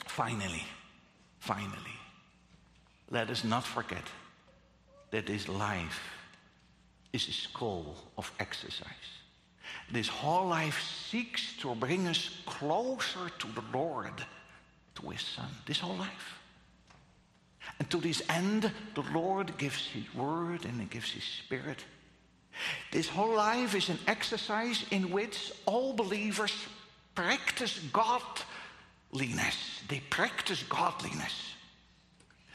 Finally, 0.07 0.65
finally, 1.39 1.99
let 3.11 3.31
us 3.31 3.45
not 3.45 3.65
forget 3.65 4.05
that 5.11 5.27
this 5.27 5.49
life 5.49 6.01
is 7.13 7.29
a 7.29 7.33
school 7.33 7.97
of 8.19 8.31
exercise. 8.39 9.20
This 9.93 10.09
whole 10.09 10.47
life 10.47 10.81
seeks 11.11 11.57
to 11.59 11.75
bring 11.75 12.07
us 12.07 12.31
closer 12.47 13.29
to 13.39 13.47
the 13.49 13.65
Lord, 13.73 14.25
to 14.97 15.11
His 15.11 15.23
Son. 15.23 15.49
This 15.67 15.81
whole 15.81 15.97
life. 15.97 16.39
And 17.79 17.91
to 17.91 17.99
this 17.99 18.23
end, 18.29 18.71
the 18.95 19.05
Lord 19.13 19.57
gives 19.59 19.87
His 19.87 20.15
word 20.15 20.65
and 20.65 20.81
He 20.81 20.87
gives 20.87 21.13
His 21.13 21.25
Spirit. 21.25 21.85
This 22.93 23.09
whole 23.09 23.35
life 23.35 23.75
is 23.75 23.89
an 23.89 23.99
exercise 24.07 24.85
in 24.91 25.11
which 25.11 25.53
all 25.67 25.93
believers 25.93 26.53
practice 27.15 27.81
godliness. 27.93 29.83
They 29.89 30.01
practice 30.11 30.63
godliness. 30.65 31.55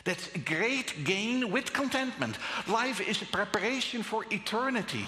That's 0.03 0.33
a 0.35 0.39
great 0.39 1.03
gain 1.03 1.51
with 1.51 1.73
contentment. 1.73 2.37
Life 2.67 3.01
is 3.01 3.21
a 3.21 3.25
preparation 3.25 4.03
for 4.03 4.23
eternity. 4.29 5.05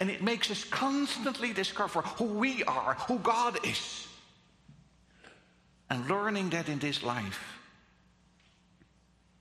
And 0.00 0.10
it 0.10 0.22
makes 0.22 0.50
us 0.50 0.64
constantly 0.64 1.52
discover 1.52 2.02
who 2.02 2.24
we 2.24 2.62
are, 2.64 2.94
who 3.08 3.18
God 3.18 3.58
is. 3.66 4.06
And 5.90 6.08
learning 6.08 6.50
that 6.50 6.68
in 6.68 6.78
this 6.78 7.02
life 7.02 7.40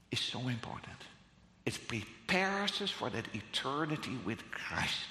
is 0.10 0.20
so 0.20 0.40
important. 0.48 0.98
It 1.66 1.80
prepares 1.88 2.82
us 2.82 2.90
for 2.90 3.10
that 3.12 3.26
eternity 3.34 4.18
with 4.26 4.40
Christ. 4.52 5.08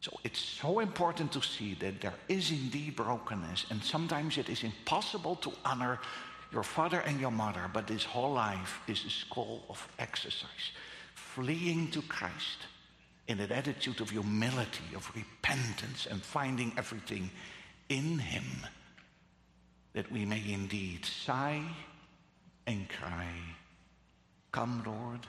So 0.00 0.12
it's 0.24 0.38
so 0.38 0.80
important 0.80 1.32
to 1.32 1.42
see 1.42 1.74
that 1.80 2.00
there 2.00 2.14
is 2.28 2.50
indeed 2.50 2.96
brokenness, 2.96 3.66
and 3.70 3.82
sometimes 3.82 4.38
it 4.38 4.48
is 4.48 4.62
impossible 4.62 5.36
to 5.36 5.52
honor 5.64 5.98
your 6.52 6.62
father 6.62 7.00
and 7.00 7.20
your 7.20 7.30
mother, 7.30 7.68
but 7.72 7.86
this 7.86 8.04
whole 8.04 8.32
life 8.32 8.80
is 8.86 9.04
a 9.04 9.10
school 9.10 9.64
of 9.68 9.88
exercise, 9.98 10.72
fleeing 11.14 11.90
to 11.90 12.02
Christ 12.02 12.66
in 13.28 13.40
an 13.40 13.50
attitude 13.50 14.00
of 14.00 14.10
humility, 14.10 14.84
of 14.94 15.10
repentance, 15.14 16.06
and 16.08 16.22
finding 16.22 16.72
everything 16.76 17.30
in 17.88 18.18
Him, 18.18 18.44
that 19.94 20.10
we 20.12 20.24
may 20.24 20.42
indeed 20.52 21.04
sigh 21.04 21.62
and 22.66 22.88
cry, 22.88 23.26
Come, 24.52 24.82
Lord, 24.86 25.20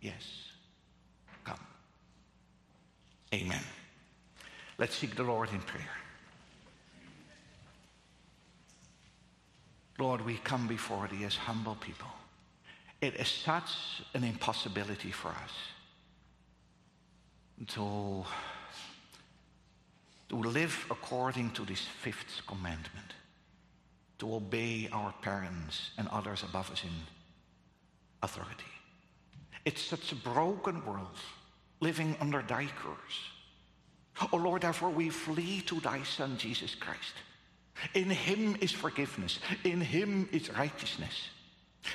yes, 0.00 0.50
come. 1.44 1.60
Amen. 3.32 3.62
Let's 4.78 4.94
seek 4.94 5.14
the 5.14 5.22
Lord 5.22 5.50
in 5.50 5.60
prayer. 5.60 5.84
Lord, 9.98 10.20
we 10.26 10.34
come 10.44 10.66
before 10.66 11.08
thee 11.08 11.24
as 11.24 11.36
humble 11.36 11.76
people. 11.76 12.10
It 13.00 13.14
is 13.14 13.28
such 13.28 14.02
an 14.12 14.24
impossibility 14.24 15.10
for 15.10 15.28
us 15.28 15.52
to, 17.68 18.24
to 20.28 20.36
live 20.36 20.86
according 20.90 21.50
to 21.52 21.64
this 21.64 21.80
fifth 21.80 22.42
commandment, 22.46 23.14
to 24.18 24.34
obey 24.34 24.88
our 24.92 25.14
parents 25.22 25.90
and 25.98 26.08
others 26.08 26.42
above 26.42 26.70
us 26.70 26.82
in 26.84 26.90
authority. 28.22 28.64
It's 29.64 29.82
such 29.82 30.12
a 30.12 30.16
broken 30.16 30.84
world, 30.84 31.16
living 31.80 32.16
under 32.20 32.42
thy 32.42 32.66
curse. 32.66 34.30
Oh 34.32 34.36
Lord, 34.36 34.62
therefore 34.62 34.90
we 34.90 35.10
flee 35.10 35.60
to 35.62 35.80
thy 35.80 36.02
Son, 36.02 36.36
Jesus 36.38 36.74
Christ. 36.74 37.14
In 37.94 38.08
him 38.08 38.56
is 38.60 38.72
forgiveness. 38.72 39.38
In 39.64 39.80
him 39.80 40.28
is 40.32 40.50
righteousness. 40.56 41.28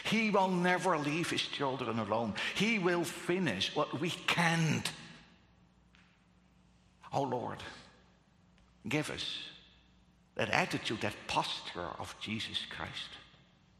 He 0.03 0.29
will 0.29 0.49
never 0.49 0.97
leave 0.97 1.29
his 1.29 1.41
children 1.41 1.99
alone. 1.99 2.35
He 2.55 2.79
will 2.79 3.03
finish 3.03 3.75
what 3.75 3.99
we 3.99 4.11
can't. 4.27 4.89
Oh 7.13 7.23
Lord, 7.23 7.57
give 8.87 9.09
us 9.09 9.37
that 10.35 10.49
attitude, 10.49 11.01
that 11.01 11.15
posture 11.27 11.89
of 11.99 12.15
Jesus 12.21 12.59
Christ, 12.69 13.09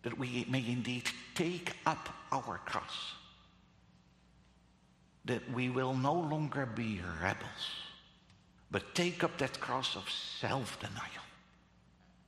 that 0.03 0.17
we 0.17 0.45
may 0.49 0.63
indeed 0.67 1.09
take 1.33 1.73
up 1.85 2.09
our 2.31 2.59
cross, 2.65 3.13
that 5.25 5.49
we 5.53 5.69
will 5.69 5.93
no 5.93 6.13
longer 6.13 6.65
be 6.65 6.99
rebels, 7.21 7.47
but 8.69 8.95
take 8.95 9.23
up 9.23 9.37
that 9.37 9.59
cross 9.59 9.95
of 9.95 10.09
self 10.09 10.79
denial 10.79 11.25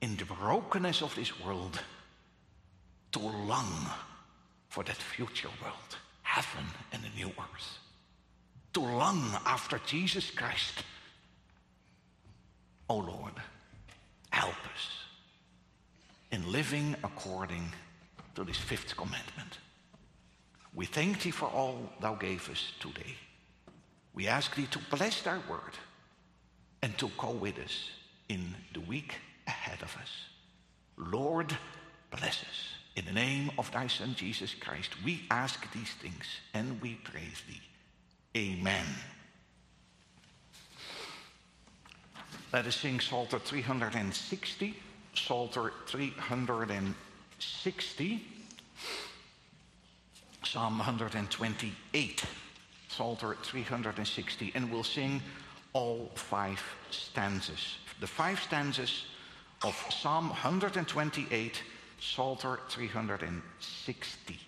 in 0.01 0.16
the 0.18 0.26
brokenness 0.26 1.01
of 1.01 1.16
this 1.16 1.39
world 1.39 1.80
to 3.14 3.20
long 3.20 3.88
for 4.68 4.84
that 4.84 4.97
future 4.97 5.49
world, 5.62 5.97
heaven 6.24 6.66
and 6.91 7.01
a 7.06 7.18
new 7.18 7.28
earth. 7.28 7.78
To 8.74 8.82
long 8.82 9.38
after 9.45 9.80
Jesus 9.86 10.32
Christ. 10.32 10.84
Oh 12.89 12.97
Lord, 12.97 13.34
help 14.29 14.55
us 14.73 15.03
in 16.31 16.51
living 16.51 16.95
according 17.03 17.71
to 18.36 18.43
this 18.43 18.57
fifth 18.57 18.95
commandment. 18.95 19.59
We 20.75 20.86
thank 20.86 21.21
thee 21.21 21.31
for 21.31 21.45
all 21.45 21.77
thou 22.01 22.15
gave 22.15 22.49
us 22.49 22.71
today. 22.79 23.15
We 24.13 24.27
ask 24.27 24.55
thee 24.55 24.67
to 24.71 24.79
bless 24.91 25.21
thy 25.21 25.38
word 25.49 25.77
and 26.81 26.97
to 26.97 27.09
go 27.17 27.31
with 27.31 27.57
us 27.59 27.89
in 28.29 28.55
the 28.73 28.81
week 28.81 29.15
ahead 29.47 29.81
of 29.81 29.95
us. 30.01 30.09
Lord, 30.97 31.55
bless 32.11 32.41
us. 32.41 32.73
In 32.95 33.05
the 33.05 33.11
name 33.11 33.51
of 33.57 33.71
thy 33.71 33.88
Son 33.88 34.13
Jesus 34.15 34.53
Christ, 34.53 34.91
we 35.03 35.23
ask 35.31 35.71
these 35.73 35.91
things 36.01 36.25
and 36.53 36.79
we 36.81 36.95
praise 36.95 37.41
thee. 37.47 37.61
Amen. 38.36 38.86
Let 42.54 42.68
us 42.68 42.76
sing 42.76 42.99
Psalter 42.99 43.39
360. 43.39 44.76
Psalter 45.16 45.74
360. 45.88 48.28
Psalm 50.43 50.78
128. 50.78 52.24
Psalter 52.89 53.36
360. 53.41 54.51
And 54.54 54.72
we'll 54.72 54.84
sing 54.84 55.20
all 55.74 56.12
five 56.14 56.62
stanzas. 56.91 57.78
The 57.99 58.06
five 58.06 58.39
stanzas 58.39 59.06
of 59.64 59.76
Psalm 59.89 60.30
128, 60.30 61.64
Psalter 61.99 62.60
360. 62.70 64.39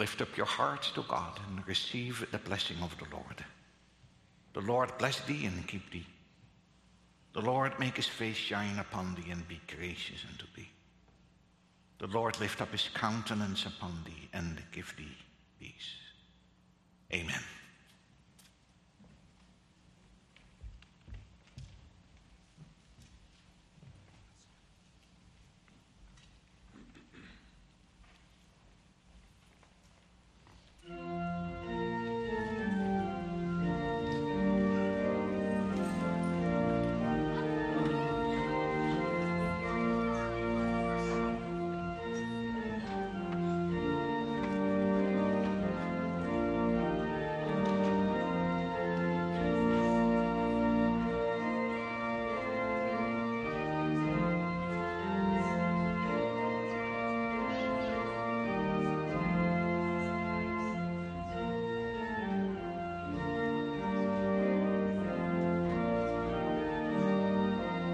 Lift 0.00 0.22
up 0.22 0.34
your 0.34 0.46
hearts 0.46 0.90
to 0.92 1.02
God 1.02 1.38
and 1.46 1.68
receive 1.68 2.26
the 2.32 2.38
blessing 2.38 2.78
of 2.82 2.96
the 2.96 3.04
Lord. 3.14 3.44
The 4.54 4.62
Lord 4.62 4.96
bless 4.96 5.20
thee 5.20 5.44
and 5.44 5.68
keep 5.68 5.90
thee. 5.90 6.06
The 7.34 7.42
Lord 7.42 7.78
make 7.78 7.96
his 7.96 8.06
face 8.06 8.36
shine 8.36 8.78
upon 8.78 9.14
thee 9.14 9.30
and 9.30 9.46
be 9.46 9.60
gracious 9.76 10.24
unto 10.26 10.46
thee. 10.56 10.70
The 11.98 12.06
Lord 12.06 12.40
lift 12.40 12.62
up 12.62 12.72
his 12.72 12.88
countenance 12.94 13.66
upon 13.66 13.92
thee 14.06 14.30
and 14.32 14.62
give 14.72 14.94
thee 14.96 15.18
peace. 15.60 15.92
Amen. 17.12 17.42